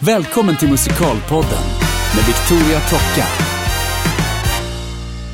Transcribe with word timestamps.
Välkommen 0.00 0.56
till 0.56 0.68
Musikalpodden 0.68 1.64
med 2.16 2.24
Victoria 2.26 2.80
Tocka. 2.80 3.26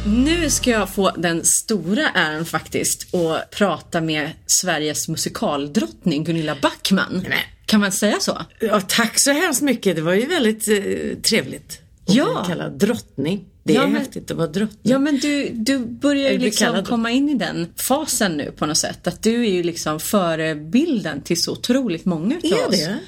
Nu 0.06 0.50
ska 0.50 0.70
jag 0.70 0.88
få 0.94 1.10
den 1.10 1.44
stora 1.44 2.08
äran 2.14 2.44
faktiskt 2.44 3.14
att 3.14 3.50
prata 3.50 4.00
med 4.00 4.30
Sveriges 4.46 5.08
musikaldrottning 5.08 6.24
Gunilla 6.24 6.56
Backman. 6.62 7.24
Nej. 7.28 7.38
Kan 7.66 7.80
man 7.80 7.92
säga 7.92 8.20
så? 8.20 8.38
Ja, 8.60 8.80
tack 8.80 9.20
så 9.20 9.32
hemskt 9.32 9.62
mycket. 9.62 9.96
Det 9.96 10.02
var 10.02 10.14
ju 10.14 10.26
väldigt 10.26 10.68
eh, 10.68 11.18
trevligt. 11.22 11.80
Att 12.08 12.14
Ja. 12.14 12.44
kallad 12.48 12.78
drottning. 12.78 13.44
Det 13.66 13.72
är 13.72 13.76
Ja, 13.76 13.86
men- 13.86 13.96
häftigt 13.96 14.30
att 14.30 14.36
vara 14.36 14.46
drottning. 14.46 14.92
Ja 14.92 14.98
men 14.98 15.18
du, 15.18 15.48
du 15.52 15.78
börjar 15.78 16.30
ju 16.30 16.38
liksom 16.38 16.84
komma 16.84 17.10
in 17.10 17.28
i 17.28 17.34
den 17.34 17.66
fasen 17.76 18.32
nu 18.32 18.52
på 18.56 18.66
något 18.66 18.76
sätt. 18.78 19.06
Att 19.06 19.22
du 19.22 19.44
är 19.46 19.50
ju 19.50 19.62
liksom 19.62 20.00
förebilden 20.00 21.20
till 21.22 21.42
så 21.42 21.52
otroligt 21.52 22.04
många 22.04 22.36
utav 22.42 22.58
Är 22.58 22.68
oss. 22.68 22.76
det? 22.80 22.98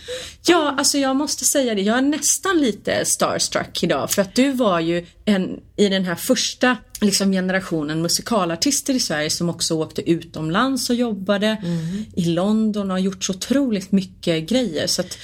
Ja, 0.46 0.74
alltså 0.78 0.98
jag 0.98 1.16
måste 1.16 1.44
säga 1.44 1.74
det. 1.74 1.82
Jag 1.82 1.98
är 1.98 2.02
nästan 2.02 2.58
lite 2.60 3.04
starstruck 3.04 3.82
idag. 3.82 4.10
För 4.10 4.22
att 4.22 4.34
du 4.34 4.52
var 4.52 4.80
ju 4.80 5.06
en, 5.24 5.60
i 5.76 5.88
den 5.88 6.04
här 6.04 6.14
första 6.14 6.76
liksom, 7.00 7.32
generationen 7.32 8.02
musikalartister 8.02 8.94
i 8.94 9.00
Sverige 9.00 9.30
som 9.30 9.48
också 9.48 9.74
åkte 9.74 10.10
utomlands 10.10 10.90
och 10.90 10.96
jobbade 10.96 11.46
Mm. 11.46 12.04
i 12.16 12.24
London 12.24 12.90
och 12.90 12.94
har 12.94 12.98
gjort 12.98 13.24
så 13.24 13.32
otroligt 13.32 13.92
mycket 13.92 14.48
grejer. 14.48 14.86
Så 14.86 15.00
att 15.00 15.18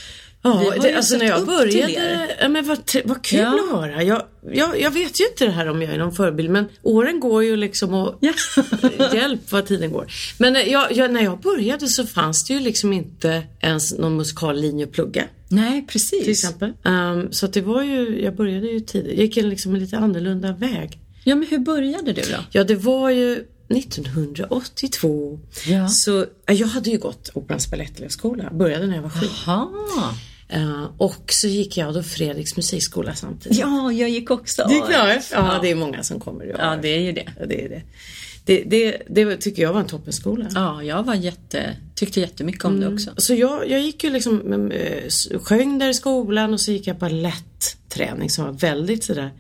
Ja, 0.45 0.75
det, 0.83 0.95
alltså 0.97 1.17
när 1.17 1.27
jag 1.27 1.47
började, 1.47 2.29
ja, 2.41 2.49
men 2.49 2.67
vad, 2.67 2.79
vad 3.05 3.23
kul 3.25 3.39
Ja. 3.39 3.55
att 3.65 3.71
höra. 3.81 4.03
Jag, 4.03 4.23
jag, 4.53 4.81
jag 4.81 4.91
vet 4.91 5.21
ju 5.21 5.25
inte 5.27 5.45
det 5.45 5.51
här 5.51 5.69
om 5.69 5.83
jag 5.83 5.95
är 5.95 5.99
någon 5.99 6.13
förebild 6.15 6.51
men 6.51 6.69
åren 6.83 7.21
går 7.21 7.45
ju 7.45 7.57
liksom 7.57 7.95
och 7.95 8.19
Ja. 8.21 8.33
hjälp 9.15 9.53
vad 9.53 9.67
tiden 9.67 9.93
går. 9.93 10.07
Men 10.39 10.57
eh, 10.57 10.63
jag, 10.63 10.93
jag, 10.93 11.13
när 11.13 11.23
jag 11.23 11.41
började 11.41 11.89
så 11.89 12.07
fanns 12.07 12.45
det 12.45 12.55
ju 12.55 12.61
liksom 12.61 12.93
inte 12.93 13.43
ens 13.61 13.99
någon 13.99 14.17
musikallinje 14.17 14.85
att 14.87 14.93
plugga. 14.93 15.25
Nej, 15.49 15.87
precis. 15.89 16.23
Till 16.23 16.31
exempel. 16.33 16.73
Ehm, 16.85 17.33
så 17.33 17.47
det 17.47 17.61
var 17.61 17.83
ju, 17.83 18.23
jag 18.23 18.37
började 18.37 18.67
ju 18.67 18.81
tidigt. 18.81 19.13
Jag 19.17 19.25
gick 19.25 19.37
en 19.37 19.49
liksom 19.49 19.75
en 19.75 19.81
lite 19.81 19.99
annorlunda 19.99 20.53
väg. 20.53 20.99
Ja, 21.25 21.35
men 21.35 21.49
hur 21.49 21.59
började 21.59 22.13
du 22.13 22.21
då? 22.23 22.37
Ja, 22.51 22.65
det 22.65 22.75
var 22.77 23.11
ju 23.11 23.45
1982. 23.69 25.41
Ja. 25.67 25.89
Så 25.89 26.27
ja, 26.47 26.53
jag 26.55 26.67
hade 26.67 26.91
ju 26.91 26.99
gått 26.99 27.31
Operans 27.35 27.71
balettelevskola. 27.71 28.51
Började 28.53 28.87
när 28.87 28.95
jag 28.95 29.03
var 29.03 29.11
sju. 29.11 29.27
Jaha. 29.47 30.15
Eh, 30.53 30.85
och 30.99 31.25
så 31.27 31.47
gick 31.49 31.77
jag 31.77 31.95
då 31.95 32.03
Fredriks 32.03 32.57
musikskola 32.57 33.15
samtidigt. 33.15 33.59
Ja, 33.59 33.93
jag 33.93 34.09
gick 34.11 34.31
också. 34.31 34.65
Det 34.69 34.75
gick 34.75 34.87
bra? 34.87 35.09
Ja, 35.15 35.21
Ja. 35.33 35.59
det 35.63 35.71
är 35.71 35.75
många 35.75 36.03
som 36.03 36.21
kommer. 36.21 36.45
Ja, 36.45 36.55
Ja, 36.59 36.79
det 36.83 36.89
är 36.89 37.01
ju 37.01 37.13
det. 37.13 37.29
Ja, 37.41 37.47
det 37.47 37.65
är 37.65 37.69
det. 37.69 37.83
Det, 38.45 38.63
det, 38.67 39.03
det 39.09 39.37
tycker 39.37 39.63
jag 39.63 39.73
var 39.73 39.81
en 39.81 39.87
toppenskola. 39.87 40.47
Ja, 40.55 40.83
jag 40.83 41.03
var 41.03 41.15
jätte, 41.15 41.77
tyckte 41.95 42.21
jättemycket 42.21 42.65
om 42.65 42.81
det 42.81 42.89
också. 42.95 43.11
Så 43.17 43.35
jag, 43.35 43.71
jag 43.71 43.81
gick 43.81 44.05
ju 44.05 44.11
liksom, 44.11 44.71
äh, 44.73 45.39
sjöng 45.43 45.79
där 45.79 45.89
i 45.89 45.95
skolan 45.95 46.53
och 46.53 46.61
så 46.61 46.73
gick 46.73 46.87
jag 46.87 46.97
ballettträning 46.99 48.31
som 48.31 48.45
var 48.45 48.53
väldigt 48.53 49.05
sådär 49.05 49.31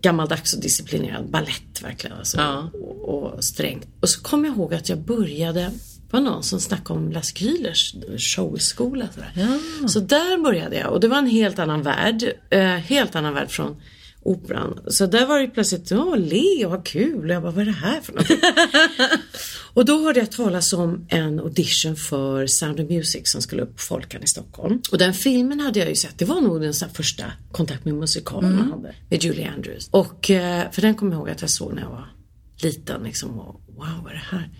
gammaldags 0.00 0.54
och 0.54 0.60
disciplinerad. 0.60 1.30
Ballett 1.30 1.82
verkligen. 1.82 2.16
Alltså, 2.16 2.36
Ja. 2.38 2.70
och, 2.74 3.08
och 3.34 3.44
strängt. 3.44 3.86
Och 4.00 4.08
så 4.08 4.20
kom 4.22 4.44
jag 4.44 4.54
ihåg 4.56 4.74
att 4.74 4.88
jag 4.88 4.98
började, 4.98 5.70
var 6.16 6.30
någon 6.30 6.42
som 6.42 6.60
snackade 6.60 7.00
om 7.00 7.12
Lasse 7.12 7.34
Kühlers 7.34 7.94
showskola. 8.18 9.08
Sådär. 9.14 9.32
Ja. 9.36 9.88
Så 9.88 10.00
där 10.00 10.42
började 10.42 10.76
jag 10.76 10.92
och 10.92 11.00
det 11.00 11.08
var 11.08 11.18
en 11.18 11.26
helt 11.26 11.58
annan 11.58 11.82
värld. 11.82 12.32
Eh, 12.50 12.62
helt 12.62 13.16
annan 13.16 13.34
värld 13.34 13.50
från 13.50 13.76
operan. 14.22 14.80
Så 14.86 15.06
där 15.06 15.26
var 15.26 15.40
det 15.40 15.46
plötsligt, 15.46 15.90
ja 15.90 16.14
le 16.14 16.66
och 16.66 16.70
ha 16.70 16.82
kul. 16.82 17.24
Och 17.24 17.34
jag 17.34 17.42
bara, 17.42 17.52
vad 17.52 17.62
är 17.62 17.66
det 17.66 17.72
här 17.72 18.00
för 18.00 18.12
något? 18.12 18.26
och 19.74 19.84
då 19.84 20.02
hörde 20.02 20.20
jag 20.20 20.30
talas 20.30 20.72
om 20.72 21.06
en 21.08 21.40
audition 21.40 21.96
för 21.96 22.46
Sound 22.46 22.80
of 22.80 22.90
Music 22.90 23.30
som 23.30 23.42
skulle 23.42 23.62
upp 23.62 23.76
på 23.76 23.82
Folkan 23.82 24.22
i 24.22 24.26
Stockholm. 24.26 24.82
Och 24.92 24.98
den 24.98 25.14
filmen 25.14 25.60
hade 25.60 25.78
jag 25.78 25.88
ju 25.88 25.94
sett. 25.94 26.18
Det 26.18 26.24
var 26.24 26.40
nog 26.40 26.60
den 26.60 26.74
så 26.74 26.86
första 26.94 27.24
kontakt 27.52 27.84
med 27.84 27.94
musikal 27.94 28.42
man 28.42 28.70
hade. 28.70 28.94
Med 29.08 29.24
Julie 29.24 29.50
Andrews. 29.56 29.88
Och 29.90 30.30
eh, 30.30 30.70
för 30.70 30.82
den 30.82 30.94
kommer 30.94 31.12
jag 31.12 31.18
ihåg 31.18 31.30
att 31.30 31.40
jag 31.40 31.50
såg 31.50 31.74
när 31.74 31.82
jag 31.82 31.90
var 31.90 32.08
liten 32.62 33.02
liksom. 33.02 33.40
Och, 33.40 33.60
wow, 33.66 33.88
vad 34.02 34.12
är 34.12 34.14
det 34.14 34.36
här? 34.36 34.50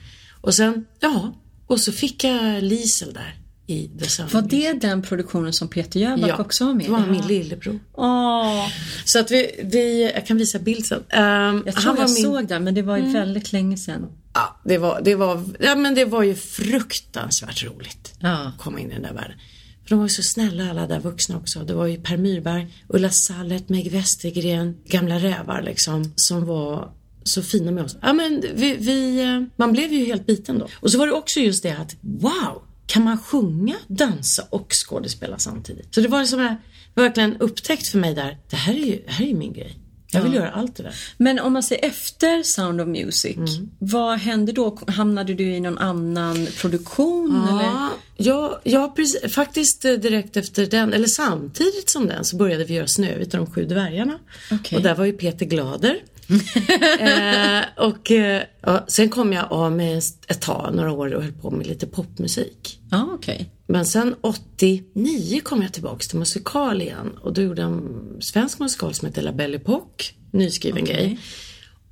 Och 0.41 0.55
sen, 0.55 0.87
ja. 1.01 1.35
Och 1.67 1.81
så 1.81 1.93
fick 1.93 2.25
jag 2.25 2.63
Liesel 2.63 3.13
där 3.13 3.35
i 3.67 3.89
The 3.99 4.09
Sound 4.09 4.31
Var 4.33 4.43
det 4.43 4.73
den 4.73 5.03
produktionen 5.03 5.53
som 5.53 5.69
Peter 5.69 6.01
Jöback 6.01 6.41
också 6.41 6.67
var 6.67 6.75
med 6.75 6.83
i? 6.83 6.87
det 6.87 6.93
var 6.93 7.01
Ja. 7.01 7.07
min 7.07 7.27
lillebror. 7.27 7.79
Åh, 7.95 8.69
Så 9.05 9.19
att 9.21 9.31
vi, 9.31 9.61
vi 9.65 10.13
jag 10.15 10.27
kan 10.27 10.37
visa 10.37 10.59
bild 10.59 10.87
sen. 10.87 11.03
Ehm, 11.09 11.63
jag 11.67 11.75
tror 11.77 11.97
jag 11.99 12.11
min- 12.11 12.23
såg 12.23 12.49
den, 12.49 12.65
men 12.65 12.75
det 12.75 12.83
var 12.83 12.97
ju 12.97 13.13
väldigt 13.13 13.53
länge 13.53 13.77
sedan. 13.77 14.07
Ja, 14.35 14.61
det 14.65 14.79
var, 14.79 15.01
det 15.05 15.15
var, 15.15 15.45
ja 15.61 15.75
men 15.75 15.95
det 15.95 16.05
var 16.05 16.23
ju 16.23 16.35
fruktansvärt 16.35 17.65
roligt. 17.65 18.15
Ja. 18.21 18.33
Att 18.49 18.59
komma 18.59 18.81
in 18.81 18.91
i 18.91 18.95
den 18.95 19.03
där 19.03 19.13
världen. 19.13 19.37
För 19.83 19.91
de 19.91 19.99
var 19.99 20.05
ju 20.07 20.11
så 20.11 20.23
snälla 20.23 20.71
alla 20.71 20.87
där 20.87 21.01
vuxna 21.01 21.37
också. 21.37 21.61
Det 21.61 21.75
var 21.75 21.87
ju 21.87 21.97
Per 22.01 22.17
Myrberg, 22.17 22.67
Ulla 22.89 23.11
Sallet, 23.11 23.69
Meg 23.69 23.91
Westergren, 23.93 24.77
gamla 24.89 25.19
rävar 25.19 25.63
liksom. 25.63 26.13
Som 26.17 26.47
var 26.47 26.93
så 27.27 27.43
fina 27.43 27.71
med 27.71 27.85
oss. 27.85 27.97
Ja 28.03 28.13
men 28.13 28.45
vi, 28.55 28.77
vi, 28.77 29.23
eh, 29.23 29.43
man 29.57 29.73
blev 29.73 29.93
ju 29.93 30.05
helt 30.05 30.27
biten 30.27 30.59
då. 30.59 30.69
Och 30.81 30.91
så 30.91 30.99
var 30.99 31.07
det 31.07 31.13
också 31.13 31.41
just 31.41 31.63
det 31.63 31.71
att, 31.71 31.97
wow! 32.01 32.63
Kan 32.87 33.05
man 33.05 33.19
sjunga, 33.19 33.75
dansa 33.87 34.45
och 34.51 34.67
skådespela 34.73 35.39
samtidigt? 35.39 35.95
Så 35.95 36.01
det 36.01 36.09
var 36.09 36.21
liksom 36.21 36.39
här, 36.41 36.57
verkligen 36.95 37.37
upptäckt 37.37 37.89
för 37.89 37.99
mig 37.99 38.15
där. 38.15 38.39
Det 38.51 38.57
här 38.57 38.75
är 38.75 38.87
ju, 38.87 39.03
här 39.07 39.25
är 39.25 39.29
ju 39.29 39.35
min 39.35 39.53
grej. 39.53 39.79
Jag 40.13 40.23
vill 40.23 40.35
göra 40.35 40.51
allt 40.51 40.77
det 40.77 40.83
där. 40.83 40.95
Men 41.17 41.39
om 41.39 41.53
man 41.53 41.63
säger 41.63 41.85
efter 41.89 42.43
Sound 42.43 42.81
of 42.81 42.89
Music, 42.89 43.37
Mm. 43.37 43.71
vad 43.79 44.19
hände 44.19 44.53
då? 44.53 44.79
Hamnade 44.87 45.35
du 45.35 45.45
i 45.55 45.61
någon 45.61 45.79
annan 45.79 46.47
produktion? 46.61 47.49
Eller? 47.51 47.63
Ja, 47.65 47.91
ja, 48.17 48.61
ja 48.65 48.93
precis, 48.97 49.35
faktiskt 49.35 49.85
eh, 49.85 49.93
direkt 49.93 50.37
efter 50.37 50.67
den, 50.67 50.93
eller 50.93 51.07
samtidigt 51.07 51.91
som 51.91 52.07
den, 52.07 52.25
så 52.25 52.37
började 52.37 52.65
vi 52.65 52.75
göra 52.75 52.87
Snövit 52.87 53.35
och 53.35 53.39
de 53.41 53.53
sju 53.53 53.65
dvärgarna. 53.65 54.19
Okej. 54.53 54.77
Och 54.77 54.83
där 54.83 54.95
var 54.95 55.05
ju 55.05 55.13
Peter 55.13 55.47
Glader. 55.47 56.01
eh, 57.01 57.85
och 57.87 58.11
eh, 58.11 58.43
ja, 58.61 58.85
sen 58.89 59.09
kom 59.09 59.33
jag 59.33 59.53
av 59.53 59.73
med 59.73 59.99
ett 60.29 60.41
tag, 60.41 60.75
några 60.75 60.93
år 60.93 61.15
och 61.15 61.23
höll 61.23 61.33
på 61.33 61.51
med 61.51 61.67
lite 61.67 61.87
popmusik. 61.87 62.79
Ja, 62.91 63.09
okej. 63.15 63.51
Men 63.67 63.87
sen 63.87 64.15
89 64.21 65.41
kom 65.45 65.63
jag 65.63 65.73
tillbaks 65.73 66.09
till 66.09 66.19
musikal 66.19 66.83
igen 66.83 67.13
och 67.21 67.33
då 67.33 67.43
gjorde 67.43 67.63
jag 67.63 67.71
en 67.71 68.17
svensk 68.21 68.59
musikal 68.59 68.95
som 68.95 69.07
heter 69.07 69.23
La 69.23 69.33
Belle 69.33 69.59
Époque, 69.59 70.13
nyskriven 70.31 70.83
Okej. 70.83 70.95
grej. 70.97 71.19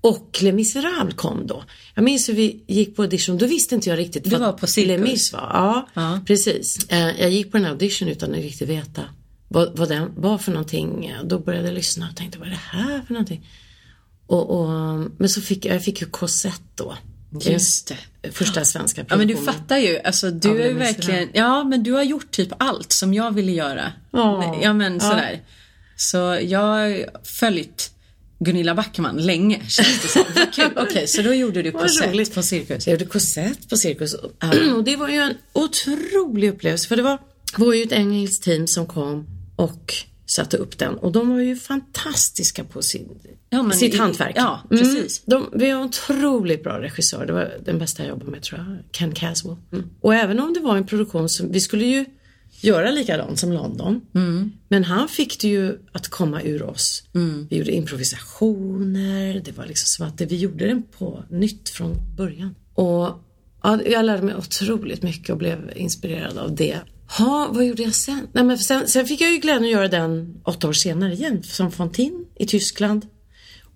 Och 0.00 0.38
Les 0.42 0.54
Misérables 0.54 1.14
kom 1.14 1.46
då. 1.46 1.64
Jag 1.94 2.04
minns 2.04 2.28
hur 2.28 2.34
vi 2.34 2.64
gick 2.66 2.96
på 2.96 3.02
audition, 3.02 3.38
då 3.38 3.46
visste 3.46 3.74
inte 3.74 3.88
jag 3.90 3.98
riktigt 3.98 4.26
vad 4.26 4.40
var 4.40 4.52
på 4.52 4.66
Cirkus. 4.66 4.88
Les 4.88 5.00
Mis 5.00 5.32
var. 5.32 5.40
Ja, 5.52 5.88
Ja. 5.94 6.20
precis. 6.26 6.86
Eh, 6.88 7.20
Jag 7.20 7.30
gick 7.30 7.50
på 7.50 7.56
den 7.56 7.64
här 7.64 7.72
audition 7.72 8.08
utan 8.08 8.30
att 8.30 8.36
riktigt 8.36 8.68
veta 8.68 9.02
vad, 9.48 9.78
vad 9.78 9.88
den 9.88 10.10
var 10.16 10.38
för 10.38 10.52
någonting. 10.52 11.14
Då 11.24 11.38
började 11.38 11.66
jag 11.68 11.74
lyssna 11.74 12.08
och 12.10 12.16
tänkte, 12.16 12.38
vad 12.38 12.46
är 12.48 12.50
det 12.52 12.60
här 12.78 13.02
för 13.06 13.14
någonting? 13.14 13.46
Och, 14.26 14.50
och, 14.60 14.68
men 15.18 15.28
så 15.28 15.40
fick 15.40 15.64
jag, 15.64 15.84
fick 15.84 16.00
ju 16.00 16.06
korsett 16.06 16.62
då. 16.74 16.96
Just 17.40 17.88
det. 18.22 18.30
Första 18.32 18.64
svenska 18.64 19.04
Ja 19.08 19.16
men 19.16 19.28
du 19.28 19.34
produktionen. 19.34 19.60
fattar 19.60 19.76
ju, 19.78 19.98
alltså 19.98 20.30
du 20.30 20.62
är 20.62 20.68
ju 20.68 20.74
verkligen, 20.74 21.28
ja 21.32 21.64
men 21.64 21.82
du 21.82 21.92
har 21.92 22.02
gjort 22.02 22.30
typ 22.30 22.48
allt 22.58 22.92
som 22.92 23.14
jag 23.14 23.34
ville 23.34 23.52
göra. 23.52 23.92
Ja. 24.10 24.58
Ja 24.62 24.72
men 24.72 24.94
Ja. 24.94 25.00
sådär. 25.00 25.40
Så 25.96 26.38
jag 26.42 26.58
har 26.60 27.06
följt 27.24 27.90
Gunilla 28.38 28.74
Backman 28.74 29.16
länge 29.16 29.60
känns 29.68 30.02
det 30.02 30.08
som. 30.08 30.22
Vad 30.34 30.54
kul. 30.54 30.72
Okej, 30.76 31.06
så 31.06 31.22
då 31.22 31.34
gjorde 31.34 31.62
du 31.62 31.70
korsett 31.80 32.34
på 32.34 32.42
Cirkus. 32.42 32.86
Jag 32.86 32.92
gjorde 32.92 33.04
korsett 33.04 33.68
på 33.68 33.76
Cirkus 33.76 34.14
och 34.76 34.84
det 34.84 34.96
var 34.96 35.08
ju 35.08 35.16
en 35.18 35.34
otrolig 35.52 36.48
upplevelse 36.48 36.88
för 36.88 36.96
det 36.96 37.02
var, 37.02 37.18
var 37.56 37.74
ju 37.74 37.82
ett 37.82 37.92
engelskt 37.92 38.44
team 38.44 38.66
som 38.66 38.86
kom 38.86 39.26
och 39.56 39.94
satte 40.26 40.56
upp 40.56 40.78
den 40.78 40.94
och 40.94 41.12
de 41.12 41.28
var 41.30 41.40
ju 41.40 41.56
fantastiska 41.56 42.64
på 42.64 42.82
sin, 42.82 43.08
Ja, 43.50 43.70
sitt 43.70 43.94
i- 43.94 43.98
hantverk. 43.98 44.32
ja, 44.36 44.60
precis. 44.70 45.22
De, 45.26 45.48
vi 45.52 45.70
har 45.70 45.80
en 45.80 45.86
otroligt 45.86 46.62
bra 46.62 46.80
regissör, 46.82 47.26
det 47.26 47.32
var 47.32 47.54
den 47.64 47.78
bästa 47.78 48.02
jag 48.02 48.08
jobbade 48.10 48.30
med 48.30 48.42
tror 48.42 48.60
jag, 48.60 48.76
Ken 48.92 49.12
Caswell. 49.14 49.56
Mm. 49.72 49.84
Och 50.00 50.14
även 50.14 50.40
om 50.40 50.52
det 50.52 50.60
var 50.60 50.76
en 50.76 50.86
produktion 50.86 51.28
som, 51.28 51.52
vi 51.52 51.60
skulle 51.60 51.84
ju 51.84 52.04
göra 52.60 52.90
likadant 52.90 53.38
som 53.38 53.52
London. 53.52 54.00
Mm. 54.14 54.52
Men 54.68 54.84
han 54.84 55.08
fick 55.08 55.40
det 55.40 55.48
ju 55.48 55.78
att 55.92 56.08
komma 56.08 56.42
ur 56.42 56.62
oss. 56.62 57.02
Vi 57.50 57.56
gjorde 57.56 57.72
improvisationer, 57.72 59.42
det 59.44 59.52
var 59.56 59.66
liksom 59.66 59.86
som 59.86 60.06
att 60.06 60.20
vi 60.20 60.36
gjorde 60.36 60.66
den 60.66 60.82
på 60.82 61.24
nytt 61.30 61.68
från 61.68 61.96
början. 62.16 62.54
Och 62.74 63.08
ja, 63.62 63.80
jag 63.86 64.04
lärde 64.04 64.22
mig 64.22 64.34
otroligt 64.36 65.02
mycket 65.02 65.30
och 65.30 65.36
blev 65.38 65.72
inspirerad 65.76 66.38
av 66.38 66.54
det. 66.54 66.78
Ha, 67.08 67.48
vad 67.52 67.64
gjorde 67.66 67.82
jag 67.82 67.94
sen? 67.94 68.28
Nej, 68.32 68.44
men 68.44 68.58
sen? 68.58 68.88
Sen 68.88 69.06
fick 69.06 69.20
jag 69.20 69.32
ju 69.32 69.38
glädjen 69.38 69.64
att 69.64 69.70
göra 69.70 69.88
den 69.88 70.40
åtta 70.44 70.68
år 70.68 70.72
senare 70.72 71.12
igen, 71.12 71.42
som 71.42 71.72
Fontin 71.72 72.24
i 72.38 72.46
Tyskland. 72.46 73.06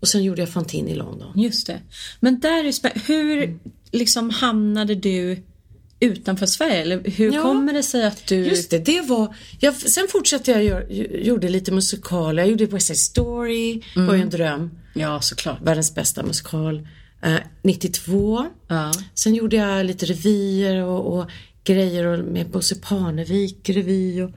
Och 0.00 0.08
sen 0.08 0.22
gjorde 0.24 0.42
jag 0.42 0.48
Fontin 0.48 0.88
i 0.88 0.94
London. 0.94 1.32
Just 1.40 1.66
det. 1.66 1.80
Men 2.20 2.40
där 2.40 2.64
är 2.64 2.72
spä- 2.72 3.00
hur 3.06 3.58
liksom 3.92 4.30
hamnade 4.30 4.94
du 4.94 5.42
utanför 6.00 6.46
Sverige? 6.46 6.74
Eller 6.82 7.02
hur 7.10 7.32
Ja. 7.32 7.42
kommer 7.42 7.72
det 7.72 7.82
sig 7.82 8.04
att 8.06 8.26
du... 8.26 8.36
Just 8.36 8.70
det, 8.70 8.78
det 8.78 9.00
var... 9.00 9.34
Jag, 9.60 9.74
sen 9.76 10.06
fortsatte 10.08 10.50
jag 10.50 10.64
gör, 10.64 10.86
gjorde 11.22 11.48
lite 11.48 11.72
musikaler. 11.72 12.42
Jag 12.42 12.50
gjorde 12.50 12.66
West 12.66 12.86
Side 12.86 12.98
Story, 12.98 13.82
var 13.96 14.14
ju 14.14 14.22
en 14.22 14.30
dröm. 14.30 14.70
Ja, 14.94 15.20
såklart. 15.20 15.62
Världens 15.62 15.94
bästa 15.94 16.22
musikal. 16.22 16.88
Eh, 17.22 17.34
92. 17.62 18.46
Ja. 18.68 18.92
Sen 19.14 19.34
gjorde 19.34 19.56
jag 19.56 19.86
lite 19.86 20.06
revyer 20.06 20.82
och, 20.84 21.18
och 21.18 21.30
grejer 21.74 22.06
och 22.06 22.24
med 22.24 22.50
Bosse 22.50 22.74
Parnevik 22.74 23.68
revy 23.68 24.22
och 24.22 24.30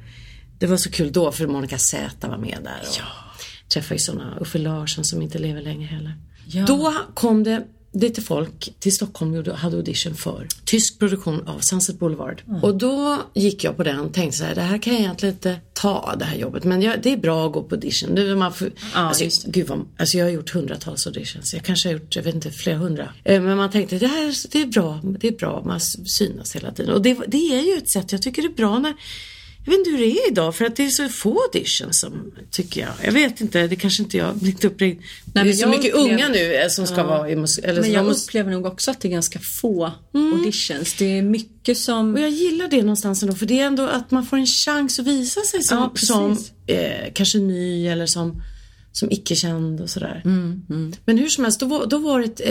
det 0.60 0.68
var 0.68 0.78
så 0.78 0.92
kul 0.92 1.12
då 1.12 1.32
för 1.32 1.48
Monica 1.48 1.78
Z 1.78 2.28
var 2.28 2.38
med 2.38 2.58
där. 2.64 2.82
Och 2.82 3.72
Träffade 3.74 3.96
ju 3.96 4.00
sådana, 4.00 4.38
Uffe 4.42 4.58
Larsson 4.58 5.04
som 5.04 5.22
inte 5.22 5.40
lever 5.40 5.62
längre 5.62 5.86
heller. 5.86 6.14
Ja. 6.46 6.66
Då 6.66 6.94
kom 7.14 7.44
det 7.44 7.68
lite 7.94 8.22
folk 8.22 8.74
till 8.80 8.96
Stockholm 8.96 9.34
och 9.34 9.58
hade 9.58 9.78
audition 9.78 10.16
för 10.16 10.48
tysk 10.66 11.00
produktion 11.00 11.48
av 11.48 11.60
Sunset 11.60 12.00
Boulevard. 12.00 12.42
Och 12.62 12.78
då 12.78 13.18
gick 13.34 13.64
jag 13.64 13.78
på 13.78 13.84
den 13.84 14.00
och 14.00 14.14
tänkte 14.14 14.38
så 14.38 14.44
här, 14.44 14.56
det 14.56 14.62
här 14.62 14.78
kan 14.78 14.94
jag 14.94 15.02
egentligen 15.02 15.36
inte 15.36 15.60
ta 15.74 16.16
det 16.20 16.26
här 16.26 16.38
jobbet. 16.38 16.64
Men 16.64 16.82
jag, 16.82 17.02
det 17.02 17.14
är 17.14 17.18
bra 17.18 17.46
att 17.46 17.54
gå 17.54 17.64
på 17.64 17.76
audition. 17.76 18.16
Det, 18.16 18.36
man 18.36 18.54
får, 18.54 18.72
alltså, 18.94 19.24
just 19.24 19.46
gud 19.46 19.68
vad, 19.68 19.86
alltså 19.98 20.18
jag 20.18 20.26
har 20.26 20.32
gjort 20.32 20.50
hundratals 20.50 21.08
auditions. 21.08 21.54
Jag 21.54 21.64
kanske 21.64 21.90
har 21.90 21.94
gjort, 21.94 22.16
jag 22.16 22.24
vet 22.24 22.36
inte, 22.36 22.52
flera 22.52 22.78
hundra. 22.78 23.14
Eh, 23.24 23.42
Men 23.42 23.58
man 23.58 23.72
tänkte, 23.72 23.98
det 23.98 24.08
här 24.08 24.52
det 24.52 24.62
är 24.62 24.66
bra, 24.66 25.00
det 25.20 25.28
är 25.28 25.32
bra, 25.32 25.64
man 25.66 25.80
synas 25.80 26.56
hela 26.56 26.72
tiden. 26.72 26.94
Och 26.94 27.02
det, 27.02 27.18
det 27.28 27.58
är 27.58 27.62
ju 27.62 27.78
ett 27.78 27.90
sätt, 27.90 28.12
jag 28.12 28.22
tycker 28.22 28.42
det 28.42 28.48
är 28.48 28.54
bra 28.54 28.80
när 28.80 28.94
jag 29.66 29.72
vet 29.72 29.80
inte 29.80 29.92
hur 29.92 29.98
det 29.98 30.12
är 30.12 30.32
idag 30.32 30.56
för 30.56 30.66
att 30.66 30.76
det 30.76 30.86
är 30.86 30.90
så 30.90 31.10
få 31.10 31.42
auditions 31.44 32.00
som 32.00 32.32
tycker 32.52 32.82
jag. 32.82 32.92
Jag 33.04 33.12
vet 33.12 33.42
inte, 33.42 33.68
det 33.68 33.76
kanske 33.76 34.04
inte 34.04 34.18
jag 34.18 34.26
har 34.26 34.34
blivit 34.34 34.64
uppringd. 34.66 35.02
Det 35.26 35.40
är 35.40 35.54
så 35.54 35.68
mycket 35.70 35.94
upplever- 35.94 36.14
unga 36.14 36.28
nu 36.30 36.56
eh, 36.56 36.68
som 36.70 36.88
ska 36.88 37.04
vara 37.04 37.30
i 37.30 37.36
musik. 37.36 37.66
Eller 37.66 37.82
Men 37.82 37.92
jag 37.92 38.06
måste, 38.06 38.30
upplever 38.30 38.52
nog 38.52 38.66
också 38.66 38.92
att 38.92 39.02
det 39.02 39.08
är 39.08 39.12
ganska 39.12 39.40
få 39.40 39.92
auditions. 40.14 40.96
Det 40.98 41.18
är 41.18 41.22
mycket 41.22 41.78
som... 41.78 42.14
och 42.14 42.20
jag 42.20 42.30
gillar 42.30 42.68
det 42.68 42.82
någonstans 42.82 43.24
ändå 43.24 43.36
för 43.36 43.46
det 43.46 43.60
är 43.60 43.66
ändå 43.66 43.84
att 43.88 44.12
man 44.12 44.26
får 44.26 44.38
en 44.38 44.46
chans 44.46 45.00
att 45.00 45.08
visa 45.08 45.42
sig 45.42 45.64
som, 45.64 45.78
Ja, 45.78 45.92
som 45.96 46.38
eh, 46.68 47.14
kanske 47.14 47.38
ny 47.38 47.88
eller 47.88 48.06
som, 48.06 48.44
som 48.92 49.12
icke-känd 49.12 49.82
och 49.82 49.90
sådär. 49.90 50.22
Mm, 50.26 50.94
Men 51.06 51.18
hur 51.18 51.30
som 51.30 51.44
helst, 51.44 51.60
då 51.60 51.66
var, 51.66 51.86
då 51.86 51.98
var 51.98 52.20
det 52.20 52.26
ett 52.26 52.42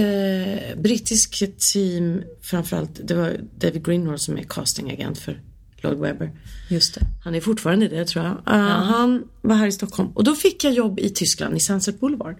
eh, 0.74 0.80
brittiskt 0.82 1.72
team 1.72 2.22
framförallt. 2.42 3.00
Det 3.04 3.14
var 3.14 3.36
David 3.58 3.86
Greenwald 3.86 4.20
som 4.20 4.38
är 4.38 4.42
castingagent 4.42 5.18
för 5.18 5.40
Lloyd 5.82 5.98
Webber. 5.98 6.30
Just 6.68 6.94
det. 6.94 7.00
Han 7.24 7.34
är 7.34 7.40
fortfarande 7.40 7.88
det 7.88 8.04
tror 8.04 8.24
jag. 8.24 8.32
Uh, 8.32 8.60
Han 8.68 9.22
var 9.42 9.54
här 9.54 9.66
i 9.66 9.72
Stockholm 9.72 10.08
och 10.14 10.24
då 10.24 10.34
fick 10.34 10.64
jag 10.64 10.72
jobb 10.72 10.98
i 11.00 11.10
Tyskland 11.10 11.56
i 11.56 11.60
Sunset 11.60 12.00
Boulevard. 12.00 12.36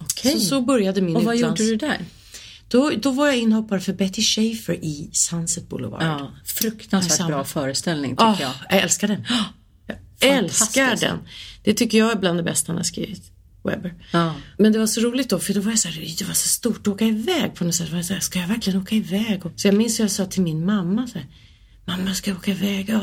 Okej. 0.00 0.32
Så, 0.32 0.40
så 0.40 0.60
började 0.60 1.00
min 1.00 1.16
Och 1.16 1.22
vad 1.24 1.34
utlands... 1.36 1.60
gjorde 1.60 1.70
du 1.72 1.76
där? 1.76 1.98
Då, 2.68 2.90
då 3.02 3.10
var 3.10 3.26
jag 3.26 3.36
inhoppare 3.38 3.80
för 3.80 3.92
Betty 3.92 4.22
Schaefer 4.22 4.74
i 4.84 5.10
Sunset 5.12 5.68
Boulevard. 5.68 6.02
Ja, 6.02 6.30
fruktansvärt 6.60 7.16
Samma. 7.16 7.28
bra 7.28 7.44
föreställning 7.44 8.10
tycker 8.10 8.24
Ah, 8.24 8.36
jag. 8.40 8.52
jag 8.70 8.82
älskar 8.82 9.08
den. 9.08 9.24
Jag 10.22 10.30
älskar 10.36 10.96
den. 10.96 11.18
Det 11.64 11.74
tycker 11.74 11.98
jag 11.98 12.10
är 12.12 12.16
bland 12.16 12.38
det 12.38 12.42
bästa 12.42 12.72
han 12.72 12.76
har 12.76 12.84
skrivit. 12.84 13.22
Webber. 13.64 13.94
Ja. 14.12 14.34
Men 14.58 14.72
det 14.72 14.78
var 14.78 14.86
så 14.86 15.00
roligt 15.00 15.30
då 15.30 15.38
för 15.38 15.54
då 15.54 15.60
var 15.60 15.70
jag 15.70 15.78
så 15.78 15.88
här, 15.88 16.14
det 16.18 16.24
var 16.24 16.34
så 16.34 16.48
stort 16.48 16.78
att 16.80 16.88
åka 16.88 17.04
iväg 17.04 17.54
på 17.54 17.64
något 17.64 17.74
sätt. 17.74 17.88
Jag 17.92 18.04
så 18.04 18.12
här, 18.12 18.20
ska 18.20 18.38
jag 18.38 18.48
verkligen 18.48 18.80
åka 18.82 18.94
iväg? 18.94 19.42
Så 19.56 19.68
jag 19.68 19.74
minns 19.74 19.98
hur 19.98 20.04
jag 20.04 20.10
sa 20.10 20.26
till 20.26 20.42
min 20.42 20.64
mamma 20.64 21.06
så 21.06 21.18
här, 21.18 21.26
mamma 21.84 22.14
ska 22.14 22.30
jag 22.30 22.38
åka 22.38 22.50
iväg? 22.50 22.88
Ja. 22.88 23.00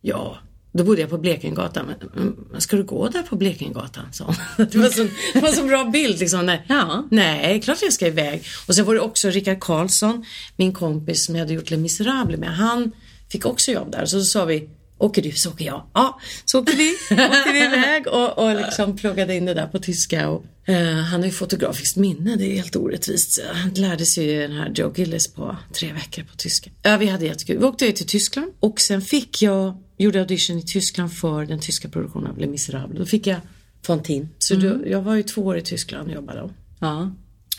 ja. 0.00 0.38
Då 0.72 0.84
bodde 0.84 1.00
jag 1.00 1.10
på 1.10 1.18
Blekingegatan. 1.18 1.86
Men, 2.14 2.60
ska 2.60 2.76
du 2.76 2.84
gå 2.84 3.08
där 3.08 3.22
på 3.22 3.36
Blekingegatan? 3.36 4.04
hon. 4.20 4.34
Det 4.72 4.78
var 4.78 4.88
så, 4.88 5.06
det 5.34 5.40
var 5.40 5.52
så 5.52 5.62
bra 5.64 5.84
bild 5.84 6.18
liksom. 6.18 6.46
Nej, 6.46 6.64
Ja. 6.68 7.04
nej, 7.10 7.60
klart 7.60 7.78
jag 7.82 7.92
ska 7.92 8.06
iväg. 8.06 8.42
Och 8.68 8.74
sen 8.74 8.84
var 8.84 8.94
det 8.94 9.00
också 9.00 9.28
Rickard 9.30 9.60
Karlsson, 9.60 10.24
min 10.56 10.72
kompis 10.72 11.24
som 11.26 11.34
jag 11.36 11.42
hade 11.42 11.54
gjort 11.54 11.70
Les 11.70 11.78
Misérables 11.80 12.40
med. 12.40 12.56
Han 12.56 12.92
fick 13.32 13.46
också 13.46 13.70
jobb 13.70 13.92
där. 13.92 14.06
Så 14.06 14.16
då 14.16 14.22
sa 14.22 14.44
vi, 14.44 14.68
åker 14.98 15.22
du 15.22 15.32
så 15.32 15.50
åker 15.50 15.64
jag. 15.64 15.86
Ja, 15.94 16.20
så 16.44 16.60
åkte 16.60 16.76
vi, 16.76 16.90
åkte 17.10 17.52
vi 17.52 17.64
iväg 17.64 18.06
och, 18.06 18.38
och 18.38 18.56
liksom 18.56 18.96
pluggade 18.96 19.34
in 19.34 19.44
det 19.44 19.54
där 19.54 19.66
på 19.66 19.78
tyska. 19.78 20.28
Och, 20.28 20.44
han 20.74 21.20
har 21.20 21.26
ju 21.26 21.32
fotografiskt 21.32 21.96
minne, 21.96 22.36
det 22.36 22.44
är 22.44 22.56
helt 22.56 22.76
orättvist. 22.76 23.40
Han 23.52 23.70
lärde 23.70 24.06
sig 24.06 24.24
ju 24.24 24.40
den 24.40 24.52
här 24.52 24.72
Joe 24.74 24.92
Gillis 24.96 25.28
på 25.28 25.56
tre 25.72 25.92
veckor 25.92 26.22
på 26.22 26.36
tyska. 26.36 26.70
Ja, 26.82 26.96
vi 26.96 27.06
hade 27.06 27.24
jättekul. 27.24 27.58
Vi 27.58 27.64
åkte 27.64 27.92
till 27.92 28.06
Tyskland 28.06 28.52
och 28.60 28.80
sen 28.80 29.02
fick 29.02 29.42
jag, 29.42 29.82
gjorde 29.98 30.20
audition 30.20 30.58
i 30.58 30.62
Tyskland 30.62 31.12
för 31.12 31.46
den 31.46 31.60
tyska 31.60 31.88
produktionen 31.88 32.30
av 32.30 32.38
Les 32.38 32.48
Misérables. 32.48 32.98
Då 32.98 33.06
fick 33.06 33.26
jag 33.26 33.40
Fontin. 33.82 34.28
Så 34.38 34.54
då, 34.54 34.78
jag 34.86 35.02
var 35.02 35.14
ju 35.14 35.22
två 35.22 35.42
år 35.42 35.58
i 35.58 35.62
Tyskland 35.62 36.08
och 36.08 36.14
jobbade 36.14 36.40
då. 36.40 36.50
Ja. 36.78 37.10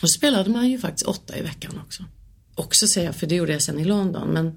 Och 0.02 0.10
spelade 0.10 0.50
man 0.50 0.68
ju 0.68 0.78
faktiskt 0.78 1.06
åtta 1.06 1.38
i 1.38 1.42
veckan 1.42 1.80
också. 1.84 2.04
Också 2.54 2.86
säger 2.86 3.06
jag, 3.06 3.16
för 3.16 3.26
det 3.26 3.34
gjorde 3.34 3.52
jag 3.52 3.62
sen 3.62 3.78
i 3.78 3.84
London. 3.84 4.28
Men 4.28 4.54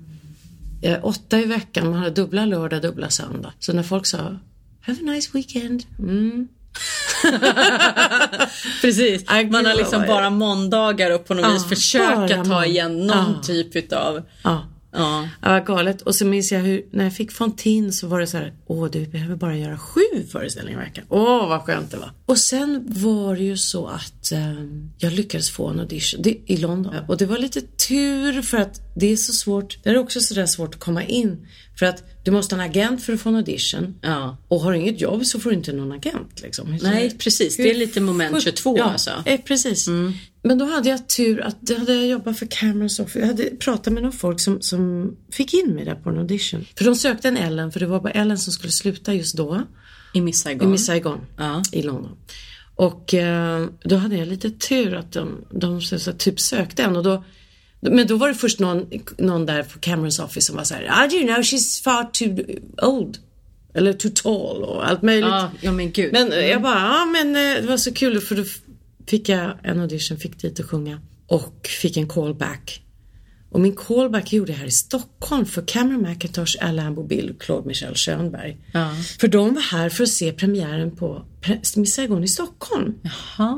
eh, 0.82 1.06
åtta 1.06 1.40
i 1.40 1.46
veckan, 1.46 1.90
man 1.90 2.00
hade 2.00 2.12
dubbla 2.12 2.46
lördag, 2.46 2.82
dubbla 2.82 3.10
söndag. 3.10 3.54
Så 3.60 3.74
när 3.74 3.84
folk 3.84 4.06
sa 4.06 4.40
Have 4.82 5.00
a 5.00 5.04
nice 5.04 5.30
weekend. 5.34 5.86
Mm. 6.00 6.48
Precis. 8.82 9.26
Man 9.50 9.66
har 9.66 9.76
liksom 9.76 10.04
bara 10.08 10.30
måndagar 10.30 11.12
och 11.12 11.26
på 11.28 11.34
något 11.34 11.46
Ja, 11.46 11.52
vis 11.54 11.66
försöka 11.66 12.44
ta 12.44 12.66
igen 12.66 13.08
någon 13.08 13.34
Ja. 13.36 13.42
typ 13.44 13.76
utav... 13.76 14.22
Ja. 14.44 14.68
Ja. 14.92 15.30
Ja, 15.42 15.60
galet. 15.60 16.02
Och 16.02 16.16
så 16.16 16.26
minns 16.26 16.52
jag 16.52 16.60
hur, 16.60 16.86
när 16.92 17.04
jag 17.04 17.16
fick 17.16 17.32
Fontin 17.32 17.94
så 17.94 18.08
var 18.08 18.20
det 18.20 18.28
så 18.28 18.38
här, 18.38 18.54
åh 18.66 18.90
du 18.92 19.06
behöver 19.06 19.36
bara 19.36 19.58
göra 19.58 19.78
sju 19.78 20.02
föreställningar 20.32 20.82
i 20.82 20.84
veckan. 20.84 21.06
Åh 21.10 21.50
vad 21.50 21.62
skönt 21.62 21.92
det 21.92 21.98
var. 21.98 22.12
Och 22.26 22.38
sen 22.38 22.84
var 22.88 23.36
det 23.36 23.44
ju 23.44 23.58
så 23.58 23.88
att 23.88 24.32
ehm, 24.32 24.90
jag 24.98 25.14
lyckades 25.14 25.50
få 25.50 25.68
en 25.68 25.80
audition 25.80 26.22
det, 26.22 26.38
i 26.46 26.58
London. 26.58 26.96
Och 27.08 27.18
det 27.18 27.26
var 27.26 27.38
lite 27.38 27.62
tur 27.62 28.42
för 28.42 28.58
att 28.58 28.82
det 28.96 29.12
är 29.12 29.16
så 29.16 29.34
svårt, 29.34 29.84
det 29.84 29.90
är 29.90 29.98
också 29.98 30.20
sådär 30.20 30.46
svårt 30.46 30.76
att 30.76 30.80
komma 30.80 31.04
in. 31.04 31.48
För 31.80 31.86
att 31.86 32.04
du 32.24 32.32
måste 32.32 32.56
ha 32.56 32.64
en 32.64 32.70
agent 32.70 33.04
för 33.04 33.14
att 33.14 33.22
få 33.22 33.30
en 33.30 33.36
audition. 33.36 33.96
Ja. 34.02 34.38
Och 34.48 34.60
har 34.60 34.72
du 34.72 34.78
inget 34.78 35.02
jobb 35.02 35.26
så 35.26 35.40
får 35.40 35.50
du 35.50 35.56
inte 35.56 35.74
någon 35.74 35.92
agent 35.92 36.42
liksom. 36.42 36.78
Nej, 36.82 37.18
precis. 37.18 37.58
Det 37.58 37.70
är 37.70 37.76
lite 37.76 38.02
moment 38.02 38.44
22 38.44 38.78
ja, 38.78 38.84
alltså. 38.84 39.12
Eh, 39.26 39.42
precis. 39.42 39.88
Men 40.44 40.58
då 40.58 40.66
hade 40.66 40.90
jag 40.90 41.10
tur 41.10 41.42
att 41.42 41.62
då 41.62 41.76
hade 41.76 41.96
jag 41.96 42.08
jobbat 42.08 42.40
för 42.40 42.46
Camerons 42.46 43.00
Office. 43.00 43.20
Jag 43.20 43.28
hade 43.28 43.44
pratat 43.44 43.94
med 43.94 44.04
några 44.04 44.18
folk 44.18 44.40
som, 44.40 44.62
som 44.62 45.16
fick 45.32 45.54
in 45.54 45.74
mig 45.76 45.86
där 45.86 45.96
på 45.96 46.10
en 46.10 46.18
audition. 46.18 46.66
För 46.78 46.86
de 46.86 46.96
sökte 46.96 47.28
en 47.28 47.38
Ellen, 47.38 47.72
för 47.72 47.80
det 47.80 47.86
var 47.86 48.00
bara 48.00 48.12
Ellen 48.12 48.38
som 48.38 48.54
skulle 48.54 48.72
sluta 48.72 49.14
just 49.14 49.38
då. 49.38 49.64
I 50.14 50.22
Miss 50.22 50.40
I 50.40 50.44
Saigon. 50.44 50.72
Miss 50.72 50.86
Saigon 50.86 51.20
Ja. 51.38 51.64
i 51.72 51.82
London. 51.82 52.18
Och 52.76 53.14
eh, 53.14 53.68
då 53.84 53.96
hade 53.96 54.16
jag 54.18 54.28
lite 54.28 54.52
tur 54.52 54.94
att 54.94 55.12
de, 55.12 55.46
de 55.52 55.82
så, 55.82 56.00
så, 56.00 56.12
typ 56.12 56.40
sökte 56.40 56.84
en 56.84 56.96
och 56.96 57.04
då 57.04 57.24
men 57.84 58.08
då 58.08 58.16
var 58.16 58.28
det 58.28 58.34
först 58.34 58.60
någon, 58.60 58.86
någon 59.18 59.46
där 59.46 59.64
på 59.64 59.80
Camerons 59.80 60.20
Office 60.20 60.48
som 60.48 60.56
var 60.56 60.64
så 60.64 60.74
här, 60.74 61.06
I 61.06 61.20
do 61.20 61.28
know 61.28 61.38
she's 61.42 61.84
far 61.84 62.04
too 62.04 62.46
old. 62.82 63.18
Eller 63.74 63.94
too 63.94 64.12
tall 64.16 64.64
och 64.64 64.90
allt 64.90 65.02
möjligt. 65.02 65.30
Ja, 65.30 65.52
ja 65.62 65.72
men 65.72 65.92
gud. 65.92 66.14
Men 66.14 66.34
eh, 66.34 66.46
jag 66.46 66.62
bara, 66.62 66.80
ja 66.80 67.06
men 67.06 67.36
eh, 67.36 67.62
det 67.62 67.68
var 67.68 67.78
så 67.78 67.94
kul 67.94 68.22
för 68.22 68.36
då 68.36 68.44
fick 69.08 69.30
jag 69.30 69.58
en 69.64 69.80
audition, 69.80 70.18
fick 70.18 70.42
dit 70.42 70.60
och 70.60 70.66
sjunga 70.66 71.00
och 71.28 71.68
fick 71.82 71.98
en 71.98 72.08
callback. 72.08 72.82
Och 73.50 73.60
min 73.60 73.76
callback 73.76 74.34
gjorde 74.34 74.52
jag 74.52 74.60
här 74.60 74.66
i 74.66 74.72
Stockholm 74.72 75.46
för 75.46 75.62
Cameron 75.68 76.02
McIntosh, 76.02 76.56
Alain 76.62 76.96
Bobil 76.96 77.30
och 77.30 77.42
Claude 77.42 77.68
Michel 77.68 77.96
Schönberg. 77.96 78.58
Ja. 78.74 78.92
För 79.20 79.28
de 79.28 79.54
var 79.54 79.62
här 79.62 79.90
för 79.90 80.04
att 80.04 80.10
se 80.10 80.32
premiären 80.32 80.96
på 80.96 81.26
Miss 81.76 81.96
Saigon 81.96 82.24
i 82.24 82.28
Stockholm. 82.28 82.94
Jaha. 83.02 83.58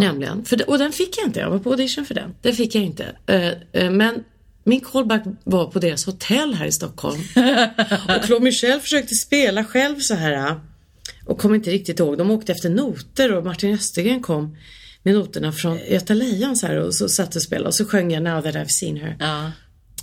Nämligen. 0.00 0.44
För, 0.44 0.70
och 0.70 0.78
den 0.78 0.92
fick 0.92 1.18
jag 1.18 1.26
inte, 1.26 1.40
jag 1.40 1.50
var 1.50 1.58
på 1.58 1.70
audition 1.70 2.04
för 2.06 2.14
den. 2.14 2.34
Det 2.42 2.52
fick 2.52 2.74
jag 2.74 2.84
inte. 2.84 3.16
Eh, 3.26 3.52
eh, 3.82 3.90
men 3.90 4.24
min 4.64 4.80
callback 4.80 5.22
var 5.44 5.66
på 5.66 5.78
deras 5.78 6.06
hotell 6.06 6.54
här 6.54 6.66
i 6.66 6.72
Stockholm. 6.72 7.20
och 8.16 8.24
Claude 8.24 8.44
Michel 8.44 8.80
försökte 8.80 9.14
spela 9.14 9.64
själv 9.64 9.98
så 10.00 10.14
här. 10.14 10.32
eh, 10.50 10.56
Och 11.26 11.38
kom 11.38 11.54
inte 11.54 11.70
riktigt 11.70 12.00
ihåg. 12.00 12.18
De 12.18 12.30
åkte 12.30 12.52
efter 12.52 12.68
noter 12.70 13.32
och 13.32 13.44
Martin 13.44 13.74
Östergren 13.74 14.22
kom 14.22 14.56
med 15.02 15.14
noterna 15.14 15.52
från 15.52 15.78
Göta 15.90 16.14
Lejon 16.14 16.56
så 16.56 16.66
här 16.66 16.76
och 16.76 16.94
så 16.94 17.08
satt 17.08 17.36
och 17.36 17.42
spelade 17.42 17.68
och 17.68 17.74
så 17.74 17.84
sjöng 17.84 18.12
jag 18.12 18.22
Now 18.22 18.42
that 18.42 18.54
I've 18.54 18.68
seen 18.68 18.96
her 18.96 19.16
Ja. 19.20 19.52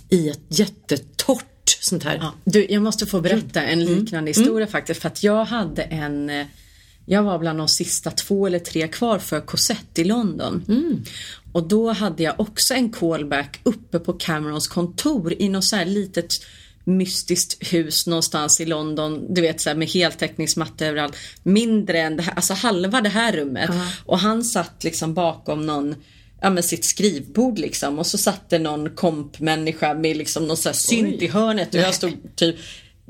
i 0.08 0.28
ett 0.28 0.40
jättetorrt 0.48 1.46
sånt 1.80 2.04
här. 2.04 2.16
Ja, 2.20 2.34
du, 2.44 2.66
jag 2.70 2.82
måste 2.82 3.06
få 3.06 3.20
berätta 3.20 3.62
en 3.62 3.80
Mm. 3.82 3.94
liknande 3.98 4.30
historia 4.30 4.66
faktiskt. 4.66 5.00
För 5.02 5.08
att 5.08 5.22
jag 5.22 5.44
hade 5.44 5.82
en... 5.82 6.30
Jag 7.06 7.22
var 7.22 7.38
bland 7.38 7.58
de 7.58 7.68
sista 7.68 8.10
två 8.10 8.46
eller 8.46 8.58
tre 8.58 8.88
kvar 8.88 9.18
för 9.18 9.40
Cosette 9.40 10.00
i 10.00 10.04
London. 10.04 10.64
Mm. 10.68 11.04
Och 11.52 11.68
då 11.68 11.92
hade 11.92 12.22
jag 12.22 12.40
också 12.40 12.74
en 12.74 12.92
callback 12.92 13.60
uppe 13.62 13.98
på 13.98 14.12
Camerons 14.12 14.68
kontor 14.68 15.32
i 15.38 15.48
något 15.48 15.64
så 15.64 15.76
här 15.76 15.84
litet 15.84 16.28
mystiskt 16.84 17.72
hus 17.72 18.06
någonstans 18.06 18.60
i 18.60 18.66
London. 18.66 19.34
Du 19.34 19.40
vet 19.40 19.60
så 19.60 19.70
här 19.70 19.76
med 19.76 19.88
heltäckningsmatta 19.88 20.86
överallt. 20.86 21.16
Mindre 21.42 22.00
än 22.00 22.16
det 22.16 22.22
här, 22.22 22.34
alltså 22.34 22.54
halva 22.54 23.00
det 23.00 23.08
här 23.08 23.32
rummet. 23.32 23.70
Och 24.04 24.18
han 24.18 24.44
satt 24.44 24.84
liksom 24.84 25.14
bakom 25.14 25.66
någon 25.66 25.94
ja, 26.40 26.50
med 26.50 26.64
sitt 26.64 26.84
skrivbord 26.84 27.58
liksom 27.58 27.98
och 27.98 28.06
så 28.06 28.18
satt 28.18 28.50
det 28.50 28.58
någon 28.58 28.90
kompmänniska 28.90 29.94
med 29.94 30.16
liksom 30.16 30.48
någon 30.48 30.56
så 30.56 30.68
här 30.68 30.76
synt 30.76 31.22
i 31.22 31.26
hörnet 31.26 31.74
och 31.74 31.80
jag 31.80 31.94
stod 31.94 32.36
typ 32.36 32.56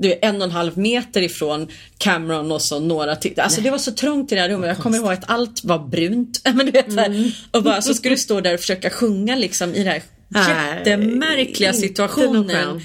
du 0.01 0.11
är 0.11 0.19
en 0.21 0.35
och 0.35 0.43
en 0.43 0.51
halv 0.51 0.77
meter 0.77 1.21
ifrån 1.21 1.67
Cameron 1.97 2.51
och 2.51 2.61
så 2.61 2.79
några 2.79 3.15
till. 3.15 3.39
Alltså 3.39 3.61
det 3.61 3.69
var 3.69 3.77
så 3.77 3.91
trångt 3.91 4.31
i 4.31 4.35
det 4.35 4.41
här 4.41 4.49
rummet. 4.49 4.67
Jag 4.67 4.77
kommer 4.77 4.97
ihåg 4.97 5.11
att 5.11 5.29
allt 5.29 5.63
var 5.63 5.87
brunt. 5.87 6.41
Men 6.53 6.65
du 6.65 6.71
vet, 6.71 6.95
här, 6.95 7.31
Och 7.51 7.63
bara 7.63 7.81
så 7.81 7.93
skulle 7.93 8.15
du 8.15 8.19
stå 8.19 8.41
där 8.41 8.53
och 8.53 8.59
försöka 8.59 8.89
sjunga 8.89 9.35
liksom 9.35 9.75
i 9.75 9.77
den 9.77 9.87
här 9.87 10.01
Nej, 10.27 10.77
jättemärkliga 10.77 11.73
situationen. 11.73 12.81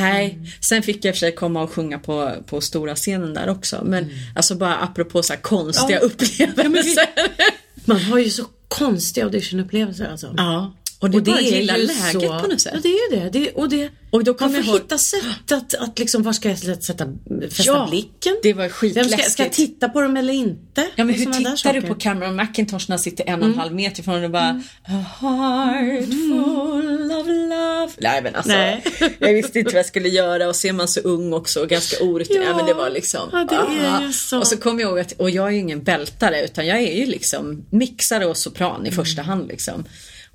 Nej, 0.00 0.38
sen 0.68 0.82
fick 0.82 1.04
jag 1.04 1.14
för 1.14 1.18
sig 1.18 1.34
komma 1.34 1.62
och 1.62 1.70
sjunga 1.72 1.98
på, 1.98 2.32
på 2.46 2.60
stora 2.60 2.94
scenen 2.94 3.34
där 3.34 3.48
också. 3.48 3.82
Men 3.84 4.10
alltså 4.36 4.54
bara 4.54 4.76
apropå 4.76 5.22
så 5.22 5.32
här 5.32 5.40
konstiga 5.40 5.98
Ja. 6.00 6.06
upplevelser. 6.06 7.06
Man 7.84 8.00
har 8.00 8.18
ju 8.18 8.30
så 8.30 8.44
konstiga 8.68 9.24
auditionupplevelser 9.26 10.10
alltså. 10.10 10.34
Ja. 10.36 10.74
Och 11.00 11.10
det 11.10 11.16
är 11.18 11.20
bara 11.20 11.40
är 11.40 11.60
ju 11.60 11.62
läget 11.62 12.42
på 12.42 12.46
något 12.46 12.60
sätt. 12.60 12.72
Ja, 12.74 12.80
det 12.82 12.88
är 12.88 13.10
det. 13.20 13.30
det, 13.38 13.50
och 13.50 13.68
det 13.68 13.90
Och 14.10 14.24
då 14.24 14.30
man 14.32 14.38
kommer 14.38 14.54
får 14.54 14.58
jag 14.64 14.66
ihåg- 14.66 14.82
hitta 14.82 14.98
sätt 14.98 15.52
att, 15.52 15.74
att 15.74 15.98
liksom, 15.98 16.22
var 16.22 16.32
ska 16.32 16.48
jag 16.48 16.58
sätta, 16.58 17.06
fästa 17.50 17.62
Ja, 17.62 17.86
blicken? 17.90 18.36
det 18.42 18.52
var 18.54 18.62
Vem 18.64 18.70
ska, 18.70 18.88
ska 18.88 18.92
jag 18.92 19.08
skitläskigt. 19.20 19.52
titta 19.56 19.88
på 19.88 20.00
dem 20.00 20.16
eller 20.16 20.32
inte? 20.34 20.88
Ja 20.96 21.04
men 21.04 21.08
Och 21.08 21.14
hur 21.14 21.32
tittar 21.32 21.72
du 21.72 21.82
på 21.82 21.94
Cameron 21.94 22.36
McIntosh 22.36 22.84
när 22.88 22.96
han 22.96 22.98
sitter 22.98 23.28
en 23.28 23.40
och 23.42 23.48
en 23.48 23.54
halv 23.58 23.74
meter 23.74 24.00
ifrån 24.00 24.24
och 24.24 24.30
bara 24.30 24.62
A 24.84 25.04
heart 25.20 26.04
full 26.08 27.12
of 27.12 27.26
love. 27.26 27.92
Nej 27.98 28.22
men 28.22 28.34
alltså. 28.34 28.52
Nej. 28.52 28.84
jag 29.18 29.32
visste 29.34 29.58
inte 29.58 29.70
vad 29.72 29.78
jag 29.78 29.86
skulle 29.86 30.08
göra 30.08 30.48
och 30.48 30.56
ser 30.56 30.72
man 30.72 30.88
så 30.88 31.00
ung 31.00 31.32
också 31.32 31.60
och 31.60 31.68
ganska 31.68 32.04
orutinerad. 32.04 32.48
Ja. 32.48 32.56
Men 32.56 32.66
det 32.66 32.74
var 32.74 32.90
liksom. 32.90 33.28
Ja, 33.32 33.46
det 33.50 33.54
är 33.54 33.94
ah. 33.98 34.02
ju 34.06 34.12
så. 34.12 34.38
Och 34.38 34.46
så 34.46 34.56
kommer 34.56 34.80
jag 34.82 34.88
ihåg 34.90 34.98
att, 34.98 35.12
och 35.12 35.30
jag 35.30 35.46
är 35.46 35.50
ju 35.50 35.58
ingen 35.58 35.82
bältare 35.82 36.44
utan 36.44 36.66
jag 36.66 36.78
är 36.78 36.96
ju 36.96 37.06
liksom 37.06 37.64
mixare 37.70 38.26
och 38.26 38.36
sopran 38.36 38.86
i 38.86 38.90
första 38.90 39.22
hand 39.22 39.48
liksom. 39.48 39.84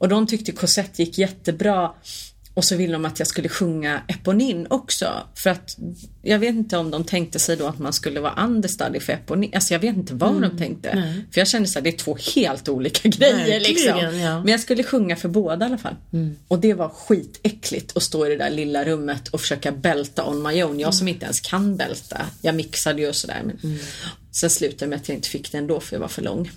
Och 0.03 0.09
de 0.09 0.27
tyckte 0.27 0.51
Cosette 0.51 1.03
gick 1.03 1.17
jättebra. 1.17 1.91
Och 2.53 2.65
så 2.65 2.75
ville 2.75 2.93
de 2.93 3.05
att 3.05 3.19
jag 3.19 3.27
skulle 3.27 3.49
sjunga 3.49 4.01
Eponin 4.07 4.67
också. 4.69 5.27
För 5.35 5.49
att 5.49 5.77
jag 6.21 6.39
vet 6.39 6.55
inte 6.55 6.77
om 6.77 6.91
de 6.91 7.03
tänkte 7.03 7.39
sig 7.39 7.57
då 7.57 7.67
att 7.67 7.79
man 7.79 7.93
skulle 7.93 8.19
vara 8.19 8.43
understudy 8.43 8.99
för 8.99 9.13
Eponin. 9.13 9.51
Alltså 9.55 9.73
jag 9.73 9.79
vet 9.79 9.95
inte 9.95 10.13
vad 10.13 10.41
de 10.41 10.57
tänkte. 10.57 11.13
För 11.31 11.41
jag 11.41 11.47
kände 11.47 11.67
så 11.69 11.79
här, 11.79 11.83
det 11.83 11.89
är 11.89 11.97
två 11.97 12.17
helt 12.35 12.69
olika 12.69 13.09
grejer 13.09 13.59
Verkligen, 13.59 13.61
liksom. 13.61 13.99
ja. 13.99 14.09
Mm. 14.09 14.41
Men 14.41 14.47
jag 14.47 14.59
skulle 14.59 14.83
sjunga 14.83 15.15
för 15.15 15.29
båda 15.29 15.65
i 15.65 15.67
alla 15.67 15.77
fall. 15.77 15.95
Och 16.47 16.59
det 16.59 16.73
var 16.73 16.89
skitäckligt 16.89 17.97
att 17.97 18.03
stå 18.03 18.25
i 18.25 18.29
det 18.29 18.37
där 18.37 18.49
lilla 18.51 18.85
rummet 18.85 19.27
och 19.27 19.41
försöka 19.41 19.71
bälta 19.71 20.25
on 20.25 20.41
my 20.43 20.63
own. 20.63 20.79
Jag 20.79 20.93
som 20.93 21.07
inte 21.07 21.23
ens 21.25 21.39
kan 21.39 21.75
bälta. 21.77 22.25
Jag 22.41 22.55
mixade 22.55 23.01
ju 23.01 23.07
och 23.09 23.15
sådär. 23.15 23.41
Men 23.45 23.59
Mm. 23.63 23.77
Sen 24.31 24.49
slutade 24.49 24.89
med 24.89 24.95
att 24.99 25.09
jag 25.09 25.17
inte 25.17 25.29
fick 25.29 25.51
det 25.51 25.57
ändå 25.57 25.79
för 25.79 25.95
jag 25.95 26.01
var 26.01 26.07
för 26.07 26.21
lång. 26.21 26.51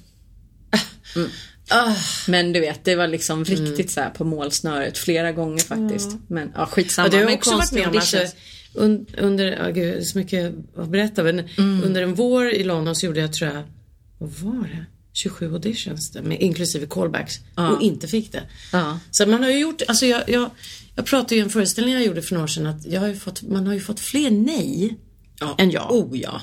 Ah, 1.70 1.94
Men 2.28 2.52
du 2.52 2.60
vet, 2.60 2.84
det 2.84 2.94
var 2.96 3.06
liksom 3.08 3.44
riktigt 3.44 3.90
så 3.90 4.00
här 4.00 4.10
på 4.10 4.24
målsnöret 4.24 4.98
flera 4.98 5.32
gånger 5.32 5.58
faktiskt. 5.58 6.10
Men 6.28 6.52
ja, 6.54 6.66
skitsamma. 6.66 7.08
Ja, 7.12 7.18
det 7.18 7.24
har 7.24 7.32
också 7.34 7.56
varit 7.56 7.72
med 7.72 7.82
om. 7.88 7.94
Auditions. 7.94 8.34
un, 8.74 9.06
under, 9.18 9.44
ja, 9.46 9.70
gud, 9.70 10.06
så 10.06 10.18
mycket 10.18 10.54
att 10.76 10.88
berätta. 10.88 11.22
Men 11.22 11.38
Mm. 11.58 11.82
under 11.84 12.02
en 12.02 12.14
vår 12.14 12.50
i 12.50 12.64
London 12.64 12.94
så 12.96 13.06
gjorde 13.06 13.20
jag, 13.20 13.32
tror 13.32 13.50
jag, 13.50 13.62
vad 14.18 14.30
var 14.30 14.62
det? 14.68 14.84
27 15.12 15.52
auditions 15.52 16.16
med, 16.22 16.40
inklusive 16.42 16.86
callbacks. 16.86 17.34
Och 17.54 17.82
inte 17.82 18.08
fick 18.08 18.32
det. 18.32 18.42
Ja. 18.72 18.98
Så 19.10 19.26
man 19.26 19.42
har 19.42 19.50
ju 19.50 19.58
gjort, 19.58 19.82
alltså 19.88 20.06
jag, 20.06 20.22
jag, 20.28 20.50
jag 20.94 21.06
pratade 21.06 21.34
ju 21.34 21.40
i 21.40 21.44
en 21.44 21.50
föreställning 21.50 21.94
jag 21.94 22.04
gjorde 22.04 22.22
för 22.22 22.34
några 22.34 22.44
år 22.44 22.48
sedan 22.48 22.66
att 22.66 22.86
jag 22.86 23.00
har 23.00 23.08
ju 23.08 23.16
fått, 23.16 23.42
man 23.42 23.66
har 23.66 23.74
ju 23.74 23.80
fått 23.80 24.00
fler 24.00 24.30
nej 24.30 24.96
än 25.58 25.70
ja. 25.70 25.88
Oh 25.90 26.18
ja. 26.18 26.40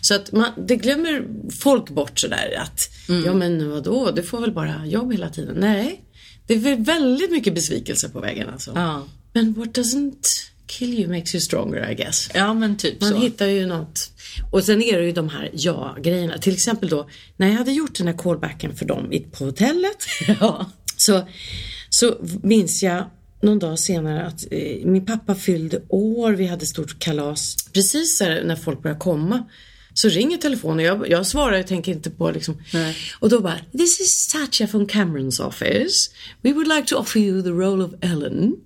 Så 0.00 0.14
att 0.14 0.32
man, 0.32 0.50
det 0.66 0.76
glömmer 0.76 1.24
folk 1.62 1.90
bort 1.90 2.18
sådär 2.18 2.58
att, 2.62 2.80
Mm. 3.08 3.24
ja 3.24 3.34
men 3.34 3.70
vadå, 3.70 4.10
du 4.10 4.22
får 4.22 4.40
väl 4.40 4.52
bara 4.52 4.86
jobb 4.86 5.12
hela 5.12 5.28
tiden. 5.28 5.56
Nej, 5.58 6.00
det 6.46 6.54
är 6.54 6.58
väl 6.58 6.84
väldigt 6.84 7.30
mycket 7.30 7.54
besvikelse 7.54 8.08
på 8.08 8.20
vägen 8.20 8.48
alltså. 8.52 8.72
Ja. 8.74 9.06
Men 9.32 9.52
what 9.52 9.68
doesn't 9.68 10.26
kill 10.66 10.94
you 11.00 11.08
makes 11.18 11.34
you 11.34 11.40
stronger 11.42 11.90
I 11.90 11.94
guess. 11.94 12.30
Ja 12.34 12.54
men 12.54 12.76
typ 12.76 13.00
Man 13.00 13.10
så. 13.10 13.16
hittar 13.18 13.46
ju 13.46 13.66
något. 13.66 14.10
Och 14.52 14.64
sen 14.64 14.82
är 14.82 14.98
det 14.98 15.04
ju 15.06 15.12
de 15.12 15.28
här 15.28 15.50
ja-grejerna. 15.52 16.38
Till 16.38 16.54
exempel 16.54 16.88
då, 16.88 17.08
när 17.36 17.46
jag 17.48 17.54
hade 17.54 17.72
gjort 17.72 17.98
den 17.98 18.06
här 18.06 18.14
callbacken 18.18 18.76
för 18.76 18.84
dem 18.84 19.12
på 19.32 19.44
hotellet. 19.44 19.96
Ja. 20.40 20.70
Så, 20.96 21.28
så 21.90 22.16
minns 22.42 22.82
jag 22.82 23.04
någon 23.44 23.58
dag 23.58 23.78
senare 23.78 24.26
att 24.26 24.44
eh, 24.50 24.86
min 24.86 25.06
pappa 25.06 25.34
fyllde 25.34 25.82
år, 25.88 26.32
vi 26.32 26.46
hade 26.46 26.66
stort 26.66 26.98
kalas. 26.98 27.56
Precis 27.72 28.20
när 28.20 28.56
folk 28.56 28.82
började 28.82 29.00
komma 29.00 29.44
så 29.94 30.08
ringer 30.08 30.36
telefonen. 30.36 30.84
Jag, 30.84 31.10
jag 31.10 31.26
svarar, 31.26 31.56
jag 31.56 31.66
tänker 31.66 31.92
inte 31.92 32.10
på 32.10 32.30
liksom. 32.30 32.62
Nej. 32.72 32.96
Och 33.20 33.28
då 33.28 33.40
bara, 33.40 33.58
this 33.72 34.00
is 34.00 34.30
Satya 34.30 34.66
from 34.66 34.86
Camerons 34.86 35.40
office. 35.40 36.10
We 36.42 36.52
would 36.52 36.68
like 36.68 36.86
to 36.86 36.96
offer 36.96 37.20
you 37.20 37.42
the 37.42 37.50
role 37.50 37.84
of 37.84 37.92
Ellen. 38.00 38.56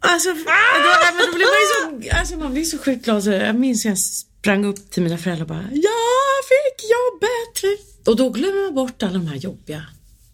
Alltså, 0.00 0.28
då, 0.28 0.40
ja, 0.46 1.12
men 1.14 1.26
då 1.26 1.36
blir 1.36 1.46
man 1.46 2.00
ju 2.02 2.10
så, 2.10 2.16
alltså 2.16 2.36
man 2.36 2.52
blir 2.52 2.64
så 2.64 2.78
sjukt 2.78 3.04
glad. 3.04 3.24
Så 3.24 3.30
jag 3.30 3.56
minns 3.56 3.84
jag 3.84 3.98
sprang 3.98 4.64
upp 4.64 4.90
till 4.90 5.02
mina 5.02 5.18
föräldrar 5.18 5.44
och 5.44 5.48
bara, 5.48 5.68
jag 5.72 6.42
fick 6.48 6.90
jobbet. 6.90 7.80
Och 8.06 8.16
då 8.16 8.30
glömmer 8.30 8.64
man 8.64 8.74
bort 8.74 9.02
alla 9.02 9.12
de 9.12 9.26
här 9.26 9.36
jobbiga 9.36 9.82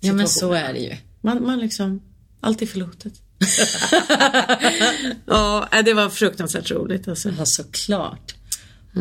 ja 0.01 0.13
men 0.13 0.29
så 0.29 0.53
är 0.53 0.73
det 0.73 0.79
ju. 0.79 0.97
Man, 1.21 1.47
man 1.47 1.59
liksom, 1.59 2.03
allt 2.41 2.63
är 2.63 2.67
förlåtet. 2.67 3.13
ja, 5.27 5.69
det 5.85 5.95
var 5.95 6.09
fruktansvärt 6.09 6.71
roligt 6.71 7.09
alltså. 7.09 7.31
Ja 7.39 7.47
såklart. 7.47 8.35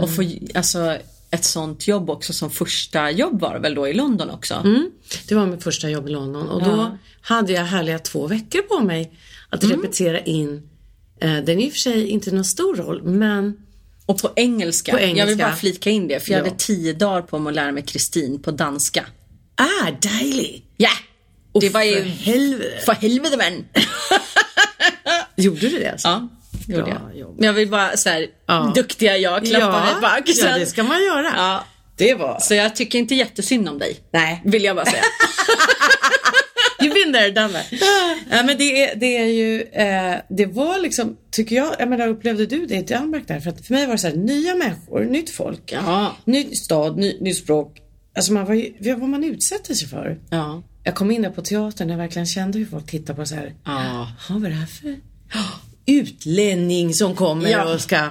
Och 0.01 0.15
få, 0.15 0.23
alltså 0.55 0.97
ett 1.31 1.45
sånt 1.45 1.87
jobb 1.87 2.09
också 2.09 2.33
som 2.33 2.49
första 2.51 3.11
jobb 3.11 3.41
var 3.41 3.59
väl 3.59 3.75
då 3.75 3.87
i 3.87 3.93
London 3.93 4.29
också? 4.29 4.53
Mm. 4.53 4.91
Det 5.27 5.35
var 5.35 5.45
mitt 5.45 5.63
första 5.63 5.89
jobb 5.89 6.07
i 6.07 6.11
London 6.11 6.47
och 6.49 6.63
då 6.63 6.97
hade 7.21 7.53
jag 7.53 7.63
härliga 7.65 7.99
två 7.99 8.27
veckor 8.27 8.61
på 8.61 8.79
mig 8.79 9.11
att 9.49 9.63
repetera 9.63 10.19
in. 10.19 10.69
Eh, 11.21 11.37
den 11.37 11.59
är 11.59 11.65
i 11.65 11.67
och 11.67 11.71
för 11.71 11.79
sig 11.79 12.07
inte 12.07 12.31
någon 12.31 12.45
stor 12.45 12.75
roll 12.75 13.03
men 13.03 13.57
Och 14.05 14.21
på 14.21 14.29
engelska. 14.35 14.91
På 14.91 14.99
engelska. 14.99 15.19
Jag 15.19 15.27
vill 15.27 15.37
bara 15.37 15.55
flika 15.55 15.89
in 15.89 16.07
det 16.07 16.19
för 16.19 16.31
jag 16.31 16.39
Ja. 16.39 16.43
hade 16.43 16.55
tio 16.57 16.93
dagar 16.93 17.21
på 17.21 17.39
mig 17.39 17.49
att 17.51 17.55
lära 17.55 17.71
mig 17.71 17.83
Kristin 17.83 18.41
på 18.41 18.51
danska. 18.51 19.05
ah, 19.55 19.91
dejlig! 20.01 20.65
Ja! 20.77 20.89
Det 21.61 21.69
var 21.69 21.83
ju... 21.83 21.93
för 21.95 22.01
helvete. 22.03 22.81
För 22.85 22.93
helvete 22.93 23.37
men! 23.37 23.65
Gjorde 25.35 25.59
du 25.59 25.79
det 25.79 25.91
alltså? 25.91 26.07
Ja, 26.07 26.27
gjorde 26.67 26.83
Bra 26.83 27.01
jag. 27.11 27.19
jobb. 27.19 27.35
Men 27.37 27.45
jag 27.47 27.53
vill 27.53 27.69
bara 27.69 27.97
så 27.97 28.09
här, 28.09 28.27
Ja. 28.47 28.71
duktiga 28.75 29.17
jag, 29.17 29.45
klappa 29.45 29.83
mig 29.83 30.01
på 30.01 30.07
axeln. 30.07 30.51
ja, 30.51 30.57
det 30.59 30.65
ska 30.65 30.83
man 30.83 31.03
göra. 31.03 31.33
Ja. 31.35 31.65
Det 31.97 32.13
var... 32.13 32.39
Så 32.39 32.53
jag 32.53 32.75
tycker 32.75 32.99
inte 32.99 33.15
jättesynd 33.15 33.69
om 33.69 33.79
dig. 33.79 33.99
Nej. 34.13 34.41
Vill 34.45 34.63
jag 34.63 34.75
bara 34.75 34.85
säga. 34.85 35.03
You've 36.81 36.93
been 36.93 37.13
there, 37.13 37.31
done 37.31 37.53
that. 37.53 37.65
ja, 38.31 38.43
men 38.43 38.57
det 38.57 38.83
är, 38.83 38.95
det 38.95 39.17
är 39.17 39.25
ju, 39.25 39.61
eh, 39.61 40.15
det 40.29 40.45
var 40.45 40.79
liksom, 40.79 41.17
tycker 41.31 41.55
jag, 41.55 41.75
jag 41.79 41.89
menar 41.89 42.07
upplevde 42.07 42.45
du 42.45 42.65
det 42.65 42.75
i 42.75 42.81
Danmark 42.81 43.27
där? 43.27 43.39
För 43.39 43.49
att 43.49 43.65
för 43.67 43.73
mig 43.73 43.85
var 43.85 43.93
det 43.93 43.99
så 43.99 44.07
här, 44.07 44.15
nya 44.15 44.55
människor, 44.55 45.05
nytt 45.05 45.29
folk, 45.29 45.71
Ja. 45.71 46.15
ny 46.25 46.55
stad, 46.55 46.97
ny, 46.97 47.17
ny 47.21 47.33
språk. 47.33 47.77
Alltså 48.15 48.33
man 48.33 48.45
var 48.45 48.53
ju, 48.53 48.73
vad 48.95 49.09
man 49.09 49.23
utsätter 49.23 49.73
sig 49.73 49.87
för. 49.87 50.17
Ja. 50.29 50.63
Jag 50.87 50.95
kom 50.95 51.11
in 51.11 51.21
där 51.21 51.29
på 51.29 51.41
teatern 51.41 51.87
och 51.89 51.93
jag 51.93 51.97
verkligen 51.97 52.25
kände 52.25 52.59
hur 52.59 52.65
folk 52.65 52.85
tittar 52.85 53.13
på 53.13 53.25
så 53.25 53.35
här. 53.35 53.53
Ja. 53.65 54.11
Vad 54.29 54.45
är 54.45 54.49
det 54.49 54.55
här 54.55 54.65
för 54.65 54.95
utlänning 55.85 56.93
som 56.93 57.15
kommer 57.15 57.49
Ja. 57.49 57.73
och 57.73 57.81
ska 57.81 58.09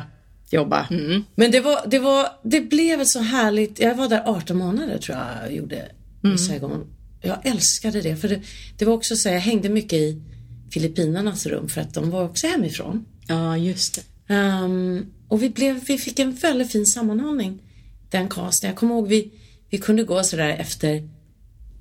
jobba. 0.50 0.87
Men 1.35 1.50
det 1.50 1.61
var, 1.61 1.87
det 1.87 1.99
var, 1.99 2.28
det 2.42 2.61
blev 2.61 3.00
ett 3.00 3.09
så 3.09 3.21
härligt, 3.21 3.80
jag 3.80 3.95
var 3.95 4.09
där 4.09 4.23
18 4.26 4.56
månader 4.56 4.99
tror 4.99 5.18
jag 5.18 5.26
jag 5.45 5.54
gjorde 5.56 5.88
i 6.35 6.38
Saigon. 6.38 6.87
Jag 7.23 7.47
älskade 7.47 8.00
det 8.00 8.16
för 8.16 8.28
det, 8.28 8.40
det 8.78 8.85
var 8.85 8.92
också 8.92 9.16
så 9.16 9.28
jag 9.28 9.40
hängde 9.40 9.68
mycket 9.68 9.92
i 9.99 10.23
Filippinernas 10.71 11.47
rum 11.47 11.68
för 11.68 11.80
att 11.80 11.95
de 11.95 12.11
var 12.11 12.25
också 12.25 12.47
hemifrån. 12.47 13.04
ja, 13.28 13.56
just 13.56 13.95
det. 13.95 14.35
Ehm, 14.35 15.06
och 15.28 15.42
vi, 15.42 15.50
blev, 15.50 15.85
vi 15.85 15.99
fick 15.99 16.18
en 16.18 16.33
väldigt 16.35 16.73
fin 16.73 16.87
sammanhållning, 16.87 17.62
den 18.11 18.28
casten. 18.28 18.68
Jag 18.71 18.76
kommer 18.76 18.95
ihåg 18.95 19.09
vi, 19.09 19.33
vi 19.71 19.78
kunde 19.78 20.04
gå 20.04 20.23
sådär 20.23 20.49
efter 20.49 21.09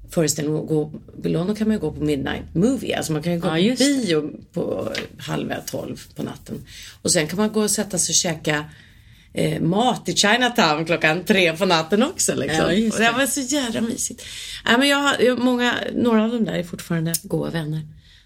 föreställningen 0.09 0.61
och 0.61 0.67
gå, 0.67 0.91
i 1.23 1.29
London 1.29 1.55
kan 1.55 1.67
man 1.67 1.75
ju 1.75 1.81
gå 1.81 1.91
på 1.91 2.03
midnight 2.03 2.55
movie, 2.55 2.97
alltså 2.97 3.13
man 3.13 3.23
kan 3.23 3.33
ju 3.33 3.39
gå 3.39 3.47
Ja, 3.57 3.75
på 3.75 3.83
bio 3.83 4.31
på 4.53 4.93
halv 5.17 5.53
tolv 5.65 6.01
på 6.15 6.23
natten. 6.23 6.65
Och 7.01 7.11
sen 7.11 7.27
kan 7.27 7.37
man 7.37 7.51
gå 7.51 7.61
och 7.61 7.71
sätta 7.71 7.97
sig 7.97 8.11
och 8.11 8.15
käka 8.15 8.65
eh, 9.33 9.61
mat 9.61 10.09
i 10.09 10.15
Chinatown 10.15 10.85
klockan 10.85 11.23
tre 11.23 11.53
på 11.57 11.65
natten 11.65 12.03
också. 12.03 12.35
Liksom. 12.35 12.59
Ja, 12.59 12.67
det 12.67 12.97
det. 12.97 13.11
var 13.11 13.25
så 13.25 13.41
jävla 13.41 13.81
mysigt. 13.81 14.23
Nej, 14.65 14.77
men 14.77 14.87
jag 14.87 15.23
jag, 15.23 15.39
många, 15.39 15.75
några 15.93 16.23
av 16.23 16.31
dem 16.31 16.45
där 16.45 16.53
är 16.53 16.63
fortfarande 16.63 17.13
goda 17.23 17.49
vänner 17.51 17.81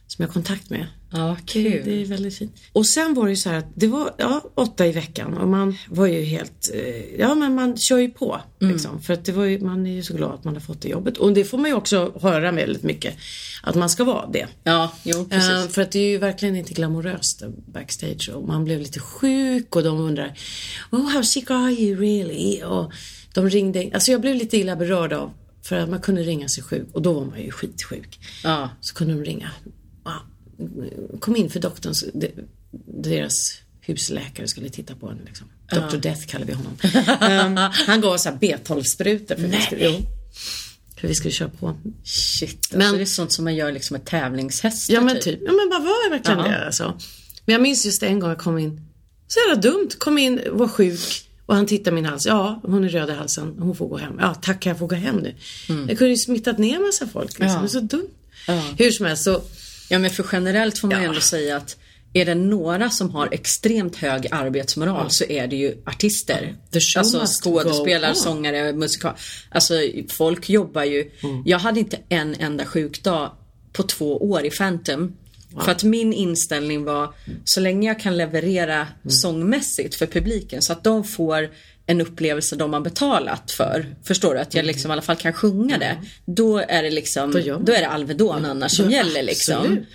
som 0.09 0.23
jag 0.23 0.27
har 0.27 0.33
kontakt 0.33 0.69
med. 0.69 0.87
Ja, 1.11 1.37
kul. 1.45 1.81
det 1.85 2.01
är 2.01 2.05
väldigt 2.05 2.37
fint. 2.37 2.55
Och 2.73 2.87
sen 2.87 3.13
var 3.13 3.25
det 3.25 3.29
ju 3.29 3.35
så 3.35 3.49
här 3.49 3.57
att 3.57 3.71
det 3.75 3.87
var 3.87 4.13
ja, 4.17 4.41
åtta 4.55 4.87
i 4.87 4.91
veckan 4.91 5.37
och 5.37 5.47
man 5.47 5.77
var 5.87 6.07
ju 6.07 6.23
helt, 6.23 6.71
eh, 6.73 7.19
ja 7.19 7.35
men 7.35 7.55
man 7.55 7.77
kör 7.77 7.97
ju 7.97 8.09
på 8.09 8.41
liksom. 8.59 9.01
För 9.01 9.13
att 9.13 9.25
det 9.25 9.31
var 9.31 9.45
ju, 9.45 9.59
man 9.59 9.87
är 9.87 9.91
ju 9.91 10.03
så 10.03 10.13
glad 10.13 10.31
att 10.31 10.43
man 10.43 10.53
har 10.53 10.61
fått 10.61 10.81
det 10.81 10.89
jobbet. 10.89 11.17
Och 11.17 11.33
det 11.33 11.45
får 11.45 11.57
man 11.57 11.69
ju 11.69 11.75
också 11.75 12.13
höra 12.21 12.51
väldigt 12.51 12.83
mycket. 12.83 13.15
Att 13.63 13.75
man 13.75 13.89
ska 13.89 14.03
vara 14.03 14.27
det. 14.27 14.47
Ja, 14.63 14.91
jo 15.03 15.25
precis. 15.25 15.49
Eh, 15.49 15.67
för 15.67 15.81
att 15.81 15.91
det 15.91 15.99
är 15.99 16.09
ju 16.09 16.17
verkligen 16.17 16.55
inte 16.55 16.73
glamoröst 16.73 17.41
eh, 17.41 17.49
backstage 17.73 18.29
och 18.33 18.47
man 18.47 18.65
blev 18.65 18.79
lite 18.79 18.99
sjuk 18.99 19.75
och 19.75 19.83
de 19.83 19.99
undrar 19.99 20.37
Oh 20.91 21.09
how 21.09 21.23
sick 21.23 21.51
are 21.51 21.71
you 21.71 21.99
really? 21.99 22.63
Och 22.63 22.91
de 23.33 23.49
ringde, 23.49 23.89
alltså 23.93 24.11
jag 24.11 24.21
blev 24.21 24.35
lite 24.35 24.57
illa 24.57 24.75
berörd 24.75 25.13
av 25.13 25.31
för 25.61 25.75
att 25.75 25.89
man 25.89 26.01
kunde 26.01 26.23
ringa 26.23 26.49
sig 26.49 26.63
sjuk 26.63 26.87
och 26.93 27.01
då 27.01 27.13
var 27.13 27.25
man 27.25 27.41
ju 27.41 27.51
skitsjuk. 27.51 28.19
Ja. 28.43 28.69
Så 28.81 28.95
kunde 28.95 29.13
de 29.13 29.23
ringa. 29.23 29.51
Kom 31.19 31.35
in 31.35 31.49
för 31.49 31.59
doktorn, 31.59 31.93
så- 31.93 32.05
de- 32.13 32.31
deras 33.03 33.53
husläkare 33.81 34.47
skulle 34.47 34.69
titta 34.69 34.95
på 34.95 35.07
en. 35.07 35.19
Liksom. 35.25 35.47
Dr 35.71 35.97
Death 35.97 36.25
kallar 36.25 36.45
vi 36.45 36.53
honom. 36.53 36.77
Ehm, 37.21 37.57
han 37.71 38.01
gav 38.01 38.17
så 38.17 38.29
här 38.29 38.37
B12-sprutor 38.37 39.35
för, 39.35 39.47
vi 39.47 39.61
skulle- 39.61 39.85
jo, 39.85 39.95
för 41.01 41.07
vi 41.07 41.15
skulle 41.15 41.31
köra 41.31 41.49
på. 41.49 41.75
Shit, 42.03 42.49
alltså 42.59 42.77
Men- 42.77 42.95
det 42.95 43.01
är 43.01 43.05
sånt 43.05 43.31
som 43.31 43.43
man 43.43 43.55
gör 43.55 43.71
liksom 43.71 43.93
med 43.97 44.05
tävlingshästar 44.05 44.93
Ja 44.93 45.01
men 45.01 45.19
typ. 45.21 45.39
Ja 45.45 45.51
men 45.51 45.69
vad 45.71 45.83
var 45.83 46.09
verkligen 46.09 46.39
Ja. 46.39 46.47
det 46.47 46.65
alltså. 46.65 46.99
Men 47.45 47.53
jag 47.53 47.61
minns 47.61 47.85
just 47.85 48.03
en 48.03 48.19
gång 48.19 48.29
jag 48.29 48.39
kom 48.39 48.57
in. 48.57 48.81
Så 49.27 49.39
jävla 49.47 49.61
dumt. 49.61 49.89
Kom 49.97 50.17
in, 50.17 50.41
var 50.51 50.67
sjuk. 50.67 51.25
Och 51.45 51.55
han 51.55 51.65
tittade 51.65 51.95
min 51.95 52.05
hals. 52.05 52.25
Ja, 52.25 52.59
hon 52.63 52.83
är 52.83 52.89
röd 52.89 53.09
i 53.09 53.13
halsen. 53.13 53.55
Hon 53.59 53.75
får 53.75 53.87
gå 53.87 53.97
hem. 53.97 54.13
Ja, 54.19 54.33
tack 54.33 54.65
jag 54.65 54.77
får 54.79 54.87
gå 54.87 54.95
hem 54.95 55.15
nu. 55.15 55.35
Jag 55.67 55.97
kunde 55.97 56.09
ju 56.09 56.17
smittat 56.17 56.57
ner 56.57 56.79
massa 56.79 57.07
folk. 57.07 57.39
Liksom. 57.39 57.45
Mm. 57.45 57.55
Ja. 57.55 57.61
Det 57.61 57.67
är 57.67 57.67
så 57.67 57.79
dumt. 57.79 58.07
Ja. 58.47 58.63
Hur 58.77 58.91
som 58.91 59.05
helst 59.05 59.23
så 59.23 59.41
Ja 59.89 59.99
men 59.99 60.09
för 60.09 60.25
generellt 60.31 60.79
får 60.79 60.87
man 60.87 61.01
ju 61.01 61.07
ändå 61.07 61.21
säga 61.21 61.57
att 61.57 61.77
är 62.13 62.25
det 62.25 62.35
några 62.35 62.89
som 62.89 63.09
har 63.09 63.29
extremt 63.31 63.95
hög 63.95 64.27
arbetsmoral 64.31 65.11
så 65.11 65.23
är 65.23 65.47
det 65.47 65.55
ju 65.55 65.77
artister. 65.85 66.55
Alltså 66.97 67.25
skådespelare, 67.25 68.15
sångare, 68.15 68.73
musikal. 68.73 69.13
Alltså 69.49 69.73
folk 70.09 70.49
jobbar 70.49 70.83
ju. 70.83 71.11
Jag 71.45 71.59
hade 71.59 71.79
inte 71.79 71.99
en 72.09 72.35
enda 72.35 72.65
sjukdag 72.65 73.31
på 73.73 73.83
två 73.83 74.17
år 74.17 74.45
i 74.45 74.49
Phantom. 74.49 75.15
För 75.63 75.71
att 75.71 75.83
min 75.83 76.13
inställning 76.13 76.83
var 76.83 77.13
så 77.43 77.59
länge 77.59 77.87
jag 77.87 77.99
kan 77.99 78.17
leverera 78.17 78.87
sångmässigt 79.07 79.95
för 79.95 80.05
publiken 80.05 80.61
så 80.61 80.73
att 80.73 80.83
de 80.83 81.03
får 81.03 81.49
en 81.89 82.01
upplevelse 82.01 82.55
de 82.55 82.73
har 82.73 82.81
betalat 82.81 83.51
för. 83.51 83.85
Förstår 84.03 84.33
du? 84.33 84.39
Att 84.39 84.53
jag 84.53 84.65
liksom 84.65 84.91
i 84.91 84.93
alla 84.93 85.01
fall 85.01 85.15
kan 85.15 85.33
sjunga 85.33 85.77
det. 85.77 85.97
Då 86.25 86.57
är 86.57 86.83
det 86.83 86.89
liksom, 86.89 87.31
Då 87.31 87.39
då 87.39 87.73
är 87.73 87.79
det 87.79 87.87
Alvedon 87.87 88.45
annars 88.45 88.71
som 88.71 88.91
gäller 88.91 89.23
liksom. 89.23 89.57
absolut. 89.57 89.87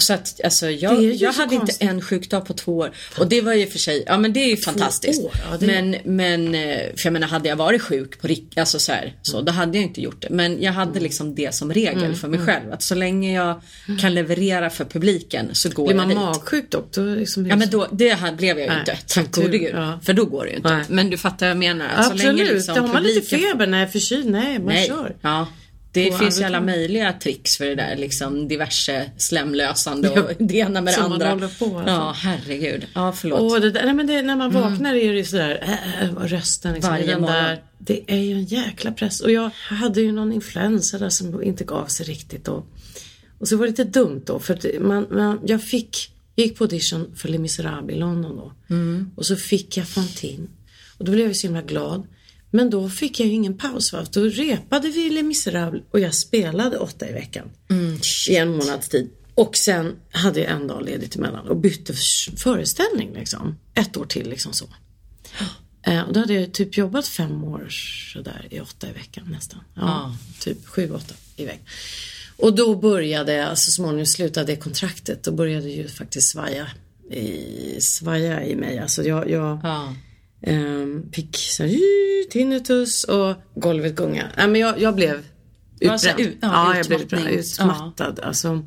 Och 0.00 0.04
Så 0.04 0.12
att, 0.12 0.40
alltså, 0.44 0.70
jag, 0.70 1.02
jag 1.02 1.32
hade 1.32 1.56
konstigt. 1.56 1.82
inte 1.82 1.92
en 1.92 2.00
sjukdag 2.02 2.46
på 2.46 2.52
två 2.54 2.76
år. 2.76 2.90
Och 3.18 3.28
det 3.28 3.40
var 3.40 3.54
ju 3.54 3.66
för 3.66 3.78
sig, 3.78 4.04
ja 4.06 4.18
men 4.18 4.32
det 4.32 4.40
är 4.40 4.48
ju 4.48 4.56
fantastiskt. 4.56 5.20
år, 5.22 5.32
ja, 5.50 5.56
Men, 5.66 5.96
men, 6.04 6.54
eh, 6.54 6.78
för 6.96 7.06
jag 7.06 7.12
menar 7.12 7.26
hade 7.28 7.48
jag 7.48 7.56
varit 7.56 7.82
sjuk 7.82 8.20
på 8.20 8.28
alltså 8.56 8.78
så 8.78 8.92
här, 8.92 9.14
så, 9.22 9.40
då 9.40 9.52
hade 9.52 9.78
jag 9.78 9.82
inte 9.86 10.00
gjort 10.00 10.22
det. 10.22 10.28
Men 10.30 10.62
jag 10.62 10.72
hade 10.72 11.00
liksom 11.00 11.34
det 11.34 11.54
som 11.54 11.72
regel 11.72 11.98
Mm, 12.04 12.14
för 12.14 12.28
mig 12.28 12.40
själv. 12.40 12.72
Att 12.72 12.82
så 12.82 12.94
länge 12.94 13.34
jag 13.34 13.60
kan 14.00 14.14
leverera 14.14 14.70
för 14.70 14.84
publiken 14.84 15.48
så 15.52 15.68
går 15.68 15.84
Blir 15.86 15.96
jag 15.96 15.96
man 15.96 16.08
dit. 16.08 16.16
magsjuk 16.18 16.70
dock, 16.70 16.92
då 16.94 17.02
liksom 17.02 17.46
Ja 17.46 17.56
men 17.56 17.70
då, 17.70 17.86
det 17.92 18.14
här 18.14 18.32
blev 18.32 18.58
jag 18.58 18.72
ju 18.74 18.78
inte. 18.80 18.98
Tack 19.06 19.32
gode 19.32 19.58
gud. 19.58 19.72
ja. 19.74 20.00
För 20.02 20.12
då 20.12 20.24
går 20.24 20.44
det 20.44 20.50
ju 20.50 20.56
inte. 20.56 20.74
Nej. 20.74 20.84
Men 20.88 21.10
du 21.10 21.16
fattar 21.18 21.46
vad 21.46 21.50
jag 21.50 21.56
menar. 21.58 21.88
Så 21.96 22.00
Absolut, 22.00 22.24
länge 22.24 22.52
liksom 22.52 22.74
har 22.78 22.88
man 22.88 23.02
lite 23.02 23.20
publiken- 23.36 23.50
feber, 23.52 23.66
nej 23.66 23.86
förkyld, 23.88 24.26
nej 24.30 24.58
man 24.58 24.66
Nej. 24.74 24.86
kör. 24.88 25.16
Ja. 25.22 25.46
Det 25.92 26.18
finns 26.18 26.40
ju 26.40 26.44
alla 26.44 26.60
möjliga 26.60 27.12
tricks 27.12 27.56
för 27.56 27.64
det 27.64 27.74
där. 27.74 27.96
Liksom 27.96 28.48
diverse 28.48 29.10
slemlösande 29.16 30.10
och 30.10 30.30
det 30.38 30.54
ena 30.54 30.80
med 30.80 30.92
det 30.94 30.96
Som 30.96 31.02
man 31.02 31.12
andra. 31.12 31.30
håller 31.30 31.48
på, 31.58 31.78
alltså. 31.78 31.94
Ja, 31.94 32.12
herregud. 32.16 32.86
Ja, 32.94 33.12
förlåt. 33.12 33.40
Åh, 33.40 33.60
det 33.60 33.70
där, 33.70 33.84
nej, 33.84 33.94
men 33.94 34.06
det, 34.06 34.22
när 34.22 34.36
man 34.36 34.50
vaknar 34.50 34.94
är 34.94 35.12
det 35.12 35.18
ju 35.18 35.24
sådär, 35.24 35.58
äh, 35.62 36.04
äh, 36.04 36.16
och 36.16 36.28
rösten 36.30 36.74
liksom, 36.74 36.90
Varje 36.90 37.06
den 37.06 37.20
morgon. 37.20 37.36
där, 37.36 37.62
Det 37.78 38.04
är 38.06 38.18
ju 38.18 38.32
en 38.32 38.44
jäkla 38.44 38.92
press. 38.92 39.20
Och 39.20 39.30
jag 39.30 39.50
hade 39.54 40.00
ju 40.00 40.12
någon 40.12 40.32
influensa 40.32 40.98
där 40.98 41.08
som 41.08 41.42
inte 41.42 41.64
gav 41.64 41.86
sig 41.86 42.06
riktigt. 42.06 42.48
Och, 42.48 42.66
och 43.38 43.48
så 43.48 43.56
var 43.56 43.64
det 43.66 43.70
lite 43.70 43.84
dumt 43.84 44.22
då, 44.26 44.38
för 44.38 44.80
man, 44.80 45.06
man, 45.10 45.40
jag 45.46 45.62
fick, 45.62 46.10
jag 46.34 46.46
gick 46.46 46.58
på 46.58 46.64
audition 46.64 47.12
för 47.16 47.28
Les 47.28 47.40
Misérables 47.40 47.96
i 47.96 47.98
London 47.98 48.36
då. 48.36 48.52
Och 49.14 49.26
så 49.26 49.36
fick 49.36 49.76
jag 49.76 49.88
Fantine. 49.88 50.46
Och 50.98 51.04
då 51.04 51.12
blev 51.12 51.26
jag 51.26 51.36
så 51.36 51.46
himla 51.46 51.62
glad. 51.62 52.06
Men 52.50 52.70
då 52.70 52.88
fick 52.88 53.20
jag 53.20 53.28
ju 53.28 53.34
ingen 53.34 53.58
paus 53.58 53.92
va. 53.92 54.06
Då 54.12 54.24
repade 54.24 54.88
vi 54.88 55.10
Les 55.10 55.22
Misérables 55.22 55.82
och 55.90 56.00
jag 56.00 56.14
spelade 56.14 56.78
åtta 56.78 57.08
i 57.08 57.12
veckan. 57.12 57.50
I 58.28 58.36
en 58.36 58.50
månads 58.50 58.88
tid. 58.88 59.10
Och 59.34 59.56
sen 59.56 59.96
hade 60.10 60.40
jag 60.40 60.50
en 60.50 60.66
dag 60.66 60.84
ledigt 60.84 61.16
emellan 61.16 61.48
och 61.48 61.56
bytte 61.56 61.94
föreställning 62.36 63.12
liksom. 63.14 63.58
Ett 63.74 63.96
år 63.96 64.04
till 64.04 64.30
liksom 64.30 64.52
så. 64.52 64.66
Eh, 65.82 66.00
och 66.00 66.12
då 66.12 66.20
hade 66.20 66.34
jag 66.34 66.52
typ 66.52 66.76
jobbat 66.76 67.06
fem 67.08 67.44
år 67.44 67.68
sådär 68.12 68.48
i 68.50 68.60
åtta 68.60 68.88
i 68.88 68.92
veckan 68.92 69.28
nästan. 69.30 69.60
Ja, 69.74 70.16
typ 70.40 70.66
sju, 70.66 70.90
åtta 70.90 71.14
i 71.36 71.44
veckan. 71.44 71.64
Och 72.36 72.54
då 72.54 72.74
började 72.74 73.32
jag, 73.32 73.58
så 73.58 73.70
småningom 73.70 74.06
slutade 74.06 74.46
det 74.46 74.56
kontraktet. 74.56 75.22
Då 75.22 75.32
började 75.32 75.70
ju 75.70 75.88
faktiskt 75.88 76.30
svaja 76.30 76.66
i, 77.10 77.80
svaja 77.80 78.44
i 78.44 78.56
mig. 78.56 78.78
Alltså 78.78 79.02
jag, 79.02 79.30
jag 79.30 79.60
Ja. 79.62 79.94
Ehm, 80.42 81.12
fick 81.12 81.36
så 81.36 81.62
tinnitus 82.30 83.04
och 83.04 83.34
golvet 83.54 83.94
gunga. 83.96 84.26
Nej 84.36 84.48
men 84.48 84.60
jag, 84.60 84.80
jag 84.80 84.94
blev 84.94 85.22
Alltså, 85.90 86.08
utbränd. 86.08 86.28
ut- 86.30 86.38
ja, 86.42 86.48
ja, 86.72 86.76
jag 86.76 86.86
blev 86.86 87.00
utbränd. 87.00 87.28
Utmattad. 87.28 88.20
Alltså, 88.22 88.64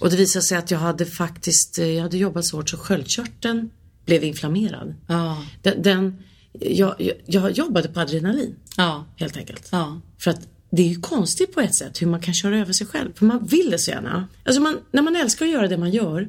och 0.00 0.10
det 0.10 0.16
visade 0.16 0.42
sig 0.42 0.58
att 0.58 0.70
jag 0.70 0.78
hade 0.78 1.06
faktiskt, 1.06 1.78
eh, 1.78 1.86
jag 1.86 2.02
hade 2.02 2.16
jobbat 2.18 2.44
så 2.44 2.56
hårt 2.56 2.70
så 2.70 2.76
sköldkörteln 2.76 3.70
blev 4.06 4.24
inflammerad. 4.24 4.94
Ja. 5.06 5.44
Den, 5.62 5.82
den 5.82 6.22
jag, 6.60 6.94
jag, 6.98 7.14
jag 7.26 7.50
jobbade 7.52 7.88
på 7.88 8.00
adrenalin 8.00 8.54
Ja. 8.76 9.06
helt 9.16 9.36
enkelt. 9.36 9.68
Ja. 9.72 10.00
För 10.18 10.30
att 10.30 10.40
det 10.70 10.82
är 10.82 10.86
ju 10.88 11.00
konstigt 11.00 11.54
på 11.54 11.60
ett 11.60 11.74
sätt 11.74 12.02
hur 12.02 12.06
man 12.06 12.20
kan 12.20 12.34
köra 12.34 12.58
över 12.58 12.72
sig 12.72 12.86
själv. 12.86 13.10
För 13.14 13.24
man 13.26 13.46
vill 13.46 13.70
det 13.70 13.78
så 13.78 13.90
gärna. 13.90 14.28
Alltså 14.44 14.60
man, 14.62 14.78
när 14.92 15.02
man 15.02 15.16
älskar 15.16 15.46
att 15.46 15.52
göra 15.52 15.68
det 15.68 15.76
man 15.78 15.90
gör 15.90 16.28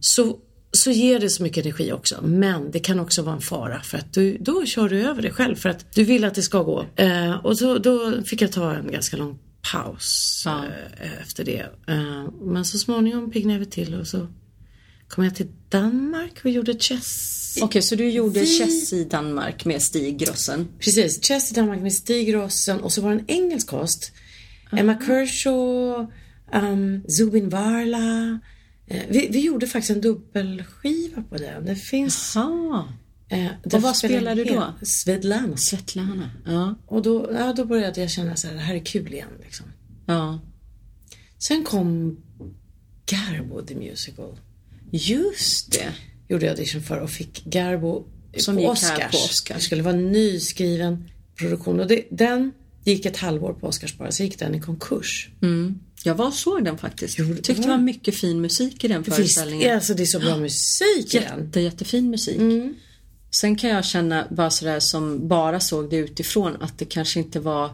så, 0.00 0.38
så 0.78 0.90
ger 0.90 1.18
det 1.20 1.30
så 1.30 1.42
mycket 1.42 1.64
energi 1.64 1.92
också. 1.92 2.20
Men 2.22 2.70
det 2.70 2.78
kan 2.80 3.00
också 3.00 3.22
vara 3.22 3.34
en 3.34 3.40
fara 3.40 3.82
för 3.82 3.98
att 3.98 4.12
du, 4.12 4.38
då 4.40 4.66
kör 4.66 4.88
du 4.88 5.00
över 5.02 5.22
dig 5.22 5.30
själv 5.32 5.56
för 5.56 5.68
att 5.68 5.94
du 5.94 6.04
vill 6.04 6.24
att 6.24 6.34
det 6.34 6.42
ska 6.42 6.62
gå. 6.62 6.86
Eh, 6.96 7.32
och 7.46 7.58
så, 7.58 7.78
då 7.78 8.22
fick 8.22 8.42
jag 8.42 8.52
ta 8.52 8.74
en 8.74 8.92
ganska 8.92 9.16
lång 9.16 9.38
paus 9.72 10.42
Ja. 10.46 10.64
eh, 11.00 11.22
efter 11.22 11.44
det. 11.44 11.66
Eh, 11.88 12.24
men 12.42 12.64
så 12.64 12.78
småningom 12.78 13.30
piggnade 13.30 13.58
jag 13.58 13.70
till 13.70 13.94
och 13.94 14.06
så 14.06 14.26
kom 15.08 15.24
jag 15.24 15.34
till 15.34 15.46
Danmark 15.68 16.32
och 16.44 16.50
gjorde 16.50 16.78
chess. 16.78 17.34
Okej, 17.62 17.82
så 17.82 17.94
du 17.94 18.10
gjorde 18.10 18.46
Chess 18.46 18.92
i 18.92 19.04
Danmark 19.04 19.64
med 19.64 19.82
Stig 19.82 20.18
Grossen? 20.18 20.68
Precis, 20.80 21.28
Chess 21.28 21.52
i 21.52 21.54
Danmark 21.54 21.80
med 21.80 21.92
Stig 21.92 22.34
Rossen 22.34 22.80
och 22.80 22.92
så 22.92 23.00
var 23.00 23.10
det 23.10 23.16
en 23.16 23.24
engelsk 23.28 23.68
cast. 23.70 24.12
Emma 24.72 24.94
Kershaw, 25.06 26.06
um, 26.52 27.02
Zubin 27.08 27.48
Varla. 27.48 28.38
Eh, 28.88 29.02
vi, 29.08 29.28
vi 29.30 29.40
gjorde 29.40 29.66
faktiskt 29.66 29.90
en 29.90 30.00
dubbelskiva 30.00 31.22
på 31.22 31.36
den. 31.36 31.64
Det 31.64 31.76
finns... 31.76 32.32
Ja. 32.34 32.88
Eh, 33.28 33.46
Och 33.72 33.82
vad 33.82 33.96
spelar 33.96 34.34
du 34.34 34.44
då? 34.44 34.74
Svetlana. 34.82 35.56
Svetlana. 35.56 36.30
Ja. 36.46 36.74
Och 36.86 37.02
då, 37.02 37.30
ja, 37.32 37.52
då 37.52 37.64
började 37.64 38.00
jag 38.00 38.10
känna 38.10 38.36
så 38.36 38.46
här, 38.48 38.54
det 38.54 38.60
här 38.60 38.74
är 38.74 38.84
kul 38.84 39.12
igen 39.12 39.28
liksom. 39.44 39.66
Ja. 40.06 40.40
Sen 41.38 41.64
kom 41.64 42.16
Garbo 43.06 43.62
the 43.62 43.74
Musical. 43.74 44.40
Just 44.90 45.72
det. 45.72 45.92
Gjorde 46.28 46.46
jag 46.46 46.50
audition 46.58 46.82
för 46.82 46.98
och 47.00 47.10
fick 47.10 47.44
Garbo 47.44 48.04
Som 48.36 48.54
på 48.54 48.60
gick 48.60 48.70
Oscars. 48.70 48.90
här 48.98 49.08
på 49.10 49.16
Oscars. 49.16 49.56
Det 49.56 49.62
skulle 49.62 49.82
vara 49.82 49.94
en 49.94 50.12
nyskriven 50.12 51.10
produktion 51.34 51.80
och 51.80 51.86
det, 51.86 52.04
den 52.10 52.52
gick 52.84 53.06
ett 53.06 53.16
halvår 53.16 53.52
på 53.52 53.66
Oscars 53.66 53.98
bara, 53.98 54.10
så 54.12 54.22
gick 54.22 54.38
den 54.38 54.54
i 54.54 54.60
konkurs. 54.60 55.30
Jag 56.04 56.14
var 56.14 56.26
och 56.26 56.34
såg 56.34 56.64
den 56.64 56.78
faktiskt. 56.78 57.18
Jo, 57.18 57.24
det 57.26 57.34
Tyckte 57.42 57.62
det 57.62 57.68
var- 57.68 57.78
mycket 57.78 58.14
fin 58.14 58.40
musik 58.40 58.84
i 58.84 58.88
den 58.88 59.02
Visst, 59.02 59.16
föreställningen. 59.16 59.74
alltså 59.74 59.94
det 59.94 60.02
är 60.02 60.06
så 60.06 60.18
bra 60.20 60.36
musik 60.36 61.14
i 61.14 61.18
den. 61.18 61.44
Jätte, 61.44 61.60
jättefin 61.60 62.10
musik. 62.10 62.36
Mm. 62.36 62.74
Sen 63.30 63.56
kan 63.56 63.70
jag 63.70 63.84
känna, 63.84 64.26
bara 64.30 64.50
sådär 64.50 64.80
som 64.80 65.28
bara 65.28 65.60
såg 65.60 65.90
det 65.90 65.96
utifrån, 65.96 66.56
att 66.60 66.78
det 66.78 66.84
kanske 66.84 67.18
inte 67.20 67.40
var 67.40 67.70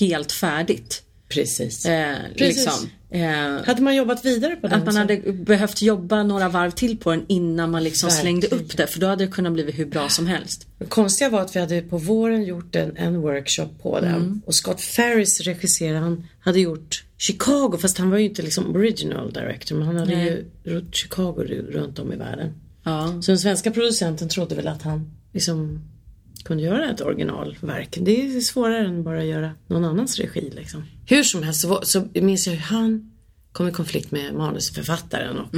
helt 0.00 0.32
färdigt. 0.32 1.02
Precis. 1.28 1.86
Eh, 1.86 2.16
Precis. 2.36 2.56
liksom. 2.66 2.88
eh, 3.10 3.66
Hade 3.66 3.82
man 3.82 3.96
jobbat 3.96 4.24
vidare 4.24 4.56
på 4.56 4.66
den 4.68 4.78
att 4.78 4.84
man 4.84 4.94
så- 4.94 4.98
hade 5.00 5.16
behövt 5.32 5.82
jobba 5.82 6.22
några 6.22 6.48
varv 6.48 6.70
till 6.70 6.96
på 6.96 7.10
den 7.10 7.24
innan 7.28 7.70
man 7.70 7.84
liksom 7.84 8.10
slängde 8.10 8.46
upp 8.46 8.76
det. 8.76 8.86
För 8.86 9.00
då 9.00 9.06
hade 9.06 9.24
det 9.26 9.30
kunnat 9.32 9.52
bli 9.52 9.70
hur 9.70 9.86
bra 9.86 10.08
som 10.08 10.26
helst. 10.26 10.66
Det 10.78 10.84
konstiga 10.86 11.30
var 11.30 11.40
att 11.40 11.56
vi 11.56 11.60
hade 11.60 11.80
på 11.82 11.98
våren 11.98 12.44
gjort 12.44 12.76
en, 12.76 12.96
en 12.96 13.20
workshop 13.20 13.68
på 13.82 14.00
den. 14.00 14.14
Mm. 14.14 14.42
Och 14.46 14.54
Scott 14.54 14.80
Ferris 14.80 15.40
regisserade, 15.40 15.98
han 15.98 16.26
hade 16.40 16.60
gjort 16.60 17.04
Chicago, 17.26 17.78
fast 17.78 17.98
han 17.98 18.10
var 18.10 18.18
ju 18.18 18.24
inte 18.24 18.42
liksom 18.42 18.76
original 18.76 19.32
director, 19.32 19.76
men 19.76 19.86
han 19.86 19.96
hade 19.96 20.14
Nej. 20.16 20.46
ju 20.64 20.72
gjort 20.74 20.94
Chicago 20.96 21.44
ru- 21.48 21.70
runt 21.70 21.98
om 21.98 22.12
i 22.12 22.16
världen. 22.16 22.52
Ja. 22.82 23.22
Så 23.22 23.30
den 23.30 23.38
svenska 23.38 23.70
producenten 23.70 24.28
trodde 24.28 24.54
väl 24.54 24.68
att 24.68 24.82
han 24.82 25.10
liksom 25.32 25.80
kunde 26.44 26.62
göra 26.62 26.90
ett 26.90 27.00
originalverk. 27.00 27.98
Det 28.00 28.26
är 28.36 28.40
svårare 28.40 28.86
än 28.86 29.02
bara 29.04 29.18
att 29.18 29.26
göra 29.26 29.50
någon 29.66 29.84
annans 29.84 30.18
regi 30.18 30.50
liksom. 30.54 30.84
Hur 31.06 31.22
som 31.22 31.42
helst 31.42 31.60
så, 31.60 31.80
så 31.82 32.08
minns 32.14 32.46
jag 32.46 32.54
hur 32.54 32.60
han 32.60 33.12
kom 33.52 33.68
i 33.68 33.72
konflikt 33.72 34.10
med 34.10 34.34
manusförfattaren. 34.34 35.38
Och 35.38 35.48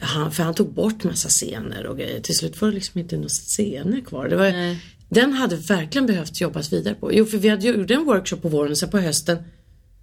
han, 0.00 0.32
för 0.32 0.42
han 0.42 0.54
tog 0.54 0.72
bort 0.74 1.04
massa 1.04 1.28
scener 1.28 1.86
och 1.86 1.96
grejer. 1.98 2.20
Till 2.20 2.36
slut 2.36 2.60
var 2.60 2.68
det 2.68 2.74
liksom 2.74 3.00
inte 3.00 3.16
några 3.16 3.28
scener 3.28 4.00
kvar. 4.00 4.28
Det 4.28 4.36
var, 4.36 4.50
Nej. 4.50 4.78
den 5.08 5.32
hade 5.32 5.56
verkligen 5.56 6.06
behövt 6.06 6.40
jobbas 6.40 6.72
vidare 6.72 6.94
på. 6.94 7.14
Jo, 7.14 7.24
för 7.24 7.38
vi 7.38 7.48
hade 7.48 7.66
gjort 7.66 7.90
en 7.90 8.04
workshop 8.04 8.36
på 8.36 8.48
våren 8.48 8.70
och 8.70 8.78
sen 8.78 8.90
på 8.90 8.98
hösten 8.98 9.38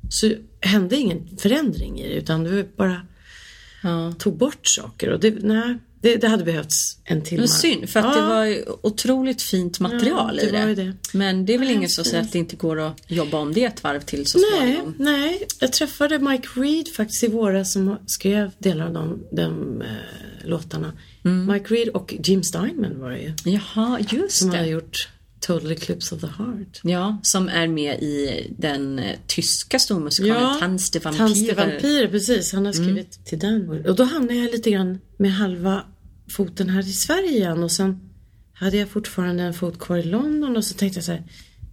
så 0.10 0.32
hände 0.62 0.96
ingen 0.96 1.38
förändring 1.38 2.00
i 2.00 2.08
det 2.08 2.14
utan 2.16 2.44
det 2.44 2.50
var 2.50 2.66
bara 2.78 3.02
ja. 3.84 4.14
tog 4.20 4.38
bort 4.38 4.68
saker. 4.68 5.10
Och 5.10 5.20
det, 5.20 5.44
nej, 5.44 5.78
det, 6.02 6.16
det 6.16 6.28
hade 6.28 6.44
behövts 6.44 6.98
en 7.04 7.22
timme. 7.22 7.40
Men 7.42 7.48
synd, 7.48 7.90
för 7.90 8.00
att 8.00 8.06
Ja. 8.16 8.22
det 8.22 8.28
var 8.28 8.66
otroligt 8.86 9.42
fint 9.42 9.80
material 9.80 10.40
Ja, 10.44 10.50
det 10.52 10.72
i 10.72 10.76
det. 10.76 10.84
det. 10.84 10.94
Men 11.18 11.46
det 11.46 11.54
är 11.54 11.58
väl 11.60 11.68
Ja, 11.68 11.74
inget 11.74 11.92
som 11.92 12.04
säger 12.06 12.24
att 12.24 12.32
det 12.32 12.38
inte 12.40 12.56
går 12.56 12.80
att 12.80 13.02
jobba 13.08 13.38
om 13.38 13.54
det 13.54 13.64
ett 13.64 13.84
varv 13.84 14.00
till 14.02 14.26
så 14.26 14.38
Nej, 14.38 14.48
småningom. 14.58 14.94
nej. 15.00 15.46
Jag 15.60 15.74
träffade 15.74 16.20
Mike 16.20 16.48
Reed 16.56 16.88
faktiskt 16.88 17.24
i 17.24 17.28
våras 17.28 17.74
som 17.74 17.98
skrev 18.06 18.52
delar 18.60 18.86
av 18.88 18.94
de, 18.94 19.24
de 19.32 19.82
eh, 19.82 19.88
låtarna. 20.50 20.94
Mm. 21.26 21.54
Mike 21.54 21.74
Reed 21.74 21.90
och 21.90 22.14
Jim 22.24 22.44
Steinman 22.44 23.00
var 23.00 23.10
det 23.12 23.20
ju. 23.20 23.34
Jaha, 23.46 24.00
just 24.12 24.38
Som 24.38 24.50
det. 24.50 24.66
gjort 24.68 25.10
Total 25.48 25.72
Eclipse 25.72 26.16
of 26.16 26.22
the 26.22 26.28
Heart. 26.28 26.82
Ja, 26.84 27.18
som 27.24 27.50
är 27.50 27.68
med 27.68 28.04
i 28.04 28.48
den 28.58 29.00
eh, 29.00 29.16
tyska 29.28 29.80
stormusikalen 29.80 30.60
Tanz 30.60 30.92
de 30.92 31.00
Vampire. 31.00 31.28
Tanz 31.28 31.48
de 31.48 31.54
Vampire, 31.54 32.08
precis. 32.08 32.54
Han 32.54 32.66
har 32.66 32.74
skrivit 32.74 33.26
till 33.26 33.40
den. 33.40 33.86
Och 33.86 33.96
då 33.96 34.04
hamnade 34.04 34.36
jag 34.36 34.52
lite 34.52 34.72
grann 34.72 35.00
med 35.18 35.34
halva 35.34 35.84
foten 36.30 36.70
här 36.70 36.80
i 36.80 36.94
Sverige 36.94 37.30
igen 37.30 37.64
och 37.64 37.72
sen 37.72 38.00
hade 38.54 38.78
jag 38.78 38.90
fortfarande 38.90 39.44
en 39.44 39.54
fot 39.54 39.80
kvar 39.80 39.98
i 39.98 40.04
London 40.04 40.58
och 40.58 40.66
så 40.66 40.74
tänkte 40.74 40.98
jag 40.98 41.06
så 41.06 41.12
här, 41.12 41.24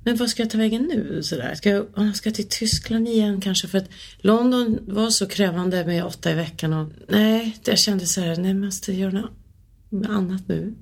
men 0.05 0.17
vad 0.17 0.31
ska 0.31 0.43
jag 0.43 0.51
ta 0.51 0.59
vägen 0.59 0.83
nu? 0.83 1.23
Sådär. 1.23 1.55
Ska 1.55 1.71
jag, 1.71 1.87
jag 1.97 2.17
ska 2.17 2.31
till 2.31 2.49
Tyskland 2.49 3.09
igen 3.09 3.41
kanske 3.41 3.69
för 3.69 3.79
att 3.79 3.89
London 4.19 4.79
var 4.87 5.11
så 5.11 5.27
krävande 5.27 5.87
med 5.87 6.05
åtta 6.05 6.31
i 6.31 6.35
veckan 6.35 6.73
och 6.73 6.93
nej, 7.09 7.57
jag 7.65 7.79
kände 7.79 8.07
så 8.07 8.21
här, 8.21 8.37
nej, 8.37 8.47
jag 8.47 8.57
måste 8.57 8.93
göra 8.93 9.11
något 9.11 10.07
annat 10.09 10.49
nu. 10.49 10.75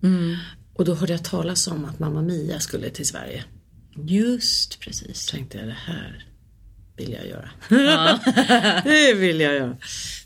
Och 0.82 0.86
då 0.86 0.94
hörde 0.94 1.12
jag 1.12 1.24
talas 1.24 1.66
om 1.66 1.84
att 1.84 1.98
Mamma 1.98 2.22
Mia 2.22 2.60
skulle 2.60 2.90
till 2.90 3.06
Sverige. 3.06 3.44
Just 3.96 4.80
precis. 4.80 5.26
tänkte 5.26 5.58
jag 5.58 5.66
det 5.66 5.76
här 5.86 6.26
vill 6.96 7.12
jag 7.12 7.26
göra. 7.26 7.50
det 8.84 9.14
vill 9.14 9.40
jag 9.40 9.54
göra. 9.54 9.76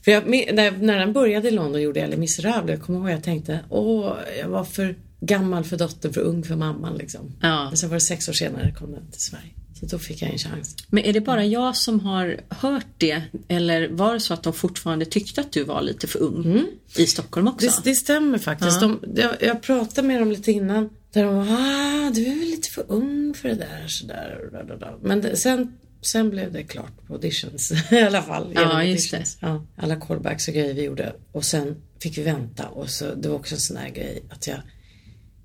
För 0.05 0.11
jag, 0.11 0.29
när, 0.29 0.71
när 0.71 0.99
den 0.99 1.13
började 1.13 1.49
i 1.49 1.51
London 1.51 1.83
gjorde 1.83 2.01
jag 2.01 2.11
Les 2.11 2.19
Misérables. 2.19 2.79
Jag 2.79 2.87
kommer 2.87 2.99
ihåg 2.99 3.11
jag 3.11 3.23
tänkte, 3.23 3.61
åh, 3.69 4.17
jag 4.41 4.49
var 4.49 4.65
för 4.65 4.97
gammal 5.21 5.65
för 5.65 5.77
dottern, 5.77 6.13
för 6.13 6.21
ung 6.21 6.45
för 6.45 6.57
mamman 6.57 6.97
liksom. 6.97 7.37
Ja. 7.41 7.65
Men 7.69 7.77
sen 7.77 7.89
var 7.89 7.97
det 7.97 8.01
sex 8.01 8.29
år 8.29 8.33
senare 8.33 8.73
kom 8.73 8.93
den 8.93 9.11
till 9.11 9.23
Sverige. 9.23 9.51
Så 9.81 9.87
då 9.87 9.99
fick 9.99 10.23
jag 10.23 10.31
en 10.31 10.39
chans. 10.39 10.77
Men 10.89 11.05
är 11.05 11.13
det 11.13 11.21
bara 11.21 11.45
jag 11.45 11.77
som 11.77 12.01
har 12.01 12.41
hört 12.49 12.87
det? 12.99 13.23
Eller 13.49 13.89
var 13.89 14.15
det 14.15 14.21
så 14.21 14.35
att 14.35 14.43
de 14.43 14.53
fortfarande 14.53 15.05
tyckte 15.05 15.41
att 15.41 15.53
du 15.53 15.65
var 15.65 15.83
lite 15.83 16.07
för 16.07 16.23
ung 16.23 16.67
i 16.97 17.07
Stockholm 17.07 17.49
också? 17.49 17.67
Det, 17.67 17.91
det 17.91 17.95
stämmer 17.95 18.39
faktiskt. 18.39 18.81
De, 18.81 19.01
jag, 19.17 19.31
jag 19.41 19.63
pratade 19.63 20.09
med 20.09 20.21
dem 20.21 20.31
lite 20.31 20.53
innan. 20.53 20.91
Där 21.13 21.25
de 21.25 21.35
var, 21.35 21.43
ah, 21.43 22.11
du 22.11 22.27
är 22.27 22.39
väl 22.39 22.49
lite 22.49 22.71
för 22.71 22.85
ung 22.89 23.35
för 23.35 23.49
det 23.49 23.55
där. 23.55 24.79
Da. 24.81 24.99
Men 25.03 25.21
det, 25.21 25.37
sen, 25.37 25.73
sen 26.03 26.31
blev 26.31 26.53
det 26.53 26.63
klart 26.63 27.07
på 27.07 27.13
auditions 27.13 27.73
i 27.93 27.99
alla 27.99 28.23
fall. 28.23 28.53
Ja, 28.55 28.85
just 28.85 29.11
det. 29.11 29.25
Ja, 29.41 29.67
alla 29.77 29.97
callbacks 29.97 30.49
och 30.49 30.55
grejer 30.55 30.75
vi 30.75 30.83
gjorde. 30.83 31.13
Och 31.33 31.45
sen 31.45 31.77
fick 32.03 32.19
vi 32.19 32.23
vänta. 32.23 32.69
Och 32.69 32.91
så, 32.91 33.15
det 33.15 33.29
var 33.29 33.37
också 33.37 33.55
en 33.55 33.61
sån 33.61 33.77
här 33.77 33.89
grej 33.89 34.23
att 34.31 34.47
jag 34.47 34.59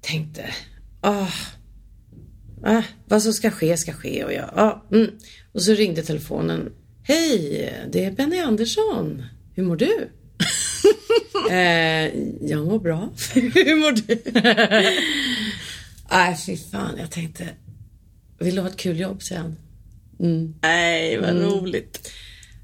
tänkte, 0.02 0.46
ah, 1.02 1.28
ah, 2.64 2.84
vad 3.06 3.24
som 3.24 3.34
ska 3.34 3.52
ske 3.52 3.78
ska 3.78 3.94
ske. 3.94 4.24
Och, 4.24 4.34
jag, 4.34 4.50
ah, 4.56 4.86
mm. 4.92 5.12
och 5.52 5.64
så 5.64 5.74
ringde 5.74 6.04
telefonen. 6.04 6.72
Hej, 7.04 7.74
det 7.92 8.06
är 8.06 8.12
Benny 8.12 8.40
Andersson. 8.40 9.24
Hur 9.54 9.64
mår 9.64 9.76
du? 9.76 10.10
eh, 11.50 12.16
jag 12.50 12.66
mår 12.68 12.80
bra. 12.80 13.10
Hur 13.34 13.76
mår 13.76 13.92
du? 13.92 14.22
Nej, 16.12 16.38
fy 16.46 16.58
fan. 16.58 16.98
Jag 16.98 17.12
tänkte, 17.12 17.50
vill 18.40 18.56
du 18.56 18.62
ha 18.62 18.70
ett 18.70 18.78
kul 18.78 19.00
jobb? 19.00 19.24
säger 19.24 19.42
han. 19.42 19.56
Mm. 20.20 20.54
Nej, 20.62 21.18
vad 21.18 21.42
roligt. 21.42 22.12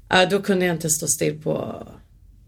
Ja, 0.08 0.26
då 0.26 0.42
kunde 0.42 0.66
jag 0.66 0.74
inte 0.76 0.90
stå 0.90 1.06
still 1.06 1.42
på 1.42 1.86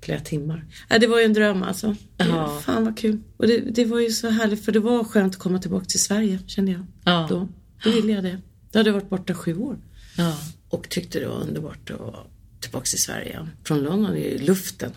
flera 0.03 0.21
timmar. 0.21 0.65
Ja, 0.89 0.99
det 0.99 1.07
var 1.07 1.19
ju 1.19 1.25
en 1.25 1.33
dröm 1.33 1.63
alltså. 1.63 1.97
Ja. 2.17 2.61
Fan 2.65 2.85
vad 2.85 2.99
kul. 2.99 3.19
Och 3.37 3.47
det, 3.47 3.59
det 3.59 3.85
var 3.85 4.01
ju 4.01 4.11
så 4.11 4.29
härligt 4.29 4.65
för 4.65 4.73
det 4.73 4.81
var 4.81 5.05
skönt 5.05 5.35
att 5.35 5.41
komma 5.41 5.59
tillbaka 5.59 5.85
till 5.85 6.01
Sverige 6.01 6.39
kände 6.47 6.73
jag. 6.73 6.87
Ja. 7.05 7.27
Då, 7.31 7.49
då 7.85 7.91
ville 7.91 8.13
jag 8.13 8.25
det. 8.25 8.39
Då 8.73 8.79
hade 8.79 8.89
jag 8.89 8.95
varit 8.95 9.11
borta 9.11 9.35
sju 9.35 9.57
år. 9.57 9.79
Ja. 10.17 10.37
Och 10.69 10.89
tyckte 10.89 11.21
det 11.21 11.29
var 11.29 11.41
underbart 11.41 11.91
att 11.91 12.01
vara 12.01 12.17
tillbaka 12.61 12.85
till 12.85 13.03
Sverige. 13.03 13.49
Från 13.65 13.81
London 13.83 14.13
är 14.13 14.19
ju 14.19 14.39
luften. 14.39 14.93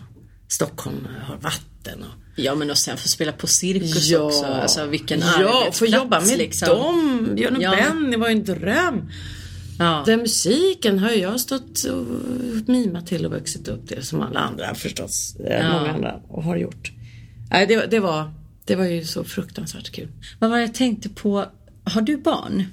Stockholm 0.47 1.07
har 1.21 1.37
vatten. 1.37 2.03
Och... 2.03 2.39
Ja 2.39 2.55
men 2.55 2.69
och 2.69 2.77
sen 2.77 2.97
få 2.97 3.07
spela 3.07 3.31
på 3.31 3.47
cirkus 3.47 4.13
också. 4.13 4.45
Alltså 4.45 4.85
vilken 4.85 5.19
ja, 5.19 5.25
arbetsplats 5.37 5.79
få 5.79 5.85
jobba 5.85 6.21
med 6.21 6.37
liksom. 6.37 6.67
dem. 6.69 7.29
Björn 7.35 7.55
och 7.55 7.63
Ja. 7.63 7.75
Benny 7.75 8.17
var 8.17 8.29
ju 8.29 8.35
en 8.35 8.43
dröm. 8.43 9.09
Ja. 9.79 10.03
Den 10.05 10.19
musiken 10.19 10.99
har 10.99 11.11
jag 11.11 11.39
stått 11.39 11.83
och 11.83 12.05
mimat 12.69 13.07
till 13.07 13.25
och 13.25 13.31
vuxit 13.31 13.67
upp 13.67 13.87
till 13.87 14.03
som 14.03 14.21
alla 14.21 14.39
andra 14.39 14.75
förstås. 14.75 15.35
Eh, 15.35 15.59
Ja. 15.59 15.79
Många 15.79 15.91
andra 15.93 16.19
och 16.27 16.43
har 16.43 16.57
gjort. 16.57 16.91
Nej, 17.51 17.67
det, 17.67 17.85
det, 17.85 17.99
var, 17.99 18.33
det 18.65 18.75
var 18.75 18.85
ju 18.85 19.05
så 19.05 19.23
fruktansvärt 19.23 19.91
kul. 19.91 20.07
Vad 20.39 20.49
var 20.49 20.57
det 20.57 20.63
jag 20.63 20.73
tänkte 20.73 21.09
på? 21.09 21.45
Har 21.83 22.01
du 22.01 22.17
barn? 22.17 22.63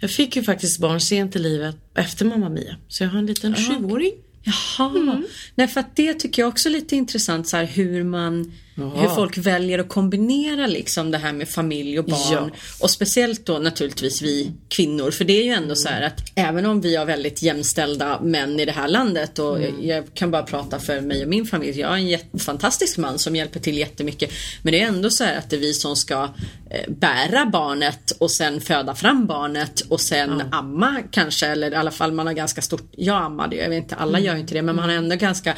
Jag 0.00 0.10
fick 0.10 0.36
ju 0.36 0.42
faktiskt 0.42 0.80
barn 0.80 1.00
sent 1.00 1.36
i 1.36 1.38
livet 1.38 1.76
efter 1.94 2.24
Mamma 2.24 2.48
Mia. 2.48 2.76
Så 2.88 3.04
jag 3.04 3.10
har 3.10 3.18
en 3.18 3.26
liten 3.26 3.54
sjuåring. 3.54 4.12
Jaha. 4.42 4.90
Mm. 4.90 5.24
Nej 5.54 5.68
för 5.68 5.80
att 5.80 5.96
det 5.96 6.14
tycker 6.14 6.42
jag 6.42 6.48
också 6.48 6.68
är 6.68 6.72
lite 6.72 6.96
intressant 6.96 7.48
så 7.48 7.56
här 7.56 7.64
hur 7.64 8.04
man 8.04 8.52
Ja. 8.78 8.92
Hur 8.96 9.08
folk 9.08 9.38
väljer 9.38 9.78
att 9.78 9.88
kombinera 9.88 10.66
liksom 10.66 11.10
det 11.10 11.18
här 11.18 11.32
med 11.32 11.48
familj 11.48 11.98
och 11.98 12.04
barn. 12.04 12.18
Ja. 12.32 12.50
Och 12.80 12.90
speciellt 12.90 13.46
då 13.46 13.58
naturligtvis 13.58 14.22
vi 14.22 14.52
kvinnor. 14.68 15.10
För 15.10 15.24
det 15.24 15.32
är 15.40 15.44
ju 15.44 15.52
ändå 15.52 15.74
så 15.74 15.88
här 15.88 16.02
att 16.02 16.20
även 16.34 16.66
om 16.66 16.80
vi 16.80 16.96
har 16.96 17.04
väldigt 17.06 17.42
jämställda 17.42 18.20
män 18.22 18.60
i 18.60 18.64
det 18.64 18.72
här 18.72 18.88
landet 18.88 19.38
och 19.38 19.58
Mm. 19.58 19.86
jag 19.88 20.04
kan 20.14 20.30
bara 20.30 20.42
prata 20.42 20.78
för 20.78 21.00
mig 21.00 21.22
och 21.22 21.28
min 21.28 21.46
familj. 21.46 21.80
Jag 21.80 21.88
har 21.88 21.96
en 21.98 22.38
fantastisk 22.38 22.98
man 22.98 23.18
som 23.18 23.36
hjälper 23.36 23.60
till 23.60 23.78
jättemycket. 23.78 24.30
Men 24.62 24.72
det 24.72 24.80
är 24.82 24.86
ändå 24.86 25.10
så 25.10 25.24
här 25.24 25.38
att 25.38 25.50
det 25.50 25.56
är 25.56 25.60
vi 25.60 25.72
som 25.72 25.96
ska 25.96 26.22
eh, 26.70 26.88
bära 26.92 27.46
barnet 27.46 28.10
och 28.18 28.30
sen 28.30 28.60
föda 28.60 28.94
fram 28.94 29.26
barnet 29.26 29.80
och 29.80 30.00
sen 30.00 30.42
amma 30.50 30.96
kanske. 31.10 31.46
Eller 31.46 31.70
i 31.72 31.74
alla 31.74 31.90
fall 31.90 32.12
man 32.12 32.26
har 32.26 32.34
ganska 32.34 32.62
stort, 32.62 32.88
jag 32.96 33.22
ammade 33.22 33.56
ju, 33.56 33.62
jag 33.62 33.68
vet 33.68 33.82
inte, 33.82 33.94
alla 33.94 34.18
gör 34.20 34.34
ju 34.34 34.40
inte 34.40 34.54
det 34.54 34.62
men 34.62 34.76
man 34.76 34.88
har 34.88 34.96
ändå 34.96 35.16
ganska 35.16 35.54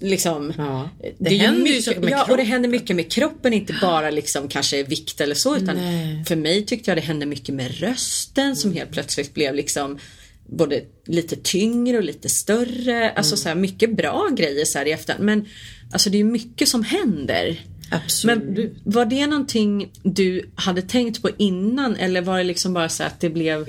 liksom 0.00 0.44
Mm. 0.44 0.66
Ja. 0.66 0.88
det, 1.00 1.12
Det 1.18 1.30
är 1.30 1.32
ju 1.32 1.38
händer 1.38 1.58
ju 1.58 1.62
mycket, 1.64 1.84
saker 1.84 2.00
med 2.00 2.10
ja, 2.12 2.26
och 2.30 2.36
det 2.36 2.42
kroppen. 2.44 2.52
händer 2.52 2.68
mycket 2.68 2.96
med 2.96 3.12
kroppen, 3.12 3.52
inte 3.52 3.74
bara 3.80 4.10
liksom 4.10 4.48
kanske 4.48 4.82
vikt 4.82 5.20
eller 5.20 5.34
så 5.34 5.56
utan 5.56 5.76
Nej. 5.76 6.24
för 6.24 6.36
mig 6.36 6.66
tyckte 6.66 6.90
jag 6.90 6.98
det 6.98 7.02
hände 7.02 7.26
mycket 7.26 7.54
med 7.54 7.80
rösten 7.80 8.56
som 8.56 8.72
helt 8.72 8.90
plötsligt 8.90 9.34
blev 9.34 9.54
liksom 9.54 9.98
både 10.46 10.82
lite 11.06 11.36
tyngre 11.36 11.96
och 11.96 12.04
lite 12.04 12.28
större. 12.28 13.10
Alltså 13.10 13.36
så 13.36 13.48
här 13.48 13.56
mycket 13.56 13.96
bra 13.96 14.28
grejer 14.36 14.64
så 14.64 14.78
här 14.78 14.86
i 14.86 14.92
efterhand. 14.92 15.24
Men 15.24 15.44
alltså 15.92 16.10
det 16.10 16.20
är 16.20 16.24
mycket 16.24 16.68
som 16.68 16.84
händer. 16.84 17.60
Absolut. 17.90 18.44
Men 18.44 18.74
var 18.84 19.04
det 19.04 19.26
någonting 19.26 19.90
du 20.02 20.50
hade 20.54 20.82
tänkt 20.82 21.22
på 21.22 21.30
innan 21.38 21.96
eller 21.96 22.20
var 22.20 22.38
det 22.38 22.44
liksom 22.44 22.74
bara 22.74 22.88
så 22.88 23.02
att 23.02 23.20
det 23.20 23.30
blev 23.30 23.68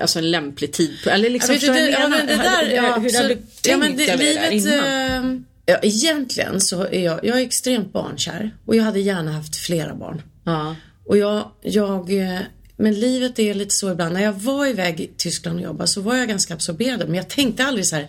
alltså 0.00 0.18
en 0.18 0.30
lämplig 0.30 0.72
tid? 0.72 0.98
Eller 1.06 1.30
liksom, 1.30 1.54
Ja, 1.54 1.60
vet 1.60 1.76
du, 1.76 1.84
det, 1.84 1.90
ja, 1.90 2.08
men 2.08 2.26
det 2.26 2.36
där, 2.36 2.66
hur, 2.66 2.74
ja, 2.74 2.98
hur 2.98 3.16
hade 3.16 3.28
du 3.28 3.34
tänkt 3.34 3.66
ja, 3.66 3.76
men 3.76 3.96
det, 3.96 4.10
över 4.10 4.24
det 4.24 4.34
där 4.34 4.50
livet, 4.50 4.74
innan? 4.74 5.44
Ja, 5.66 5.78
egentligen 5.82 6.60
så 6.60 6.82
är 6.82 7.04
jag, 7.04 7.24
jag 7.24 7.40
är 7.40 7.42
extremt 7.46 7.92
barnkär 7.92 8.56
och 8.66 8.76
jag 8.76 8.84
hade 8.84 9.00
gärna 9.00 9.32
haft 9.32 9.56
flera 9.56 9.94
barn. 9.94 10.22
Ja. 10.44 10.76
Och 11.06 11.16
jag, 11.16 11.50
jag, 11.62 12.18
eh, 12.18 12.40
men 12.76 13.00
livet 13.00 13.38
är 13.38 13.54
lite 13.54 13.74
så 13.74 13.92
ibland. 13.92 14.14
När 14.14 14.22
jag 14.22 14.32
var 14.32 14.66
iväg 14.66 15.00
i 15.00 15.10
Tyskland 15.16 15.56
och 15.56 15.62
jobbade 15.64 15.88
så 15.88 16.00
var 16.00 16.16
jag 16.16 16.28
ganska 16.28 16.54
absorberad. 16.54 17.06
Men 17.06 17.14
jag 17.14 17.28
tänkte 17.28 17.64
aldrig 17.64 17.86
så 17.86 17.96
här, 17.96 18.08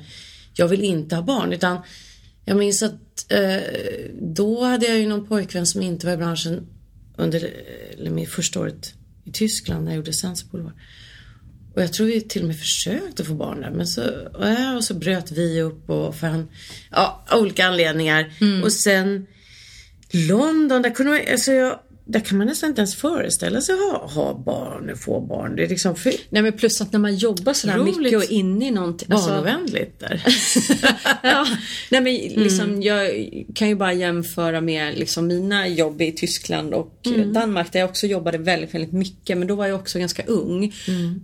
jag 0.54 0.68
vill 0.68 0.84
inte 0.84 1.16
ha 1.16 1.24
barn. 1.24 1.54
Utan 1.54 1.78
jag 2.46 2.58
minns 2.58 2.84
att 2.84 3.32
eh, 3.32 3.62
då 4.22 4.64
hade 4.64 4.86
jag 4.86 5.00
ju 5.00 5.08
någon 5.08 5.28
pojkvän 5.28 5.66
som 5.66 5.82
inte 5.82 6.06
var 6.06 6.14
i 6.14 6.18
branschen 6.18 6.68
under 7.18 7.44
eh, 7.44 8.00
eller 8.00 8.12
mitt 8.12 8.30
första 8.30 8.60
året 8.60 8.94
i 9.24 9.32
Tyskland 9.32 9.86
när 9.86 9.92
jag 9.92 9.98
gjorde 9.98 10.12
Boulevard. 10.52 10.74
Och 11.76 11.82
jag 11.82 11.94
tror 11.94 12.08
vi 12.08 12.22
till 12.22 12.42
och 12.42 12.48
med 12.48 12.60
försökte 12.60 13.24
få 13.26 13.34
barn 13.34 13.62
där. 13.62 13.72
Men 13.72 13.88
så, 13.88 14.02
och 14.78 14.84
så 14.84 14.94
bröt 14.94 15.32
vi 15.32 15.62
upp 15.62 15.90
och 15.90 16.16
för 16.16 16.28
han, 16.28 16.48
ja, 16.92 17.26
av 17.30 17.40
olika 17.42 17.66
anledningar. 17.66 18.34
Och 18.64 18.74
sen 18.74 19.26
London, 20.12 20.82
där 20.82 20.90
kunde 20.96 21.12
man, 21.12 21.22
alltså 21.32 21.52
jag, 21.52 21.80
där 22.08 22.20
kan 22.20 22.38
man 22.38 22.48
nästan 22.48 22.70
inte 22.70 22.82
ens 22.82 22.96
föreställa 22.96 23.62
sig 23.62 23.76
ha, 23.76 24.08
ha 24.08 24.44
barn 24.46 24.90
och 24.90 25.00
få 25.00 25.22
barn. 25.22 25.56
Det 25.56 25.64
är 25.64 25.68
liksom 25.70 25.96
för 25.96 26.14
Nej 26.30 26.42
men 26.42 26.54
plus 26.54 26.82
att 26.82 26.92
när 26.92 27.00
man 27.00 27.16
jobbar 27.16 27.54
sådär 27.54 27.78
Roligt. 27.78 27.98
mycket 27.98 28.18
och 28.18 28.32
inne 28.32 28.68
i 28.68 28.72
någonting. 28.72 29.08
alltså- 29.12 29.30
barnovänligt 29.30 30.00
där. 30.00 30.24
ja, 31.24 31.48
nej 31.92 32.02
men 32.02 32.14
liksom 32.44 32.66
Mm. 32.70 32.82
jag 32.82 33.10
kan 33.56 33.68
ju 33.70 33.76
bara 33.76 33.94
jämföra 33.94 34.62
med 34.62 34.98
liksom 34.98 35.28
mina 35.28 35.68
jobb 35.68 36.02
i 36.02 36.12
Tyskland 36.12 36.74
och 36.74 37.00
Mm. 37.06 37.34
Danmark 37.34 37.72
där 37.72 37.80
jag 37.80 37.90
också 37.90 38.08
jobbade 38.08 38.38
väldigt, 38.38 38.74
väldigt 38.74 38.94
mycket 38.94 39.38
men 39.38 39.48
då 39.48 39.56
var 39.56 39.68
jag 39.68 39.80
också 39.80 40.00
ganska 40.00 40.24
ung. 40.26 40.74
Mm. 40.88 41.22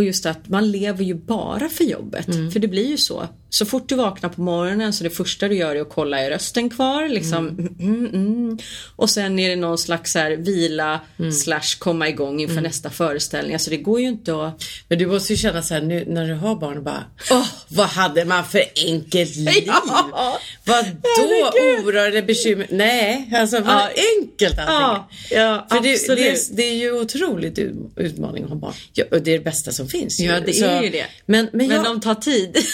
Och 0.00 0.04
just 0.04 0.26
att 0.26 0.48
man 0.48 0.70
lever 0.70 1.04
ju 1.04 1.14
bara 1.14 1.68
för 1.68 1.84
jobbet. 1.84 2.28
Mm. 2.28 2.50
För 2.50 2.60
det 2.60 2.68
blir 2.68 2.86
ju 2.88 2.96
så. 2.96 3.28
Så 3.52 3.66
fort 3.66 3.88
du 3.88 3.94
vaknar 3.94 4.28
på 4.28 4.40
morgonen 4.40 4.92
så 4.92 5.04
det 5.04 5.10
första 5.10 5.48
du 5.48 5.54
gör 5.56 5.76
är 5.76 5.80
att 5.80 5.88
kolla 5.88 6.18
är 6.20 6.30
rösten 6.30 6.70
kvar. 6.70 7.08
Liksom, 7.08 7.48
mm. 7.48 7.76
Mm, 7.80 8.06
mm. 8.06 8.58
Och 8.96 9.10
sen 9.10 9.38
är 9.38 9.48
det 9.50 9.56
någon 9.56 9.78
slags 9.78 10.14
här, 10.14 10.30
vila 10.30 11.00
Mm. 11.18 11.32
slash 11.32 11.78
komma 11.78 12.08
igång 12.08 12.40
inför 12.40 12.60
nästa 12.60 12.90
föreställning. 12.90 13.52
Alltså 13.54 13.70
det 13.70 13.76
går 13.76 14.00
ju 14.00 14.08
inte 14.08 14.46
att... 14.46 14.64
Men 14.88 14.98
du 14.98 15.06
måste 15.06 15.32
ju 15.32 15.36
känna 15.36 15.62
så 15.62 15.74
här 15.74 15.80
nu 15.80 16.04
när 16.08 16.26
du 16.28 16.34
har 16.34 16.56
barn 16.56 16.84
bara 16.84 17.04
Åh, 17.30 17.46
vad 17.68 17.86
hade 17.86 18.24
man 18.24 18.44
för 18.44 18.62
enkelt 18.86 19.36
liv? 19.36 19.64
Ja. 19.66 20.38
Vad 20.64 20.84
då 21.02 21.50
oro 21.60 21.98
eller 21.98 22.22
bekymmer? 22.22 22.66
Nej, 22.70 23.30
alltså 23.36 23.60
vad 23.60 23.74
Ja. 23.74 23.90
enkelt 24.22 24.58
allting 24.58 25.38
är. 25.38 25.42
ja 25.42 25.66
För 25.70 25.80
det, 25.82 26.14
det, 26.16 26.56
det 26.56 26.62
är 26.62 26.74
ju 26.74 26.92
otroligt 27.00 27.58
ut- 27.58 27.74
utmaning 27.96 28.42
att 28.44 28.48
ha 28.50 28.56
barn. 28.56 28.74
Ja, 28.92 29.04
och 29.10 29.22
det 29.22 29.30
är 29.34 29.38
det 29.38 29.44
bästa 29.44 29.72
som 29.72 29.88
finns. 29.88 30.20
Ja 30.20 30.40
det 30.40 30.52
Så- 30.52 30.64
är 30.64 30.82
ju 30.82 30.88
det. 30.90 31.06
Men, 31.26 31.48
men, 31.52 31.66
Men 31.68 31.76
jag, 31.76 31.84
de 31.84 32.00
tar 32.00 32.14
tid. 32.14 32.56